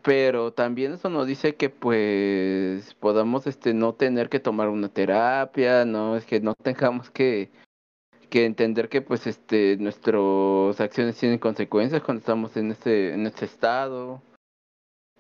Pero 0.02 0.52
también 0.52 0.92
eso 0.92 1.08
nos 1.08 1.26
dice 1.26 1.56
que 1.56 1.70
pues 1.70 2.94
podamos 2.94 3.46
este 3.46 3.74
no 3.74 3.94
tener 3.94 4.28
que 4.28 4.40
tomar 4.40 4.68
una 4.68 4.88
terapia, 4.88 5.84
no 5.84 6.16
es 6.16 6.24
que 6.26 6.40
no 6.40 6.54
tengamos 6.54 7.10
que 7.10 7.50
que 8.30 8.44
entender 8.44 8.88
que 8.90 9.00
pues 9.02 9.26
este 9.26 9.76
nuestras 9.78 10.80
acciones 10.80 11.16
tienen 11.18 11.38
consecuencias 11.38 12.02
cuando 12.02 12.20
estamos 12.20 12.56
en 12.56 12.72
este 12.72 13.14
en 13.14 13.26
este 13.26 13.46
estado 13.46 14.22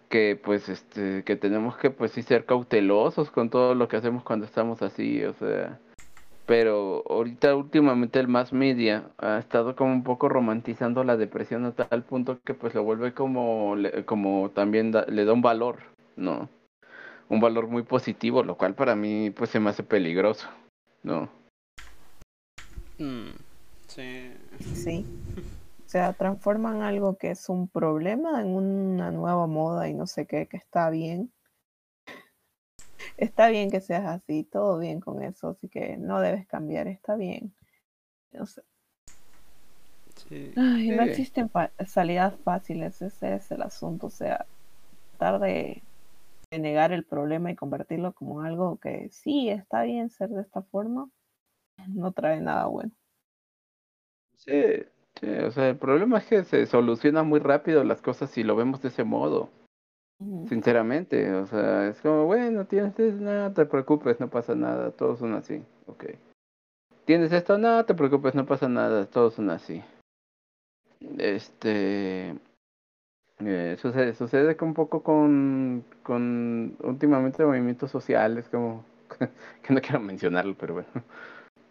que 0.08 0.40
pues 0.42 0.68
este 0.68 1.22
que 1.24 1.36
tenemos 1.36 1.76
que 1.76 1.90
pues 1.90 2.12
sí 2.12 2.22
ser 2.22 2.44
cautelosos 2.46 3.30
con 3.30 3.50
todo 3.50 3.74
lo 3.74 3.88
que 3.88 3.96
hacemos 3.96 4.22
cuando 4.22 4.46
estamos 4.46 4.82
así 4.82 5.22
o 5.24 5.32
sea 5.34 5.78
pero 6.46 7.04
ahorita 7.10 7.54
últimamente 7.54 8.18
el 8.18 8.26
mass 8.28 8.52
media 8.54 9.10
ha 9.18 9.38
estado 9.38 9.76
como 9.76 9.92
un 9.92 10.02
poco 10.04 10.30
romantizando 10.30 11.04
la 11.04 11.16
depresión 11.18 11.64
a 11.66 11.72
tal 11.72 12.04
punto 12.04 12.40
que 12.42 12.54
pues 12.54 12.74
lo 12.74 12.82
vuelve 12.84 13.12
como 13.12 13.76
le- 13.76 14.04
como 14.06 14.50
también 14.54 14.90
da- 14.92 15.04
le 15.06 15.24
da 15.26 15.32
un 15.34 15.42
valor 15.42 15.76
no 16.16 16.48
un 17.28 17.40
valor 17.40 17.66
muy 17.68 17.82
positivo 17.82 18.42
lo 18.42 18.56
cual 18.56 18.74
para 18.74 18.96
mí 18.96 19.30
pues 19.30 19.50
se 19.50 19.60
me 19.60 19.68
hace 19.70 19.82
peligroso 19.82 20.48
no 21.02 21.28
mm, 22.98 23.28
sí. 23.88 24.32
Sí. 24.74 25.06
O 25.88 25.90
sea, 25.90 26.12
transforman 26.12 26.82
algo 26.82 27.16
que 27.16 27.30
es 27.30 27.48
un 27.48 27.66
problema 27.66 28.42
en 28.42 28.48
una 28.48 29.10
nueva 29.10 29.46
moda 29.46 29.88
y 29.88 29.94
no 29.94 30.06
sé 30.06 30.26
qué, 30.26 30.46
que 30.46 30.58
está 30.58 30.90
bien. 30.90 31.32
Está 33.16 33.48
bien 33.48 33.70
que 33.70 33.80
seas 33.80 34.04
así, 34.04 34.44
todo 34.44 34.78
bien 34.78 35.00
con 35.00 35.22
eso, 35.22 35.48
así 35.48 35.66
que 35.66 35.96
no 35.96 36.20
debes 36.20 36.46
cambiar, 36.46 36.88
está 36.88 37.16
bien. 37.16 37.54
No 38.32 38.44
sé. 38.44 38.60
sí. 40.28 40.52
Ay, 40.56 40.90
no 40.90 41.04
existen 41.04 41.50
salidas 41.86 42.34
fáciles, 42.44 43.00
ese 43.00 43.36
es 43.36 43.50
el 43.50 43.62
asunto. 43.62 44.08
O 44.08 44.10
sea, 44.10 44.44
tratar 45.16 45.40
de, 45.40 45.82
de 46.50 46.58
negar 46.58 46.92
el 46.92 47.04
problema 47.04 47.50
y 47.50 47.56
convertirlo 47.56 48.12
como 48.12 48.42
algo 48.42 48.76
que 48.76 49.08
sí 49.08 49.48
está 49.48 49.84
bien 49.84 50.10
ser 50.10 50.28
de 50.28 50.42
esta 50.42 50.60
forma, 50.60 51.08
no 51.86 52.12
trae 52.12 52.42
nada 52.42 52.66
bueno. 52.66 52.92
Sí, 54.36 54.84
sí, 55.20 55.28
o 55.28 55.50
sea, 55.50 55.68
el 55.68 55.76
problema 55.76 56.18
es 56.18 56.26
que 56.26 56.44
se 56.44 56.66
solucionan 56.66 57.26
muy 57.28 57.40
rápido 57.40 57.84
las 57.84 58.02
cosas 58.02 58.30
si 58.30 58.42
lo 58.42 58.56
vemos 58.56 58.82
de 58.82 58.88
ese 58.88 59.04
modo, 59.04 59.50
sinceramente, 60.48 61.32
o 61.34 61.46
sea, 61.46 61.88
es 61.88 62.00
como, 62.00 62.24
bueno, 62.26 62.66
tienes 62.66 62.98
no 62.98 63.52
te 63.52 63.66
preocupes, 63.66 64.20
no 64.20 64.28
pasa 64.28 64.54
nada, 64.54 64.90
todos 64.90 65.18
son 65.18 65.34
así, 65.34 65.62
ok. 65.86 66.04
Tienes 67.04 67.32
esto, 67.32 67.56
no 67.56 67.84
te 67.84 67.94
preocupes, 67.94 68.34
no 68.34 68.44
pasa 68.44 68.68
nada, 68.68 69.06
todos 69.06 69.34
son 69.34 69.50
así. 69.50 69.82
Este, 71.16 72.34
eh, 73.40 73.76
sucede, 73.80 74.14
sucede 74.14 74.56
que 74.56 74.64
un 74.64 74.74
poco 74.74 75.02
con, 75.02 75.84
con 76.02 76.76
últimamente 76.82 77.44
movimientos 77.44 77.90
sociales, 77.90 78.48
como, 78.50 78.84
que 79.62 79.72
no 79.72 79.80
quiero 79.80 80.00
mencionarlo, 80.00 80.54
pero 80.58 80.74
bueno. 80.74 80.88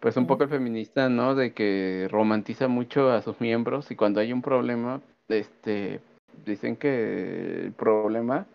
Pues 0.00 0.16
un 0.16 0.26
poco 0.26 0.44
el 0.44 0.50
feminista, 0.50 1.08
¿no? 1.08 1.34
De 1.34 1.52
que 1.52 2.08
romantiza 2.10 2.68
mucho 2.68 3.10
a 3.10 3.22
sus 3.22 3.40
miembros 3.40 3.90
y 3.90 3.96
cuando 3.96 4.20
hay 4.20 4.32
un 4.32 4.42
problema, 4.42 5.00
este, 5.28 6.00
dicen 6.44 6.76
que 6.76 7.64
el 7.64 7.72
problema 7.72 8.46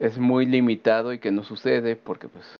es 0.00 0.18
muy 0.18 0.46
limitado 0.46 1.12
y 1.12 1.18
que 1.18 1.30
no 1.30 1.44
sucede 1.44 1.94
porque 1.94 2.28
pues 2.28 2.56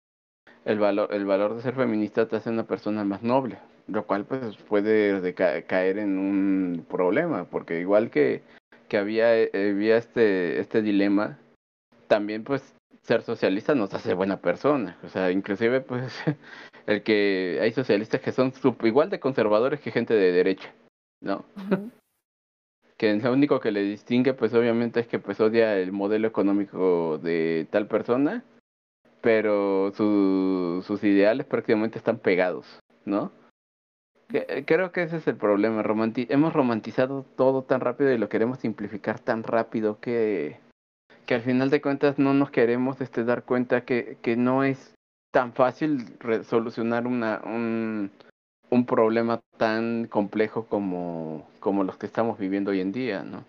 el 0.64 0.78
valor, 0.78 1.12
el 1.12 1.26
valor 1.26 1.56
de 1.56 1.62
ser 1.62 1.74
feminista 1.74 2.28
te 2.28 2.36
hace 2.36 2.50
una 2.50 2.64
persona 2.64 3.04
más 3.04 3.22
noble, 3.22 3.58
lo 3.88 4.06
cual 4.06 4.24
pues 4.24 4.56
puede 4.56 5.34
caer 5.34 5.98
en 5.98 6.18
un 6.18 6.86
problema, 6.88 7.44
porque 7.44 7.80
igual 7.80 8.10
que, 8.10 8.42
que 8.88 8.96
había, 8.96 9.36
eh, 9.36 9.50
había 9.52 9.96
este, 9.96 10.60
este 10.60 10.82
dilema, 10.82 11.38
también 12.06 12.44
pues 12.44 12.74
ser 13.02 13.22
socialista 13.22 13.74
nos 13.74 13.92
hace 13.94 14.14
buena 14.14 14.36
persona, 14.36 14.96
o 15.02 15.08
sea, 15.08 15.32
inclusive 15.32 15.80
pues 15.80 16.12
el 16.86 17.02
que 17.02 17.58
hay 17.62 17.72
socialistas 17.72 18.20
que 18.20 18.32
son 18.32 18.52
igual 18.82 19.10
de 19.10 19.20
conservadores 19.20 19.80
que 19.80 19.90
gente 19.90 20.14
de 20.14 20.32
derecha, 20.32 20.72
¿no? 21.20 21.44
Que 22.96 23.14
lo 23.16 23.32
único 23.32 23.58
que 23.58 23.72
le 23.72 23.82
distingue 23.82 24.32
pues 24.32 24.54
obviamente 24.54 25.00
es 25.00 25.08
que 25.08 25.18
pues 25.18 25.40
odia 25.40 25.76
el 25.76 25.90
modelo 25.90 26.28
económico 26.28 27.18
de 27.18 27.66
tal 27.70 27.88
persona, 27.88 28.44
pero 29.20 29.92
su- 29.96 30.84
sus 30.86 31.02
ideales 31.02 31.46
prácticamente 31.46 31.98
están 31.98 32.18
pegados, 32.18 32.78
¿no? 33.04 33.32
Que- 34.28 34.64
creo 34.66 34.92
que 34.92 35.02
ese 35.02 35.16
es 35.16 35.26
el 35.26 35.36
problema, 35.36 35.82
romanti- 35.82 36.26
hemos 36.30 36.52
romantizado 36.52 37.24
todo 37.36 37.62
tan 37.62 37.80
rápido 37.80 38.12
y 38.12 38.18
lo 38.18 38.28
queremos 38.28 38.58
simplificar 38.58 39.18
tan 39.18 39.42
rápido 39.42 39.98
que 40.00 40.60
que 41.26 41.34
al 41.36 41.42
final 41.42 41.70
de 41.70 41.80
cuentas 41.80 42.18
no 42.18 42.34
nos 42.34 42.50
queremos 42.50 43.00
este 43.00 43.22
dar 43.24 43.44
cuenta 43.44 43.84
que, 43.84 44.16
que 44.22 44.36
no 44.36 44.64
es 44.64 44.94
tan 45.32 45.52
fácil 45.54 46.06
solucionar 46.44 47.06
una 47.06 47.40
un, 47.44 48.10
problema 48.86 49.40
tan 49.56 50.06
complejo 50.06 50.66
como, 50.66 51.48
los 51.84 51.96
que 51.96 52.06
estamos 52.06 52.38
viviendo 52.38 52.70
hoy 52.70 52.80
en 52.80 52.92
día, 52.92 53.22
¿no? 53.24 53.44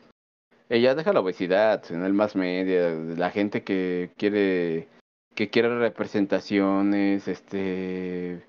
Ella 0.70 0.96
deja 0.96 1.14
la 1.14 1.20
obesidad, 1.20 1.84
en 1.92 2.04
el 2.04 2.14
más 2.14 2.36
media, 2.36 2.90
la 2.92 3.30
gente 3.30 3.64
que 3.64 4.12
quiere 4.18 4.88
que 5.36 5.50
quiere 5.50 5.78
representaciones, 5.80 7.28
este 7.28 8.44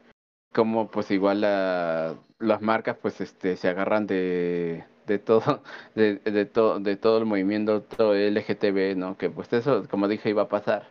como 0.53 0.89
pues 0.91 1.11
igual 1.11 1.41
la, 1.41 2.15
las 2.39 2.63
marcas 2.63 2.97
pues 3.03 3.21
este 3.21 3.57
se 3.57 3.69
agarran 3.69 4.07
de, 4.07 4.85
de 5.07 5.19
todo 5.19 5.63
de, 5.95 6.17
de 6.19 6.45
todo 6.47 6.81
de 6.81 6.97
todo 6.97 7.19
el 7.19 7.27
movimiento 7.27 7.83
todo 7.83 8.15
LGTB 8.15 8.97
no 8.97 9.17
que 9.19 9.31
pues 9.31 9.53
eso 9.53 9.85
como 9.91 10.07
dije 10.09 10.31
iba 10.31 10.43
a 10.43 10.49
pasar 10.49 10.89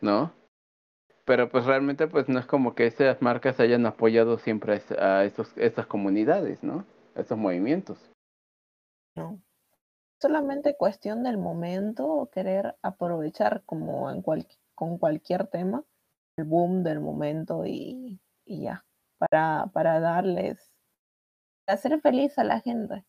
no 0.00 0.32
pero 1.26 1.50
pues 1.50 1.66
realmente 1.66 2.06
pues 2.06 2.28
no 2.28 2.38
es 2.38 2.46
como 2.46 2.74
que 2.74 2.86
esas 2.86 3.20
marcas 3.20 3.60
hayan 3.60 3.84
apoyado 3.84 4.38
siempre 4.38 4.72
a, 4.72 4.76
es- 4.76 4.92
a 4.92 5.24
estos 5.24 5.52
estas 5.58 5.86
comunidades 5.86 6.62
no 6.62 6.84
a 7.14 7.20
estos 7.20 7.36
movimientos 7.36 7.98
No. 9.16 9.40
Solamente 10.20 10.76
cuestión 10.76 11.22
del 11.24 11.36
momento, 11.38 12.30
querer 12.32 12.76
aprovechar 12.82 13.62
como 13.66 14.10
en 14.10 14.22
cual, 14.22 14.46
con 14.74 14.98
cualquier 14.98 15.46
tema, 15.46 15.84
el 16.38 16.44
boom 16.44 16.82
del 16.82 17.00
momento 17.00 17.66
y, 17.66 18.18
y 18.46 18.62
ya, 18.62 18.84
para, 19.18 19.66
para 19.72 20.00
darles, 20.00 20.72
hacer 21.66 22.00
feliz 22.00 22.38
a 22.38 22.44
la 22.44 22.60
gente, 22.60 23.04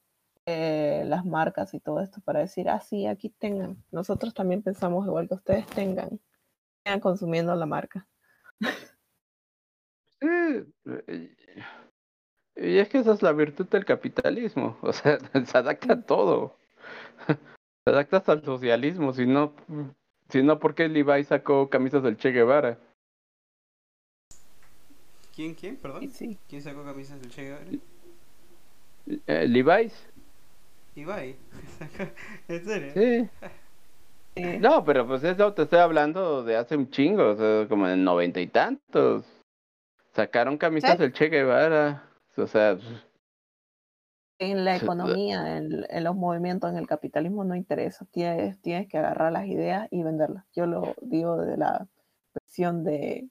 eh, 0.46 1.04
las 1.06 1.26
marcas 1.26 1.74
y 1.74 1.80
todo 1.80 2.02
esto, 2.02 2.20
para 2.22 2.40
decir, 2.42 2.70
ah, 2.70 2.82
aquí 3.10 3.30
tengan. 3.30 3.84
Nosotros 3.92 4.34
también 4.34 4.64
pensamos 4.64 5.06
igual 5.06 5.28
que 5.28 5.36
ustedes 5.36 5.66
tengan, 5.68 6.20
consumiendo 7.02 7.54
la 7.56 7.66
marca. 7.66 8.08
Sí, 10.20 10.28
y 12.56 12.80
es 12.80 12.90
que 12.90 12.98
esa 13.00 13.14
es 13.14 13.22
la 13.22 13.34
virtud 13.34 13.68
del 13.68 13.86
capitalismo 13.86 14.78
o 14.82 14.92
sea 14.92 15.20
se 15.20 15.58
adapta 15.58 15.94
a 15.94 16.02
todo 16.02 16.56
te 17.86 17.92
adaptas 17.92 18.28
al 18.30 18.44
socialismo 18.44 19.14
si 19.14 19.28
no 19.28 19.54
si 20.30 20.42
no 20.42 20.60
¿por 20.60 20.74
qué 20.74 20.88
Levi 20.90 21.24
sacó 21.24 21.70
camisas 21.70 22.04
del 22.04 22.18
Che 22.18 22.32
Guevara 22.32 22.80
¿Quién, 25.36 25.54
quién? 25.54 25.78
Perdón. 25.78 26.10
Sí, 26.10 26.40
¿Quién 26.50 26.64
sacó 26.64 26.84
camisas 26.84 27.22
del 27.22 27.30
Che 27.30 27.44
Guevara? 27.44 27.66
Eh, 29.28 29.48
Levi's 29.48 29.94
Ibai. 30.96 31.36
¿En 32.48 32.66
serio? 32.66 32.94
sí 32.96 33.30
sí, 34.38 34.60
No, 34.60 34.84
pero 34.84 35.08
pues 35.08 35.24
eso 35.24 35.54
te 35.54 35.64
estoy 35.64 35.80
hablando 35.80 36.44
de 36.44 36.56
hace 36.56 36.76
un 36.76 36.90
chingo, 36.90 37.32
o 37.32 37.36
sea, 37.36 37.68
como 37.68 37.88
en 37.88 38.04
noventa 38.04 38.40
y 38.40 38.48
tantos. 38.48 39.26
Sacaron 40.14 40.58
camisas 40.58 40.98
del 40.98 41.14
Che 41.14 41.30
Guevara. 41.30 42.04
O 42.38 42.48
sea, 42.48 42.78
en 44.40 44.66
la 44.66 44.76
economía, 44.76 45.58
en, 45.58 45.86
en 45.90 46.04
los 46.04 46.16
movimientos, 46.16 46.72
en 46.72 46.78
el 46.78 46.88
capitalismo 46.88 47.44
no 47.44 47.56
interesa. 47.56 48.06
Tienes, 48.12 48.60
tienes 48.62 48.88
que 48.88 48.98
agarrar 48.98 49.32
las 49.32 49.48
ideas 49.48 49.88
y 49.92 50.04
venderlas. 50.04 50.46
Yo 50.54 50.66
lo 50.68 50.94
digo 51.02 51.38
desde 51.38 51.58
la 51.58 51.88
visión 52.46 52.84
de, 52.84 53.30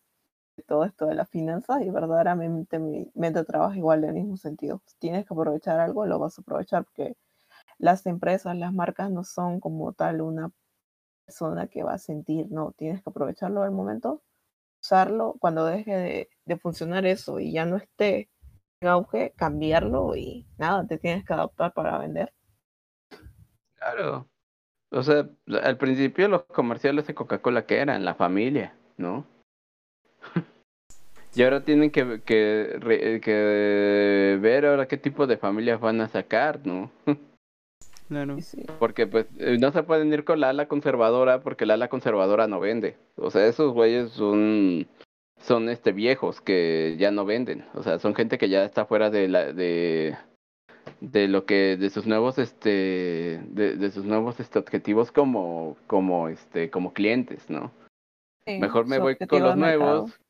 de 0.56 0.62
todo 0.64 0.84
esto 0.84 1.06
de 1.06 1.14
las 1.14 1.28
finanzas 1.28 1.82
y 1.82 1.90
verdaderamente 1.90 2.78
mi 2.78 3.10
mente 3.14 3.44
trabaja 3.44 3.76
igual 3.76 4.02
en 4.04 4.10
el 4.10 4.14
mismo 4.14 4.36
sentido. 4.36 4.82
Si 4.86 4.96
tienes 4.98 5.26
que 5.26 5.34
aprovechar 5.34 5.78
algo, 5.78 6.06
lo 6.06 6.18
vas 6.18 6.38
a 6.38 6.42
aprovechar 6.42 6.84
porque 6.84 7.16
las 7.78 8.06
empresas, 8.06 8.56
las 8.56 8.72
marcas 8.72 9.10
no 9.10 9.22
son 9.22 9.60
como 9.60 9.92
tal 9.92 10.22
una 10.22 10.50
persona 11.26 11.66
que 11.66 11.82
va 11.82 11.94
a 11.94 11.98
sentir, 11.98 12.46
no, 12.50 12.72
tienes 12.78 13.02
que 13.02 13.10
aprovecharlo 13.10 13.62
al 13.62 13.72
momento, 13.72 14.22
usarlo, 14.80 15.36
cuando 15.40 15.66
deje 15.66 16.28
de, 16.44 16.56
funcionar 16.58 17.04
eso 17.06 17.40
y 17.40 17.52
ya 17.52 17.64
no 17.66 17.76
esté 17.76 18.30
en 18.80 18.88
auge, 18.88 19.32
cambiarlo 19.36 20.14
y 20.16 20.46
nada, 20.58 20.86
te 20.86 20.98
tienes 20.98 21.24
que 21.24 21.32
adaptar 21.32 21.72
para 21.74 21.98
vender. 21.98 22.32
Claro. 23.74 24.28
O 24.90 25.02
sea, 25.02 25.28
al 25.62 25.76
principio 25.76 26.28
los 26.28 26.44
comerciales 26.44 27.06
de 27.06 27.14
Coca-Cola 27.14 27.66
que 27.66 27.78
eran 27.78 28.04
la 28.04 28.14
familia, 28.14 28.76
¿no? 28.96 29.26
y 31.34 31.42
ahora 31.42 31.64
tienen 31.64 31.90
que, 31.90 32.22
que, 32.24 32.78
ver 34.40 34.66
ahora 34.66 34.86
qué 34.86 34.96
tipo 34.96 35.26
de 35.26 35.36
familias 35.36 35.80
van 35.80 36.00
a 36.00 36.08
sacar, 36.08 36.64
¿no? 36.64 36.90
Claro. 38.08 38.36
Porque 38.78 39.06
pues 39.06 39.26
eh, 39.38 39.56
no 39.60 39.72
se 39.72 39.82
pueden 39.82 40.12
ir 40.12 40.24
con 40.24 40.40
la 40.40 40.50
ala 40.50 40.68
conservadora 40.68 41.40
porque 41.40 41.66
la 41.66 41.74
ala 41.74 41.88
conservadora 41.88 42.46
no 42.46 42.60
vende. 42.60 42.96
O 43.16 43.30
sea, 43.30 43.46
esos 43.46 43.72
güeyes 43.72 44.10
son 44.12 44.86
son 45.40 45.68
este 45.68 45.92
viejos 45.92 46.40
que 46.40 46.96
ya 46.98 47.10
no 47.10 47.24
venden. 47.24 47.64
O 47.74 47.82
sea, 47.82 47.98
son 47.98 48.14
gente 48.14 48.38
que 48.38 48.48
ya 48.48 48.64
está 48.64 48.86
fuera 48.86 49.10
de 49.10 49.28
la 49.28 49.52
de 49.52 50.16
de 51.00 51.28
lo 51.28 51.46
que 51.46 51.76
de 51.76 51.90
sus 51.90 52.06
nuevos 52.06 52.38
este 52.38 53.40
de, 53.48 53.76
de 53.76 53.90
sus 53.90 54.04
nuevos 54.04 54.38
este 54.38 54.58
objetivos 54.58 55.10
como 55.10 55.76
como 55.86 56.28
este 56.28 56.70
como 56.70 56.92
clientes, 56.92 57.50
¿no? 57.50 57.72
Mejor 58.46 58.86
me 58.86 59.00
voy 59.00 59.16
con 59.16 59.42
los 59.42 59.56
nuevos. 59.56 60.20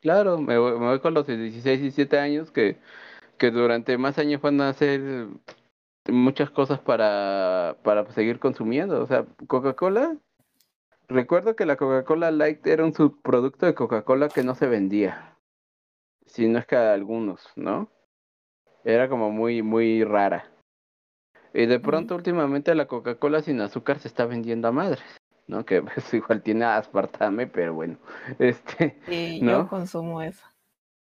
Claro, 0.00 0.38
me 0.38 0.56
voy, 0.56 0.72
me 0.78 0.86
voy 0.86 1.00
con 1.00 1.12
los 1.12 1.26
de 1.26 1.36
16 1.36 1.80
y 1.80 1.82
17 1.82 2.18
años 2.18 2.50
que 2.50 2.76
que 3.36 3.50
durante 3.50 3.98
más 3.98 4.18
años 4.18 4.40
van 4.40 4.60
a 4.62 4.70
hacer 4.70 5.28
muchas 6.08 6.50
cosas 6.50 6.80
para, 6.80 7.76
para 7.82 8.10
seguir 8.12 8.38
consumiendo. 8.38 9.02
O 9.02 9.06
sea, 9.06 9.26
Coca-Cola, 9.46 10.16
recuerdo 11.08 11.56
que 11.56 11.66
la 11.66 11.76
Coca-Cola 11.76 12.30
Light 12.30 12.66
era 12.66 12.84
un 12.84 12.94
subproducto 12.94 13.66
de 13.66 13.74
Coca-Cola 13.74 14.28
que 14.28 14.42
no 14.42 14.54
se 14.54 14.66
vendía. 14.66 15.36
Si 16.26 16.48
no 16.48 16.58
es 16.58 16.66
que 16.66 16.76
algunos, 16.76 17.46
¿no? 17.56 17.90
Era 18.84 19.08
como 19.08 19.30
muy, 19.30 19.62
muy 19.62 20.04
rara. 20.04 20.50
Y 21.54 21.66
de 21.66 21.80
pronto 21.80 22.14
últimamente 22.14 22.74
la 22.74 22.86
Coca-Cola 22.86 23.42
sin 23.42 23.60
azúcar 23.60 23.98
se 23.98 24.08
está 24.08 24.26
vendiendo 24.26 24.68
a 24.68 24.72
madres, 24.72 25.02
¿no? 25.46 25.64
Que 25.64 25.82
pues, 25.82 26.12
igual 26.14 26.42
tiene 26.42 26.64
aspartame, 26.64 27.46
pero 27.46 27.74
bueno. 27.74 27.96
Este, 28.38 28.98
sí, 29.06 29.40
yo 29.42 29.68
consumo 29.68 30.22
eso. 30.22 30.46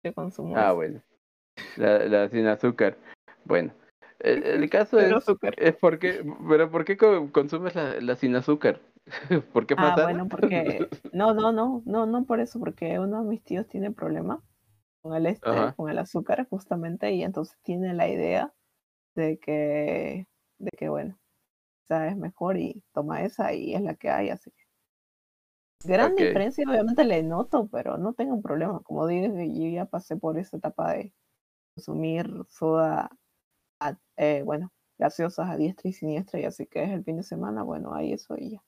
Yo 0.03 0.13
consumo 0.13 0.57
Ah, 0.57 0.71
bueno. 0.71 1.01
La, 1.75 1.99
la 2.05 2.29
sin 2.29 2.47
azúcar. 2.47 2.97
Bueno, 3.43 3.73
el, 4.19 4.69
caso 4.69 4.99
es, 4.99 5.13
es 5.57 5.75
porque, 5.75 6.23
pero 6.47 6.69
¿por 6.69 6.85
qué 6.85 6.97
consumes 6.97 7.75
la, 7.75 8.15
sin 8.15 8.35
azúcar? 8.35 8.81
¿Por 9.53 9.65
qué 9.65 9.75
Ah, 9.77 9.95
bueno, 10.03 10.27
porque 10.27 10.87
no, 11.13 11.33
no, 11.33 11.51
no, 11.51 11.81
no, 11.85 12.05
no 12.05 12.25
por 12.25 12.39
eso, 12.39 12.59
porque 12.59 12.99
uno 12.99 13.23
de 13.23 13.29
mis 13.29 13.43
tíos 13.43 13.67
tiene 13.67 13.91
problema 13.91 14.43
con 15.01 15.15
el 15.15 15.25
este, 15.25 15.49
con 15.75 15.89
el 15.89 15.97
azúcar 15.97 16.45
justamente 16.49 17.11
y 17.13 17.23
entonces 17.23 17.57
tiene 17.63 17.93
la 17.93 18.09
idea 18.09 18.53
de 19.15 19.39
que, 19.39 20.27
de 20.57 20.69
que 20.77 20.89
bueno, 20.89 21.17
esa 21.85 22.07
es 22.07 22.17
mejor 22.17 22.57
y 22.57 22.83
toma 22.93 23.23
esa 23.23 23.53
y 23.53 23.73
es 23.73 23.81
la 23.81 23.95
que 23.95 24.09
hay, 24.09 24.29
así 24.29 24.51
que 24.51 24.63
gran 25.85 26.15
diferencia 26.15 26.65
obviamente 26.67 27.05
le 27.05 27.23
noto, 27.23 27.69
pero 27.71 27.97
no 27.97 28.13
tengo 28.13 28.35
un 28.35 28.41
problema, 28.41 28.81
como 28.81 29.07
digo, 29.07 29.33
yo 29.33 29.69
ya 29.69 29.85
pasé 29.85 30.17
por 30.17 30.37
esa 30.37 30.57
etapa 30.57 30.91
de 30.91 31.13
consumir 31.73 32.29
soda 32.49 33.09
eh, 34.17 34.41
bueno, 34.43 34.71
gaseosas 34.97 35.49
a 35.49 35.57
diestra 35.57 35.89
y 35.89 35.93
siniestra, 35.93 36.39
y 36.39 36.45
así 36.45 36.65
que 36.65 36.83
es 36.83 36.91
el 36.91 37.03
fin 37.03 37.17
de 37.17 37.23
semana, 37.23 37.63
bueno, 37.63 37.93
ahí 37.93 38.13
eso 38.13 38.35
y 38.37 38.51
ya. 38.51 38.63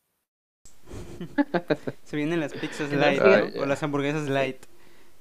Se 2.03 2.17
vienen 2.17 2.39
las 2.39 2.53
pizzas 2.53 2.91
light 2.91 3.21
o 3.57 3.65
las 3.65 3.83
hamburguesas 3.83 4.27
light. 4.27 4.65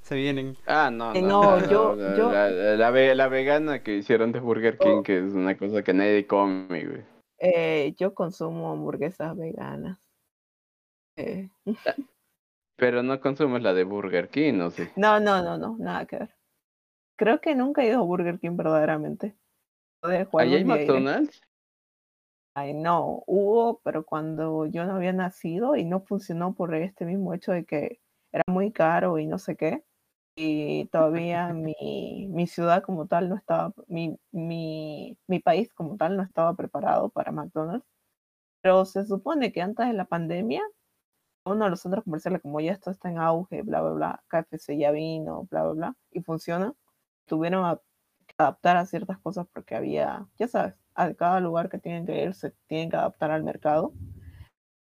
Se 0.03 0.15
vienen. 0.15 0.57
Ah, 0.67 0.91
no, 0.91 1.15
eh, 1.15 1.23
no, 1.23 1.61
yo, 1.69 1.95
yo... 2.17 2.33
La, 2.33 2.91
la, 3.15 3.29
vegana 3.29 3.83
que 3.83 3.97
hicieron 3.97 4.33
de 4.33 4.41
Burger 4.41 4.79
King, 4.79 4.99
oh. 4.99 5.03
que 5.03 5.19
es 5.19 5.35
una 5.35 5.57
cosa 5.57 5.83
que 5.83 5.93
nadie 5.93 6.27
come, 6.27 6.67
güey. 6.69 7.05
Eh, 7.39 7.95
yo 7.99 8.15
consumo 8.15 8.73
hamburguesas 8.73 9.37
veganas. 9.37 9.99
Pero 12.77 13.03
no 13.03 13.21
consumes 13.21 13.63
la 13.63 13.75
de 13.75 13.85
Burger 13.85 14.29
King, 14.31 14.55
¿no? 14.55 14.71
Sí. 14.71 14.89
No, 14.97 15.21
no, 15.21 15.43
no, 15.43 15.59
no, 15.59 15.77
nada 15.79 16.07
que 16.07 16.17
ver. 16.17 16.35
Creo 17.17 17.41
que 17.41 17.55
nunca 17.55 17.83
he 17.83 17.89
ido 17.89 18.01
a 18.01 18.05
Burger 18.05 18.39
King 18.39 18.57
verdaderamente. 18.57 19.37
¿Ahí 20.03 20.55
hay 20.55 20.65
McDonald's? 20.65 21.41
Ay, 22.55 22.75
no, 22.75 23.23
hubo, 23.27 23.81
pero 23.85 24.05
cuando 24.05 24.67
yo 24.67 24.85
no 24.85 24.97
había 24.97 25.13
nacido 25.13 25.77
y 25.77 25.85
no 25.85 26.01
funcionó 26.01 26.55
por 26.55 26.75
este 26.75 27.05
mismo 27.05 27.33
hecho 27.33 27.53
de 27.53 27.65
que 27.65 28.01
era 28.33 28.43
muy 28.49 28.73
caro 28.73 29.19
y 29.19 29.27
no 29.27 29.39
sé 29.39 29.57
qué. 29.57 29.85
Y 30.37 30.87
todavía 30.87 31.49
mi, 31.55 32.29
mi 32.31 32.47
ciudad 32.47 32.83
como 32.83 33.07
tal 33.07 33.29
no 33.29 33.37
estaba, 33.37 33.73
mi, 33.89 34.19
mi, 34.33 35.19
mi 35.29 35.41
país 35.41 35.73
como 35.75 35.97
tal 35.97 36.17
no 36.17 36.23
estaba 36.23 36.55
preparado 36.55 37.11
para 37.11 37.33
McDonald's. 37.33 37.87
Pero 38.63 38.85
se 38.87 39.07
supone 39.07 39.53
que 39.53 39.63
antes 39.63 39.87
de 39.87 39.95
la 39.95 40.07
pandemia, 40.07 40.63
uno 41.45 41.65
de 41.65 41.71
los 41.71 41.81
centros 41.81 42.05
comerciales, 42.05 42.43
como 42.43 42.61
ya 42.61 42.73
esto 42.73 42.91
está 42.91 43.11
en 43.11 43.19
auge, 43.19 43.63
bla, 43.63 43.83
bla, 43.83 43.93
bla, 43.93 44.25
KFC 44.29 44.79
ya 44.79 44.91
vino, 44.93 45.47
bla, 45.51 45.65
bla, 45.65 45.73
bla, 45.73 45.97
y 46.11 46.23
funciona, 46.23 46.75
tuvieron 47.27 47.65
a 47.67 47.81
adaptar 48.41 48.77
a 48.77 48.87
ciertas 48.87 49.19
cosas 49.19 49.47
porque 49.53 49.75
había, 49.75 50.27
ya 50.39 50.49
sabes, 50.49 50.75
a 50.95 51.15
cada 51.15 51.41
lugar 51.41 51.69
que 51.69 51.79
tienen 51.79 52.07
que 52.07 52.23
ir 52.23 52.35
se 52.35 52.51
tienen 52.67 52.91
que 52.91 52.97
adaptar 52.97 53.31
al 53.31 53.45
mercado. 53.45 53.93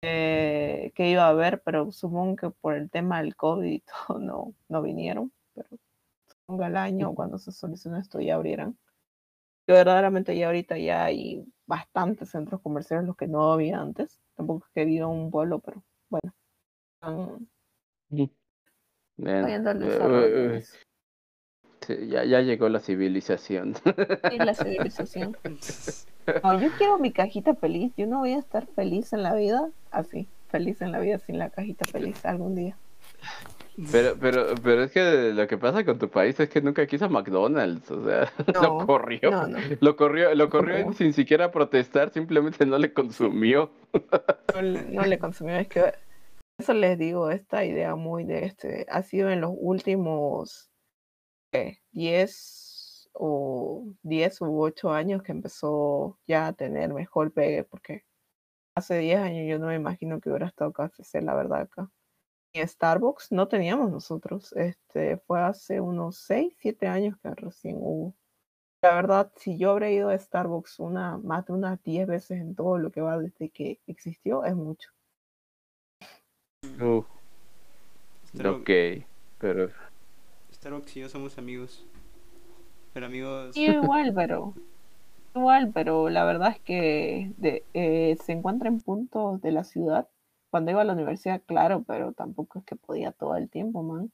Eh, 0.03 0.93
que 0.95 1.11
iba 1.11 1.25
a 1.25 1.31
haber, 1.31 1.61
pero 1.63 1.91
supongo 1.91 2.37
que 2.37 2.51
por 2.51 2.75
el 2.75 2.89
tema 2.89 3.21
del 3.21 3.35
COVID 3.35 3.69
y 3.69 3.83
todo 4.07 4.19
no, 4.21 4.55
no 4.69 4.83
vinieron, 4.83 5.33
pero 5.55 5.69
supongo 6.27 6.65
al 6.65 6.77
año 6.77 7.15
cuando 7.15 7.39
se 7.39 7.51
solucione 7.53 7.99
esto 7.99 8.21
ya 8.21 8.37
abrieran. 8.37 8.79
Que 9.67 9.73
verdaderamente 9.75 10.37
ya 10.37 10.47
ahorita 10.47 10.79
ya 10.79 11.05
hay 11.05 11.45
bastantes 11.67 12.31
centros 12.31 12.61
comerciales 12.63 13.07
los 13.07 13.17
que 13.17 13.27
no 13.27 13.53
había 13.53 13.81
antes. 13.81 14.19
Tampoco 14.35 14.65
es 14.67 14.73
que 14.73 14.85
viva 14.85 15.07
un 15.09 15.31
pueblo, 15.31 15.59
pero 15.59 15.85
bueno. 16.09 16.33
Ya, 21.89 22.25
ya 22.25 22.41
llegó 22.41 22.69
la 22.69 22.81
civilización. 22.81 23.75
Sí, 23.75 24.39
la 24.39 24.55
civilización. 24.55 25.37
No, 26.45 26.61
yo 26.61 26.69
quiero 26.77 26.99
mi 26.99 27.11
cajita 27.11 27.55
feliz. 27.55 27.91
Yo 27.97 28.07
no 28.07 28.19
voy 28.19 28.33
a 28.33 28.39
estar 28.39 28.67
feliz 28.67 29.15
en 29.15 29.23
la 29.23 29.35
vida 29.35 29.71
así, 29.91 30.29
feliz 30.51 30.83
en 30.83 30.93
la 30.93 30.99
vida 30.99 31.19
sin 31.19 31.39
la 31.39 31.49
cajita 31.49 31.87
feliz 31.87 32.23
algún 32.27 32.55
día. 32.55 32.77
Pero, 33.93 34.17
pero, 34.21 34.55
pero 34.63 34.83
es 34.83 34.91
que 34.91 35.33
lo 35.33 35.47
que 35.47 35.57
pasa 35.57 35.85
con 35.85 35.99
tu 35.99 36.11
país 36.11 36.39
es 36.41 36.49
que 36.49 36.61
nunca 36.61 36.85
quiso 36.87 37.09
McDonald's, 37.09 37.89
o 37.93 38.05
sea, 38.05 38.33
lo 38.63 38.85
corrió, 38.85 39.31
lo 39.81 39.97
corrió, 39.97 40.35
lo 40.35 40.51
corrió 40.51 40.93
sin 40.93 41.13
siquiera 41.13 41.53
protestar, 41.53 42.11
simplemente 42.11 42.67
no 42.67 42.79
le 42.79 42.93
consumió. 42.93 43.71
No, 44.91 45.03
le 45.03 45.19
consumió, 45.19 45.55
es 45.55 45.69
que 45.69 45.93
eso 46.59 46.75
les 46.75 46.99
digo, 46.99 47.31
esta 47.31 47.65
idea 47.65 47.95
muy 47.95 48.25
de 48.25 48.47
este, 48.47 48.87
ha 48.91 49.03
sido 49.03 49.31
en 49.31 49.41
los 49.41 49.53
últimos 49.55 50.69
10 51.93 53.11
o 53.13 53.85
10 54.03 54.41
u 54.43 54.61
8 54.61 54.91
años 54.91 55.23
que 55.23 55.33
empezó 55.33 56.19
ya 56.27 56.47
a 56.49 56.53
tener 56.53 56.93
mejor 56.93 57.33
pegue, 57.33 57.65
porque 57.65 58.05
hace 58.75 58.99
10 58.99 59.19
años 59.19 59.47
yo 59.49 59.59
no 59.59 59.67
me 59.67 59.75
imagino 59.75 60.21
que 60.21 60.31
hubiera 60.31 60.47
estado 60.47 60.73
KFC, 60.73 61.23
la 61.23 61.35
verdad, 61.35 61.63
acá. 61.63 61.91
Y 62.53 62.67
Starbucks 62.67 63.33
no 63.33 63.49
teníamos 63.49 63.91
nosotros, 63.91 64.53
este, 64.55 65.19
fue 65.19 65.41
hace 65.41 65.81
unos 65.81 66.17
6, 66.19 66.55
7 66.59 66.87
años 66.87 67.17
que 67.23 67.31
recién 67.35 67.77
hubo. 67.79 68.15
La 68.81 68.95
verdad, 68.95 69.33
si 69.37 69.59
yo 69.59 69.73
habría 69.73 69.91
ido 69.91 70.09
a 70.09 70.19
Starbucks 70.19 70.79
una, 70.79 71.19
más 71.19 71.45
de 71.47 71.53
unas 71.53 71.83
10 71.83 72.07
veces 72.07 72.41
en 72.41 72.55
todo 72.55 72.79
lo 72.79 72.93
que 72.93 73.01
va 73.01 73.19
desde 73.19 73.51
que 73.51 73.81
existió, 73.87 74.45
es 74.45 74.55
mucho. 74.55 74.91
Uh, 76.81 77.05
ok, 78.45 78.71
pero 79.39 79.69
Starbucks 80.69 80.97
y 80.99 81.01
yo 81.01 81.09
somos 81.09 81.39
amigos. 81.39 81.87
Pero 82.93 83.07
amigos. 83.07 83.57
igual, 83.57 84.13
pero. 84.15 84.53
Igual, 85.35 85.71
pero 85.73 86.11
la 86.11 86.25
verdad 86.25 86.51
es 86.51 86.61
que 86.61 87.33
de, 87.39 87.65
eh, 87.73 88.19
se 88.23 88.33
encuentra 88.33 88.69
en 88.69 88.81
puntos 88.81 89.41
de 89.41 89.51
la 89.51 89.65
ciudad. 89.65 90.09
Cuando 90.51 90.71
iba 90.71 90.83
a 90.83 90.85
la 90.85 90.93
universidad, 90.93 91.41
claro, 91.47 91.85
pero 91.87 92.13
tampoco 92.13 92.59
es 92.59 92.67
que 92.67 92.77
podía 92.77 93.13
todo 93.13 93.37
el 93.37 93.49
tiempo, 93.49 93.83
man. 93.83 94.13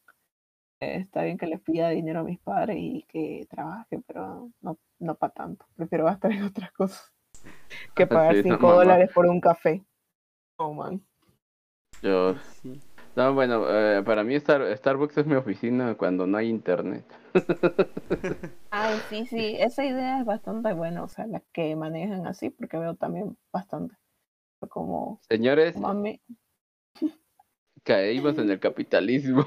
Eh, 0.79 0.99
está 0.99 1.25
bien 1.25 1.39
que 1.39 1.49
les 1.49 1.61
pida 1.61 1.89
dinero 1.89 2.21
a 2.21 2.25
mis 2.25 2.39
padres 2.39 2.77
y 2.79 3.05
que 3.09 3.49
trabaje, 3.51 4.01
pero 4.07 4.51
no, 4.61 4.79
no 5.01 5.15
para 5.17 5.33
tanto. 5.33 5.67
Prefiero 5.75 6.05
gastar 6.05 6.31
en 6.33 6.45
otras 6.45 6.71
cosas 6.71 7.13
que 7.97 8.07
pagar 8.07 8.37
5 8.41 8.73
dólares 8.73 9.11
por 9.13 9.27
un 9.27 9.41
café. 9.41 9.83
Oh, 10.57 10.73
man. 10.73 11.01
Yo, 12.01 12.37
No, 13.17 13.33
bueno, 13.33 13.65
eh, 13.69 14.03
para 14.05 14.25
mí 14.25 14.35
Star- 14.37 14.77
Starbucks 14.77 15.19
es 15.19 15.27
mi 15.27 15.35
oficina 15.37 15.95
cuando 15.95 16.27
no 16.27 16.37
hay 16.37 16.49
internet. 16.49 17.05
Ay, 18.71 18.99
sí, 19.09 19.25
sí, 19.27 19.57
esa 19.59 19.85
idea 19.85 20.19
es 20.21 20.27
bastante 20.27 20.73
buena, 20.73 21.05
o 21.05 21.09
sea, 21.09 21.27
las 21.27 21.43
que 21.53 21.77
manejan 21.77 22.27
así, 22.27 22.51
porque 22.51 22.77
veo 22.77 22.95
también 22.97 23.37
bastante. 23.53 23.95
Como, 24.69 25.21
Señores, 25.29 25.77
mí- 25.77 26.21
caímos 27.85 28.39
en 28.39 28.51
el 28.51 28.59
capitalismo. 28.59 29.47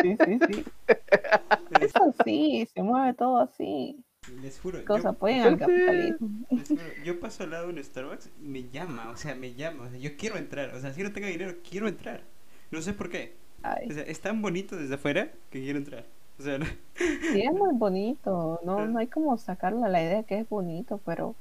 Sí, 0.00 0.16
sí, 0.24 0.38
sí. 0.46 0.64
Eso 1.80 2.14
sí, 2.24 2.68
se 2.72 2.82
mueve 2.82 3.14
todo 3.14 3.38
así. 3.38 4.04
Les 4.42 4.60
juro, 4.60 4.84
Cosas 4.84 5.04
yo, 5.04 5.10
apoyan 5.10 5.40
al 5.40 5.54
Sí. 5.54 5.58
capitalismo. 5.58 6.46
les 6.50 6.68
juro, 6.68 6.82
yo 7.04 7.18
paso 7.20 7.42
al 7.44 7.50
lado 7.50 7.66
de 7.68 7.72
un 7.74 7.82
Starbucks 7.82 8.30
y 8.40 8.46
me 8.46 8.68
llama, 8.68 9.10
o 9.10 9.16
sea, 9.16 9.34
me 9.34 9.54
llama, 9.54 9.84
o 9.84 9.90
sea, 9.90 9.98
yo 9.98 10.16
quiero 10.16 10.36
entrar, 10.36 10.74
o 10.74 10.80
sea, 10.80 10.92
si 10.92 11.02
no 11.02 11.12
tengo 11.12 11.26
dinero, 11.28 11.56
quiero 11.68 11.88
entrar. 11.88 12.22
No 12.70 12.82
sé 12.82 12.92
por 12.92 13.08
qué. 13.10 13.34
O 13.62 13.68
Ay, 13.68 13.90
sea, 13.90 14.02
es 14.04 14.20
tan 14.20 14.42
bonito 14.42 14.76
desde 14.76 14.94
afuera 14.94 15.30
que 15.50 15.60
quiero 15.60 15.78
entrar. 15.78 16.04
O 16.38 16.42
sea, 16.42 16.58
no- 16.58 16.66
sí, 16.96 17.40
es 17.42 17.52
muy 17.52 17.74
bonito. 17.74 18.60
No, 18.64 18.86
no 18.86 18.98
hay 18.98 19.06
como 19.06 19.36
sacarle 19.38 19.88
la 19.88 20.02
idea 20.02 20.22
que 20.22 20.38
es 20.40 20.48
bonito, 20.48 21.00
pero. 21.04 21.34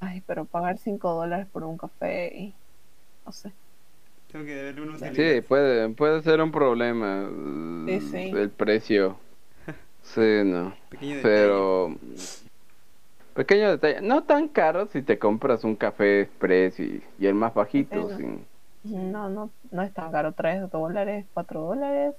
Ay, 0.00 0.22
pero 0.26 0.44
pagar 0.44 0.78
5 0.78 1.12
dólares 1.12 1.46
por 1.52 1.64
un 1.64 1.76
café 1.76 2.32
y. 2.36 2.54
No 3.26 3.32
sé. 3.32 3.52
tengo 4.32 4.44
que 4.46 4.62
darle 4.62 4.80
unos 4.82 5.00
Sí, 5.00 5.40
puede, 5.46 5.88
puede 5.90 6.22
ser 6.22 6.40
un 6.40 6.50
problema 6.50 7.28
Sí, 7.86 8.00
sí. 8.00 8.30
el 8.34 8.50
precio. 8.50 9.16
Sí, 10.02 10.20
no. 10.44 10.74
Pequeño 10.88 11.16
detalle. 11.16 11.34
Pero 11.34 11.96
pequeño 13.34 13.70
detalle, 13.70 14.00
no 14.00 14.24
tan 14.24 14.48
caro 14.48 14.86
si 14.86 15.02
te 15.02 15.18
compras 15.18 15.64
un 15.64 15.76
café 15.76 16.22
express 16.22 16.80
y, 16.80 17.02
y 17.18 17.26
el 17.26 17.34
más 17.34 17.52
bajito. 17.54 18.08
Sí, 18.10 18.16
sin- 18.16 18.46
No, 18.84 19.28
no, 19.28 19.50
no 19.70 19.82
es 19.82 19.92
tan 19.92 20.10
caro. 20.12 20.32
3 20.32 20.70
dólares, 20.70 21.26
4 21.34 21.60
dólares. 21.62 22.14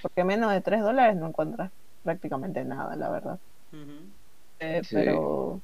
Porque 0.00 0.24
menos 0.24 0.52
de 0.52 0.60
3 0.60 0.80
dólares 0.82 1.16
no 1.16 1.28
encuentras 1.28 1.70
prácticamente 2.02 2.64
nada, 2.64 2.96
la 2.96 3.10
verdad. 3.10 3.38
Eh, 4.60 4.80
Sí. 4.84 4.94
Pero 4.94 5.60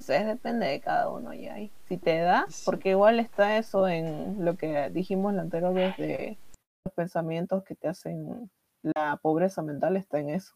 o 0.00 0.02
sea, 0.10 0.24
depende 0.24 0.66
de 0.66 0.80
cada 0.80 1.10
uno 1.10 1.34
y 1.34 1.48
ahí. 1.48 1.70
Si 1.88 1.96
te 1.98 2.18
da, 2.20 2.46
Sí. 2.48 2.62
porque 2.64 2.90
igual 2.90 3.20
está 3.20 3.58
eso 3.58 3.88
en 3.88 4.44
lo 4.44 4.56
que 4.56 4.90
dijimos 4.90 5.34
la 5.34 5.42
anterior 5.42 5.74
vez 5.74 5.96
de 5.96 6.38
los 6.84 6.94
pensamientos 6.94 7.64
que 7.64 7.74
te 7.74 7.88
hacen 7.88 8.50
la 8.82 9.16
pobreza 9.20 9.60
mental 9.62 9.96
está 9.96 10.18
en 10.20 10.30
eso. 10.30 10.54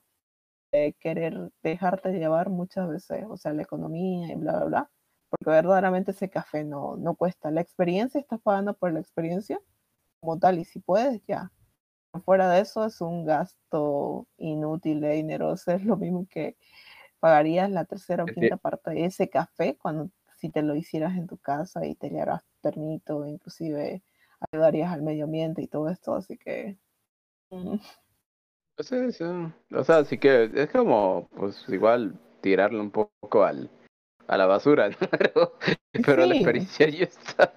De 0.71 0.95
querer 1.01 1.51
dejarte 1.63 2.13
llevar 2.13 2.49
muchas 2.49 2.89
veces, 2.89 3.25
o 3.29 3.37
sea, 3.37 3.53
la 3.53 3.63
economía 3.63 4.33
y 4.33 4.37
bla, 4.37 4.53
bla, 4.59 4.65
bla. 4.65 4.91
Porque 5.33 5.51
verdaderamente 5.51 6.11
ese 6.11 6.29
café 6.29 6.63
no, 6.63 6.97
no 6.97 7.15
cuesta. 7.15 7.51
La 7.51 7.63
experiencia, 7.63 8.21
estás 8.21 8.41
pagando 8.41 8.75
por 8.75 8.93
la 8.93 9.01
experiencia 9.01 9.59
como 10.21 10.39
tal, 10.39 10.59
y 10.59 10.65
si 10.65 10.79
puedes, 10.79 11.23
ya. 11.27 11.51
Fuera 12.27 12.51
de 12.51 12.61
eso 12.61 12.85
es 12.85 13.01
un 13.01 13.25
gasto 13.25 14.27
inútil 14.37 15.01
de 15.01 15.13
dinero. 15.13 15.49
O 15.49 15.57
sea, 15.57 15.77
es 15.77 15.85
lo 15.85 15.97
mismo 15.97 16.27
que 16.29 16.57
pagarías 17.19 17.71
la 17.71 17.87
tercera 17.87 18.25
o 18.25 18.27
quinta 18.27 18.59
parte 18.59 18.91
de 18.91 19.07
ese 19.07 19.31
café 19.31 19.77
cuando 19.79 20.11
si 20.37 20.51
te 20.51 20.63
lo 20.63 20.75
hicieras 20.75 21.17
en 21.17 21.27
tu 21.27 21.39
casa 21.39 21.87
y 21.87 21.95
te 21.95 22.11
le 22.11 22.21
hagas 22.21 22.45
ternito, 22.61 23.27
inclusive 23.27 24.03
ayudarías 24.53 24.93
al 24.93 25.03
medio 25.03 25.25
ambiente 25.25 25.63
y 25.63 25.69
todo 25.69 25.89
esto, 25.89 26.15
así 26.15 26.37
que 26.37 26.77
mm, 27.51 27.77
Sí, 28.79 29.13
sí. 29.13 29.25
O 29.75 29.85
sea, 29.85 30.05
sí 30.05 30.19
que 30.19 30.51
es 30.55 30.71
como, 30.71 31.29
pues 31.37 31.65
igual 31.69 32.19
tirarle 32.41 32.81
un 32.81 32.91
poco 32.91 33.45
al, 33.45 33.71
a 34.33 34.37
la 34.39 34.47
basura, 34.47 34.89
¿no? 35.01 35.09
Pero, 35.11 35.59
pero 36.05 36.27
la 36.27 36.35
experiencia 36.35 36.89
ya 36.89 37.05
está. 37.05 37.53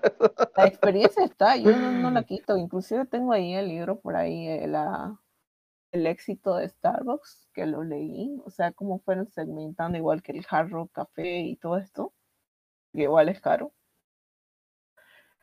la 0.57 0.67
experiencia 0.67 1.23
está, 1.23 1.55
yo 1.55 1.71
no, 1.75 1.91
no 1.91 2.11
la 2.11 2.23
quito, 2.23 2.57
inclusive 2.57 3.05
tengo 3.05 3.31
ahí 3.33 3.53
el 3.53 3.69
libro 3.69 3.99
por 3.99 4.15
ahí, 4.15 4.47
eh, 4.47 4.67
la, 4.67 5.17
el 5.91 6.05
éxito 6.07 6.55
de 6.57 6.67
Starbucks, 6.67 7.49
que 7.53 7.65
lo 7.65 7.83
leí, 7.83 8.41
o 8.45 8.49
sea, 8.49 8.71
cómo 8.73 8.99
fueron 8.99 9.27
segmentando 9.31 9.97
igual 9.97 10.21
que 10.21 10.33
el 10.33 10.45
Hard 10.49 10.69
Rock 10.69 10.91
Café 10.91 11.39
y 11.39 11.55
todo 11.55 11.77
esto, 11.77 12.13
que 12.93 13.03
igual 13.03 13.29
es 13.29 13.39
caro. 13.39 13.71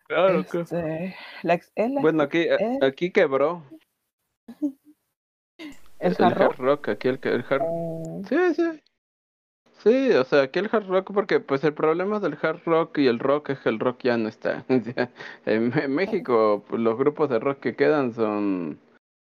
Claro 0.06 0.44
que- 0.44 0.60
Este, 0.60 1.16
la 1.42 1.58
la 1.76 2.00
Bueno, 2.02 2.22
aquí, 2.24 2.40
es- 2.48 2.82
aquí 2.82 3.10
quebró. 3.10 3.64
el 5.98 6.16
el 6.18 6.24
Hard 6.24 6.56
Rock. 6.58 6.88
aquí 6.90 7.08
el, 7.08 7.18
el 7.22 7.44
hard 7.48 7.62
o- 7.64 8.20
Sí, 8.28 8.36
sí. 8.54 8.82
Sí, 9.82 10.10
o 10.12 10.24
sea, 10.24 10.42
aquí 10.42 10.60
el 10.60 10.68
hard 10.70 10.86
rock, 10.86 11.12
porque 11.12 11.40
pues 11.40 11.64
el 11.64 11.74
problema 11.74 12.20
del 12.20 12.38
hard 12.40 12.60
rock 12.64 12.98
y 12.98 13.08
el 13.08 13.18
rock 13.18 13.50
es 13.50 13.58
que 13.58 13.68
el 13.68 13.80
rock 13.80 14.02
ya 14.04 14.16
no 14.16 14.28
está. 14.28 14.64
En, 15.46 15.76
en 15.76 15.94
México, 15.94 16.64
pues, 16.68 16.80
los 16.80 16.96
grupos 16.96 17.28
de 17.30 17.40
rock 17.40 17.58
que 17.58 17.74
quedan 17.74 18.14
son, 18.14 18.78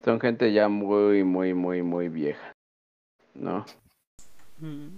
son 0.04 0.20
gente 0.20 0.54
ya 0.54 0.70
muy, 0.70 1.24
muy, 1.24 1.56
muy, 1.56 1.82
muy 1.82 2.08
vieja, 2.10 2.54
¿no? 3.34 3.66
Ujú. 4.62 4.91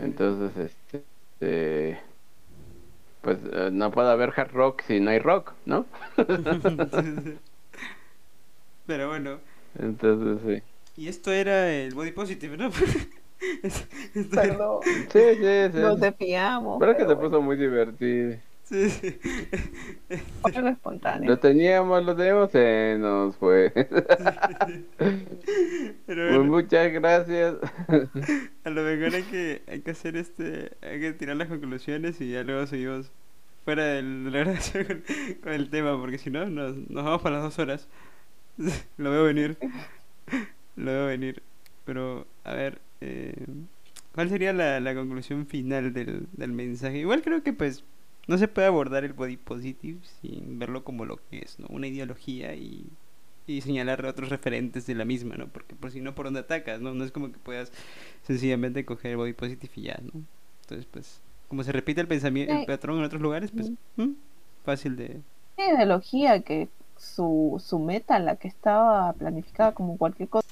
Entonces, 0.00 0.56
este, 0.56 1.04
eh, 1.40 1.98
pues 3.20 3.38
eh, 3.52 3.68
no 3.70 3.90
puede 3.90 4.10
haber 4.10 4.32
hard 4.34 4.52
rock 4.52 4.80
si 4.82 4.98
no 5.00 5.10
hay 5.10 5.18
rock, 5.18 5.52
¿no? 5.66 5.84
Pero 8.86 9.08
bueno, 9.08 9.40
Entonces, 9.78 10.62
sí. 10.96 11.02
y 11.02 11.08
esto 11.08 11.32
era 11.32 11.70
el 11.70 11.92
body 11.94 12.12
positive, 12.12 12.56
¿no? 12.56 12.70
Perdón, 14.32 14.80
Sí, 15.08 15.18
sí, 15.36 15.70
sí. 15.72 15.74
nos 15.78 16.00
desviamos. 16.00 16.78
Pero 16.78 16.96
que 16.96 16.98
pero 16.98 17.06
se 17.06 17.14
bueno, 17.14 17.16
puso 17.16 17.42
muy 17.42 17.56
divertido. 17.56 18.40
sí, 18.62 18.90
sí. 18.90 19.18
algo 20.42 20.68
espontáneo. 20.68 21.30
Lo 21.30 21.38
teníamos, 21.40 22.04
lo 22.04 22.16
teníamos, 22.16 22.50
se 22.52 22.96
nos 22.98 23.36
fue. 23.36 23.72
Pero 26.06 26.22
Pues 26.26 26.38
bueno, 26.38 26.40
muchas 26.40 26.92
gracias. 26.92 27.56
a 28.64 28.70
lo 28.70 28.82
mejor 28.82 29.14
hay 29.14 29.24
que, 29.24 29.62
hay 29.68 29.80
que 29.82 29.90
hacer 29.92 30.16
este, 30.16 30.76
hay 30.82 31.00
que 31.00 31.12
tirar 31.12 31.36
las 31.36 31.48
conclusiones 31.48 32.20
y 32.20 32.30
ya 32.32 32.42
luego 32.44 32.66
seguimos 32.66 33.12
fuera 33.64 33.84
de 33.84 34.02
la 34.02 34.30
grabación 34.40 34.84
con, 34.86 35.02
con 35.42 35.52
el 35.52 35.70
tema, 35.70 35.98
porque 35.98 36.18
si 36.18 36.30
no, 36.30 36.46
nos, 36.50 36.76
nos 36.76 37.04
vamos 37.04 37.22
para 37.22 37.36
las 37.36 37.44
dos 37.44 37.58
horas. 37.58 37.88
Lo 38.98 39.10
veo 39.10 39.24
venir. 39.24 39.58
Lo 40.76 40.90
veo 40.92 41.06
venir. 41.06 41.42
Pero, 41.84 42.26
a 42.44 42.54
ver, 42.54 42.80
eh, 43.00 43.46
¿cuál 44.14 44.28
sería 44.28 44.52
la, 44.52 44.80
la 44.80 44.94
conclusión 44.94 45.46
final 45.46 45.92
del, 45.92 46.26
del 46.32 46.52
mensaje? 46.52 46.98
Igual 46.98 47.22
creo 47.22 47.42
que 47.42 47.52
pues 47.52 47.84
no 48.26 48.38
se 48.38 48.48
puede 48.48 48.66
abordar 48.66 49.04
el 49.04 49.12
body 49.12 49.36
positive 49.36 50.00
sin 50.20 50.58
verlo 50.58 50.84
como 50.84 51.04
lo 51.04 51.18
que 51.30 51.38
es, 51.38 51.58
¿no? 51.58 51.66
Una 51.68 51.86
ideología 51.86 52.54
y, 52.54 52.86
y 53.46 53.60
señalar 53.60 54.04
otros 54.04 54.30
referentes 54.30 54.86
de 54.86 54.94
la 54.94 55.04
misma, 55.04 55.36
¿no? 55.36 55.46
Porque 55.46 55.74
por 55.76 55.90
si 55.90 56.00
no, 56.00 56.14
¿por 56.14 56.26
dónde 56.26 56.40
atacas, 56.40 56.80
no? 56.80 56.94
No 56.94 57.04
es 57.04 57.12
como 57.12 57.30
que 57.30 57.38
puedas 57.38 57.72
sencillamente 58.22 58.84
coger 58.84 59.12
el 59.12 59.16
body 59.18 59.32
positive 59.32 59.72
y 59.76 59.82
ya, 59.82 60.00
¿no? 60.02 60.22
Entonces, 60.62 60.86
pues, 60.90 61.20
como 61.48 61.62
se 61.62 61.70
repite 61.70 62.00
el 62.00 62.08
pensamiento, 62.08 62.52
el 62.52 62.66
patrón 62.66 62.98
en 62.98 63.04
otros 63.04 63.22
lugares, 63.22 63.52
pues, 63.52 63.70
fácil 64.64 64.96
de... 64.96 65.20
Una 65.56 65.76
ideología 65.76 66.40
que 66.40 66.68
su, 66.96 67.62
su 67.64 67.78
meta, 67.78 68.18
la 68.18 68.34
que 68.34 68.48
estaba 68.48 69.12
planificada 69.12 69.72
como 69.72 69.96
cualquier 69.96 70.28
cosa, 70.28 70.45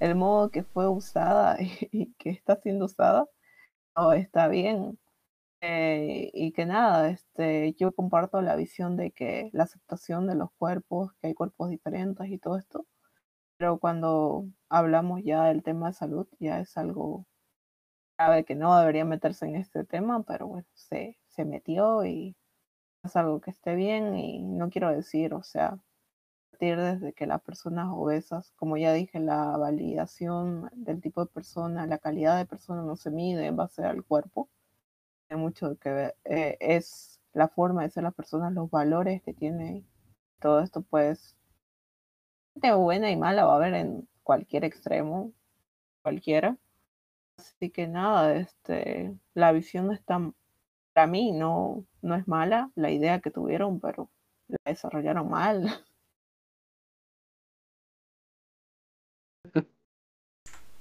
el 0.00 0.16
modo 0.16 0.50
que 0.50 0.64
fue 0.64 0.88
usada 0.88 1.56
y 1.92 2.12
que 2.14 2.30
está 2.30 2.56
siendo 2.56 2.86
usada, 2.86 3.26
no 3.96 4.12
está 4.14 4.48
bien. 4.48 4.98
Eh, 5.62 6.30
y 6.34 6.52
que 6.52 6.66
nada, 6.66 7.10
este, 7.10 7.74
yo 7.74 7.92
comparto 7.92 8.42
la 8.42 8.56
visión 8.56 8.96
de 8.96 9.12
que 9.12 9.50
la 9.52 9.64
aceptación 9.64 10.26
de 10.26 10.34
los 10.36 10.50
cuerpos, 10.52 11.12
que 11.20 11.28
hay 11.28 11.34
cuerpos 11.34 11.70
diferentes 11.70 12.28
y 12.30 12.38
todo 12.38 12.56
esto, 12.58 12.86
pero 13.58 13.78
cuando 13.78 14.46
hablamos 14.70 15.22
ya 15.24 15.44
del 15.46 15.62
tema 15.62 15.88
de 15.88 15.94
salud, 15.94 16.28
ya 16.40 16.60
es 16.60 16.76
algo 16.78 17.26
grave 18.18 18.44
que 18.44 18.54
no 18.54 18.78
debería 18.78 19.04
meterse 19.04 19.46
en 19.46 19.56
este 19.56 19.84
tema, 19.84 20.22
pero 20.24 20.46
bueno, 20.48 20.66
se, 20.74 21.18
se 21.28 21.44
metió 21.44 22.04
y 22.06 22.36
es 23.04 23.16
algo 23.16 23.40
que 23.40 23.50
esté 23.50 23.74
bien 23.74 24.16
y 24.16 24.40
no 24.42 24.70
quiero 24.70 24.90
decir, 24.90 25.34
o 25.34 25.42
sea, 25.42 25.78
partir 26.60 26.78
desde 26.78 27.12
que 27.14 27.26
las 27.26 27.40
personas 27.42 27.88
obesas, 27.90 28.52
como 28.56 28.76
ya 28.76 28.92
dije, 28.92 29.18
la 29.20 29.56
validación 29.56 30.70
del 30.74 31.00
tipo 31.00 31.24
de 31.24 31.30
persona, 31.32 31.86
la 31.86 31.98
calidad 31.98 32.36
de 32.36 32.46
persona 32.46 32.82
no 32.82 32.96
se 32.96 33.10
mide 33.10 33.46
en 33.46 33.56
base 33.56 33.82
al 33.84 34.04
cuerpo, 34.04 34.50
tiene 35.28 35.42
mucho 35.42 35.78
que 35.78 36.14
eh, 36.24 36.56
es 36.60 37.20
la 37.32 37.48
forma 37.48 37.82
de 37.82 37.90
ser 37.90 38.02
las 38.04 38.14
personas, 38.14 38.52
los 38.52 38.70
valores 38.70 39.22
que 39.22 39.32
tiene, 39.34 39.84
todo 40.40 40.60
esto 40.60 40.82
pues, 40.82 41.36
gente 42.54 42.72
buena 42.74 43.10
y 43.10 43.16
mala 43.16 43.44
va 43.46 43.54
a 43.54 43.56
haber 43.56 43.74
en 43.74 44.08
cualquier 44.22 44.64
extremo, 44.64 45.32
cualquiera. 46.02 46.58
Así 47.38 47.70
que 47.70 47.88
nada, 47.88 48.34
este, 48.36 49.16
la 49.34 49.52
visión 49.52 49.86
no 49.86 49.92
está 49.92 50.18
para 50.92 51.06
mí 51.06 51.32
no, 51.32 51.86
no 52.02 52.14
es 52.16 52.28
mala 52.28 52.70
la 52.74 52.90
idea 52.90 53.20
que 53.20 53.30
tuvieron, 53.30 53.80
pero 53.80 54.10
la 54.48 54.58
desarrollaron 54.66 55.30
mal. 55.30 55.62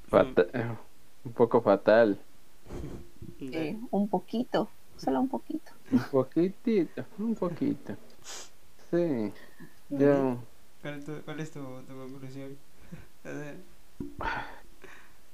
Fata- 0.09 0.47
eh, 0.53 0.77
un 1.25 1.33
poco 1.33 1.61
fatal. 1.61 2.17
Sí, 3.39 3.79
un 3.91 4.07
poquito, 4.09 4.69
solo 4.97 5.21
un 5.21 5.29
poquito. 5.29 5.71
Un 5.91 5.99
poquitito, 6.11 7.05
un 7.17 7.35
poquito. 7.35 7.95
Sí. 8.91 9.31
Ya. 9.89 10.37
¿Cuál 10.81 10.95
es 10.99 11.05
tu, 11.05 11.21
cuál 11.23 11.39
es 11.39 11.51
tu, 11.51 11.59
tu 11.59 11.95
conclusión? 11.97 12.57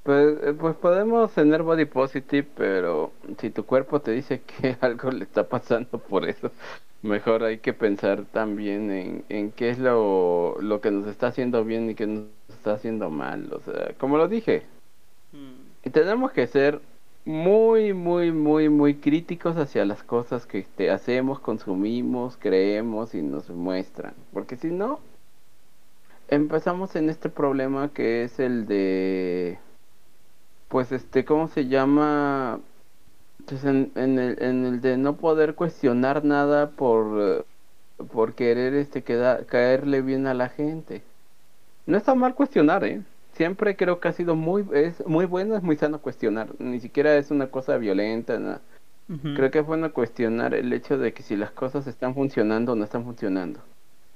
Pues, 0.03 0.37
eh, 0.43 0.53
pues 0.53 0.75
podemos 0.75 1.33
tener 1.33 1.63
body 1.63 1.85
positive, 1.85 2.47
pero 2.55 3.11
si 3.39 3.49
tu 3.49 3.65
cuerpo 3.65 4.01
te 4.01 4.11
dice 4.11 4.41
que 4.41 4.77
algo 4.81 5.09
le 5.11 5.23
está 5.23 5.47
pasando 5.49 5.97
por 5.97 6.27
eso, 6.29 6.51
mejor 7.01 7.43
hay 7.43 7.57
que 7.57 7.73
pensar 7.73 8.23
también 8.25 8.91
en, 8.91 9.25
en 9.29 9.51
qué 9.51 9.71
es 9.71 9.79
lo, 9.79 10.57
lo 10.61 10.79
que 10.81 10.91
nos 10.91 11.07
está 11.07 11.27
haciendo 11.27 11.63
bien 11.65 11.89
y 11.89 11.95
qué 11.95 12.05
nos 12.07 12.27
está 12.65 12.73
haciendo 12.73 13.11
mal. 13.11 13.53
O 13.53 13.59
sea, 13.61 13.93
como 13.99 14.17
lo 14.17 14.27
dije, 14.27 14.63
mm, 15.31 15.85
y 15.85 15.89
tenemos 15.91 16.31
que 16.31 16.47
ser 16.47 16.81
muy, 17.25 17.93
muy, 17.93 18.31
muy, 18.31 18.69
muy 18.69 18.95
críticos 18.95 19.55
hacia 19.57 19.85
las 19.85 20.03
cosas 20.03 20.47
que 20.47 20.59
este, 20.59 20.89
hacemos, 20.89 21.39
consumimos, 21.39 22.37
creemos 22.37 23.13
y 23.13 23.21
nos 23.21 23.51
muestran. 23.51 24.15
Porque 24.33 24.55
si 24.55 24.71
no, 24.71 24.99
empezamos 26.27 26.95
en 26.95 27.11
este 27.11 27.29
problema 27.29 27.93
que 27.93 28.23
es 28.23 28.39
el 28.39 28.65
de, 28.65 29.59
pues 30.67 30.91
este, 30.91 31.23
¿cómo 31.23 31.47
se 31.47 31.67
llama? 31.67 32.61
Pues 33.47 33.63
en, 33.63 33.91
en 33.95 34.17
el, 34.17 34.41
en 34.41 34.65
el 34.65 34.81
de 34.81 34.97
no 34.97 35.17
poder 35.17 35.53
cuestionar 35.53 36.25
nada 36.25 36.71
por, 36.71 37.21
eh, 37.21 37.43
por 38.11 38.33
querer 38.33 38.73
este, 38.73 39.03
queda- 39.03 39.45
caerle 39.45 40.01
bien 40.01 40.25
a 40.25 40.33
la 40.33 40.49
gente. 40.49 41.03
No 41.85 41.97
está 41.97 42.15
mal 42.15 42.35
cuestionar, 42.35 42.83
¿eh? 42.83 43.01
Siempre 43.33 43.75
creo 43.75 43.99
que 43.99 44.07
ha 44.07 44.13
sido 44.13 44.35
muy, 44.35 44.65
es 44.73 45.05
muy 45.05 45.25
bueno, 45.25 45.55
es 45.55 45.63
muy 45.63 45.75
sano 45.75 45.99
cuestionar. 45.99 46.49
Ni 46.59 46.79
siquiera 46.79 47.15
es 47.17 47.31
una 47.31 47.47
cosa 47.47 47.77
violenta, 47.77 48.39
nada. 48.39 48.61
Creo 49.35 49.51
que 49.51 49.59
es 49.59 49.65
bueno 49.65 49.93
cuestionar 49.93 50.55
el 50.55 50.73
hecho 50.73 50.97
de 50.97 51.13
que 51.13 51.21
si 51.21 51.35
las 51.35 51.51
cosas 51.51 51.85
están 51.85 52.15
funcionando 52.15 52.71
o 52.71 52.75
no 52.75 52.83
están 52.83 53.03
funcionando. 53.03 53.59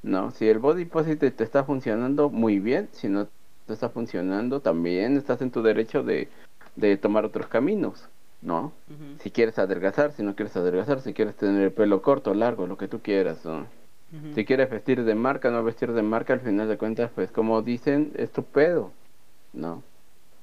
No, 0.01 0.31
si 0.31 0.47
el 0.47 0.59
body 0.59 0.85
positive 0.85 1.29
te 1.31 1.43
está 1.43 1.63
funcionando 1.63 2.29
muy 2.29 2.59
bien, 2.59 2.89
si 2.91 3.07
no 3.07 3.27
te 3.67 3.73
está 3.73 3.89
funcionando 3.89 4.61
también 4.61 5.15
estás 5.17 5.41
en 5.41 5.51
tu 5.51 5.61
derecho 5.61 6.01
de, 6.01 6.27
de 6.75 6.97
tomar 6.97 7.25
otros 7.25 7.47
caminos, 7.47 8.09
¿no? 8.41 8.71
Si 9.19 9.29
quieres 9.29 9.59
adelgazar, 9.59 10.11
si 10.13 10.23
no 10.23 10.35
quieres 10.35 10.55
adelgazar, 10.55 11.01
si 11.01 11.13
quieres 11.13 11.35
tener 11.35 11.61
el 11.61 11.71
pelo 11.71 12.01
corto, 12.01 12.33
largo, 12.33 12.65
lo 12.65 12.77
que 12.77 12.87
tú 12.87 12.99
quieras, 13.01 13.45
¿no? 13.45 13.67
Si 14.33 14.45
quieres 14.45 14.69
vestir 14.69 15.03
de 15.03 15.15
marca, 15.15 15.51
no 15.51 15.63
vestir 15.63 15.91
de 15.91 16.01
marca, 16.01 16.33
al 16.33 16.39
final 16.39 16.67
de 16.67 16.77
cuentas, 16.77 17.11
pues 17.13 17.31
como 17.31 17.61
dicen, 17.61 18.11
es 18.15 18.31
tu 18.31 18.43
pedo, 18.43 18.91
¿no? 19.53 19.83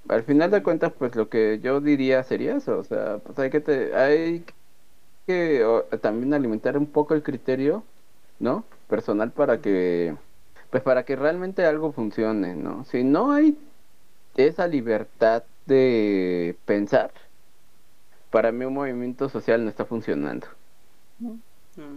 Al 0.08 0.22
final 0.22 0.50
de 0.50 0.62
cuentas, 0.62 0.92
pues 0.96 1.16
lo 1.16 1.28
que 1.28 1.58
yo 1.62 1.80
diría 1.80 2.22
sería 2.22 2.56
eso, 2.56 2.78
o 2.78 2.84
sea, 2.84 3.18
pues 3.18 3.38
hay 3.38 3.50
que 3.50 3.60
te, 3.60 3.94
hay 3.96 4.44
que 5.26 5.64
o, 5.64 5.82
también 5.98 6.34
alimentar 6.34 6.78
un 6.78 6.86
poco 6.86 7.14
el 7.14 7.22
criterio, 7.22 7.82
¿no? 8.38 8.64
Personal 8.88 9.32
para 9.32 9.60
que, 9.60 10.14
pues 10.70 10.82
para 10.82 11.04
que 11.04 11.16
realmente 11.16 11.64
algo 11.66 11.92
funcione, 11.92 12.54
¿no? 12.54 12.84
Si 12.84 13.02
no 13.02 13.32
hay 13.32 13.58
esa 14.36 14.68
libertad 14.68 15.42
de 15.66 16.56
pensar, 16.66 17.12
para 18.30 18.52
mí 18.52 18.64
un 18.64 18.74
movimiento 18.74 19.28
social 19.28 19.64
no 19.64 19.70
está 19.70 19.84
funcionando. 19.84 20.46
Ah, 21.24 21.96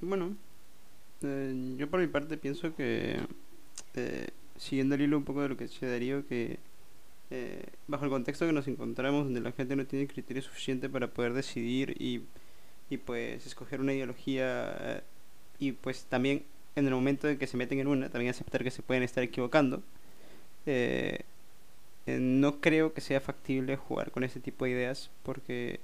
Bueno, 0.00 0.36
eh, 1.22 1.74
yo 1.76 1.88
por 1.88 2.00
mi 2.00 2.06
parte 2.06 2.36
pienso 2.36 2.74
que, 2.74 3.18
eh, 3.94 4.28
siguiendo 4.56 4.94
el 4.94 5.02
hilo 5.02 5.18
un 5.18 5.24
poco 5.24 5.42
de 5.42 5.48
lo 5.50 5.56
que 5.56 5.64
decía 5.64 5.88
Darío, 5.88 6.26
que 6.26 6.58
eh, 7.30 7.64
bajo 7.86 8.04
el 8.04 8.10
contexto 8.10 8.46
que 8.46 8.52
nos 8.52 8.66
encontramos, 8.66 9.24
donde 9.24 9.40
la 9.40 9.52
gente 9.52 9.76
no 9.76 9.86
tiene 9.86 10.08
criterio 10.08 10.42
suficiente 10.42 10.88
para 10.88 11.08
poder 11.08 11.32
decidir 11.32 11.94
y, 12.00 12.22
y 12.90 12.96
pues 12.98 13.46
escoger 13.46 13.80
una 13.80 13.92
ideología 13.92 14.76
eh, 14.80 15.02
y 15.60 15.72
pues 15.72 16.04
también 16.06 16.42
en 16.74 16.86
el 16.86 16.94
momento 16.94 17.28
en 17.28 17.38
que 17.38 17.46
se 17.46 17.56
meten 17.56 17.78
en 17.78 17.86
una, 17.86 18.08
también 18.08 18.30
aceptar 18.30 18.64
que 18.64 18.72
se 18.72 18.82
pueden 18.82 19.04
estar 19.04 19.22
equivocando, 19.22 19.82
eh, 20.66 21.20
no 22.06 22.60
creo 22.60 22.92
que 22.92 23.00
sea 23.00 23.20
factible 23.20 23.76
jugar 23.76 24.10
con 24.10 24.24
ese 24.24 24.40
tipo 24.40 24.64
de 24.64 24.72
ideas 24.72 25.10
porque 25.22 25.78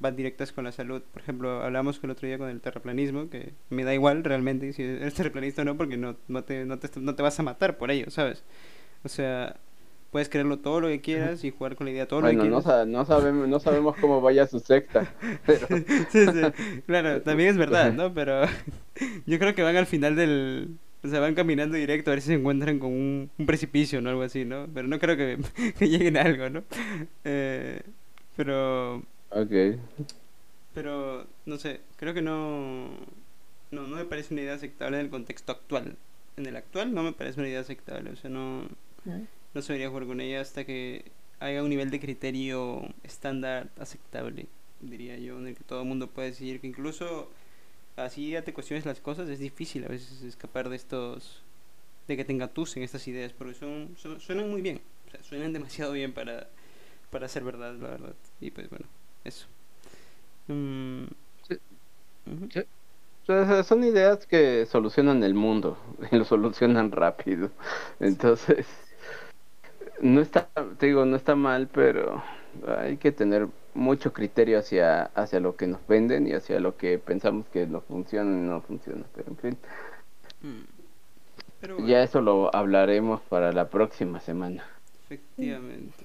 van 0.00 0.16
directas 0.16 0.52
con 0.52 0.64
la 0.64 0.72
salud. 0.72 1.02
Por 1.12 1.22
ejemplo, 1.22 1.62
hablamos 1.62 2.00
el 2.02 2.10
otro 2.10 2.26
día 2.28 2.38
con 2.38 2.48
el 2.50 2.60
terraplanismo, 2.60 3.30
que 3.30 3.54
me 3.70 3.84
da 3.84 3.94
igual 3.94 4.24
realmente 4.24 4.72
si 4.72 4.82
eres 4.82 5.14
terraplanista 5.16 5.62
o 5.62 5.64
no, 5.64 5.76
porque 5.76 5.96
no, 5.96 6.16
no, 6.28 6.44
te, 6.44 6.64
no, 6.64 6.78
te, 6.78 6.88
no 7.00 7.14
te 7.14 7.22
vas 7.22 7.38
a 7.40 7.42
matar 7.42 7.78
por 7.78 7.90
ello, 7.90 8.10
¿sabes? 8.10 8.44
O 9.04 9.08
sea, 9.08 9.56
puedes 10.10 10.28
creerlo 10.28 10.58
todo 10.60 10.80
lo 10.80 10.88
que 10.88 11.00
quieras 11.00 11.44
y 11.44 11.50
jugar 11.50 11.76
con 11.76 11.86
la 11.86 11.92
idea 11.92 12.08
todo 12.08 12.20
Bueno, 12.20 12.28
lo 12.28 12.30
que 12.30 12.38
quieras. 12.40 12.86
no 12.86 13.04
sabemos, 13.04 13.48
no 13.48 13.60
sabemos 13.60 13.96
cómo 13.98 14.20
vaya 14.20 14.46
su 14.46 14.60
secta, 14.60 15.14
pero 15.46 15.68
Sí, 16.08 16.26
sí, 16.28 16.52
claro, 16.86 17.22
también 17.22 17.50
es 17.50 17.56
verdad, 17.58 17.92
¿no? 17.92 18.12
Pero 18.14 18.42
yo 19.26 19.38
creo 19.38 19.54
que 19.54 19.62
van 19.62 19.76
al 19.76 19.86
final 19.86 20.16
del... 20.16 20.78
O 21.04 21.08
sea, 21.08 21.20
van 21.20 21.34
caminando 21.34 21.76
directo 21.76 22.10
a 22.10 22.14
ver 22.14 22.20
si 22.22 22.28
se 22.28 22.34
encuentran 22.34 22.78
con 22.80 22.90
un, 22.92 23.30
un 23.38 23.46
precipicio, 23.46 24.00
¿no? 24.00 24.10
Algo 24.10 24.22
así, 24.22 24.44
¿no? 24.44 24.66
Pero 24.74 24.88
no 24.88 24.98
creo 24.98 25.16
que, 25.16 25.38
que 25.78 25.88
lleguen 25.88 26.16
a 26.16 26.22
algo, 26.22 26.50
¿no? 26.50 26.64
Eh, 27.24 27.82
pero... 28.36 29.02
ok. 29.30 29.78
Pero, 30.74 31.26
no 31.46 31.58
sé, 31.58 31.80
creo 31.96 32.14
que 32.14 32.22
no... 32.22 32.90
No, 33.70 33.82
no 33.86 33.96
me 33.96 34.04
parece 34.04 34.32
una 34.34 34.42
idea 34.42 34.54
aceptable 34.54 34.98
en 34.98 35.04
el 35.06 35.10
contexto 35.10 35.52
actual. 35.52 35.96
En 36.36 36.46
el 36.46 36.56
actual 36.56 36.94
no 36.94 37.02
me 37.02 37.12
parece 37.12 37.40
una 37.40 37.48
idea 37.48 37.60
aceptable. 37.60 38.10
O 38.10 38.16
sea, 38.16 38.30
no, 38.30 38.68
¿no? 39.04 39.26
no 39.54 39.62
se 39.62 39.72
debería 39.72 39.90
jugar 39.90 40.06
con 40.06 40.20
ella 40.20 40.40
hasta 40.42 40.64
que 40.64 41.04
haya 41.40 41.62
un 41.62 41.70
nivel 41.70 41.90
de 41.90 42.00
criterio 42.00 42.82
estándar 43.04 43.70
aceptable, 43.80 44.46
diría 44.80 45.18
yo, 45.18 45.38
en 45.38 45.48
el 45.48 45.56
que 45.56 45.64
todo 45.64 45.82
el 45.82 45.88
mundo 45.88 46.08
pueda 46.10 46.28
decidir 46.28 46.60
que 46.60 46.68
incluso 46.68 47.30
así 47.96 48.30
ya 48.30 48.42
te 48.42 48.54
cuestiones 48.54 48.86
las 48.86 49.00
cosas, 49.00 49.28
es 49.28 49.38
difícil 49.40 49.84
a 49.84 49.88
veces 49.88 50.22
escapar 50.22 50.68
de 50.70 50.76
estos, 50.76 51.42
de 52.08 52.16
que 52.16 52.24
te 52.24 52.32
engatusen 52.32 52.82
estas 52.82 53.08
ideas, 53.08 53.32
porque 53.32 53.54
son, 53.54 53.96
son- 53.98 54.20
suenan 54.20 54.50
muy 54.50 54.62
bien, 54.62 54.80
o 55.08 55.10
sea, 55.12 55.22
suenan 55.24 55.52
demasiado 55.52 55.92
bien 55.92 56.12
para, 56.12 56.48
para 57.10 57.28
ser 57.28 57.44
verdad, 57.44 57.74
la 57.76 57.88
verdad. 57.90 58.14
Y 58.40 58.50
pues 58.52 58.70
bueno, 58.70 58.86
eso. 59.26 59.46
Mm, 60.48 61.04
Sí. 61.48 61.58
ujú. 62.26 62.48
Sí. 62.52 62.60
O 63.22 63.26
sea, 63.26 63.62
son 63.64 63.82
ideas 63.82 64.24
que 64.26 64.66
solucionan 64.66 65.24
el 65.24 65.34
mundo 65.34 65.76
y 66.12 66.16
lo 66.16 66.24
solucionan 66.24 66.92
rápido. 66.92 67.50
Entonces, 68.00 68.66
no 70.00 70.20
está, 70.20 70.48
te 70.78 70.86
digo, 70.86 71.04
no 71.04 71.16
está 71.16 71.34
mal, 71.34 71.68
pero 71.72 72.22
hay 72.78 72.96
que 72.98 73.12
tener 73.12 73.48
mucho 73.74 74.12
criterio 74.12 74.58
hacia, 74.58 75.02
hacia 75.14 75.40
lo 75.40 75.56
que 75.56 75.66
nos 75.66 75.84
venden 75.86 76.26
y 76.26 76.32
hacia 76.32 76.60
lo 76.60 76.76
que 76.76 76.98
pensamos 76.98 77.46
que 77.52 77.66
no 77.66 77.80
funciona 77.80 78.30
y 78.30 78.40
no 78.42 78.60
funciona. 78.62 79.04
Pero 79.14 79.30
en 79.30 79.36
fin, 79.36 79.58
Mm. 80.42 80.64
Pero 81.62 81.74
bueno. 81.76 81.88
ya 81.88 82.02
eso 82.02 82.20
lo 82.20 82.54
hablaremos 82.54 83.22
para 83.22 83.52
la 83.52 83.70
próxima 83.70 84.20
semana. 84.20 84.62
Efectivamente. 85.06 86.04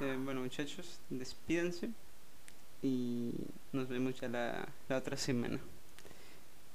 Eh, 0.00 0.16
bueno, 0.24 0.40
muchachos, 0.42 1.00
despídense 1.10 1.90
y 2.84 3.32
nos 3.72 3.88
vemos 3.88 4.20
ya 4.20 4.28
la, 4.28 4.68
la 4.88 4.98
otra 4.98 5.16
semana. 5.16 5.58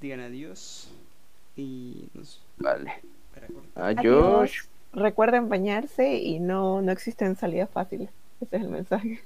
Digan 0.02 0.20
adiós 0.22 0.90
y 1.56 2.08
nos 2.16 2.42
Vale. 2.58 2.92
Adiós. 3.76 4.68
Recuerden 4.92 5.50
bañarse 5.50 6.16
y 6.18 6.40
no, 6.40 6.82
no 6.82 6.92
existen 6.92 7.36
salidas 7.36 7.70
fáciles. 7.70 8.10
Ese 8.42 8.56
es 8.56 8.62
el 8.64 8.70
mensaje. 8.70 9.22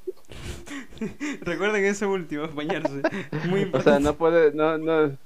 Recuerden 1.42 1.86
eso 1.86 2.10
último, 2.12 2.48
bañarse. 2.50 3.02
Muy 3.50 3.62
O 3.62 3.64
importante. 3.64 3.84
sea, 3.84 4.00
no 4.00 4.16
puede, 4.16 4.52
no, 4.54 4.78
no. 4.78 5.18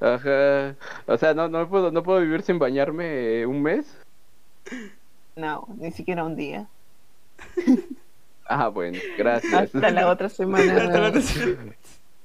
Ajá. 0.00 0.76
O 1.06 1.16
sea, 1.18 1.34
no, 1.34 1.48
no 1.48 1.68
puedo, 1.68 1.90
no 1.90 2.02
puedo 2.04 2.20
vivir 2.20 2.42
sin 2.42 2.58
bañarme 2.60 3.40
eh, 3.40 3.46
un 3.46 3.60
mes. 3.60 3.86
No, 5.34 5.66
ni 5.78 5.90
siquiera 5.90 6.24
un 6.24 6.36
día. 6.36 6.68
Ah, 8.46 8.68
bueno, 8.68 8.98
gracias. 9.16 9.74
Hasta 9.74 9.90
la 9.90 10.08
otra 10.08 10.28
semana. 10.28 10.72
Hasta 10.72 11.00
la 11.00 11.08
otra 11.08 11.20
semana. 11.22 11.72